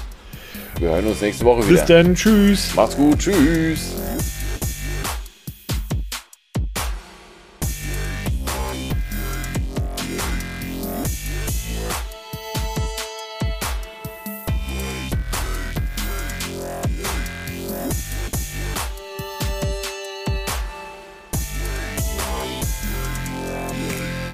[0.79, 2.03] Wir hören uns nächste Woche bis wieder.
[2.03, 2.15] dann.
[2.15, 2.75] Tschüss.
[2.75, 3.19] Macht's gut.
[3.19, 3.97] Tschüss.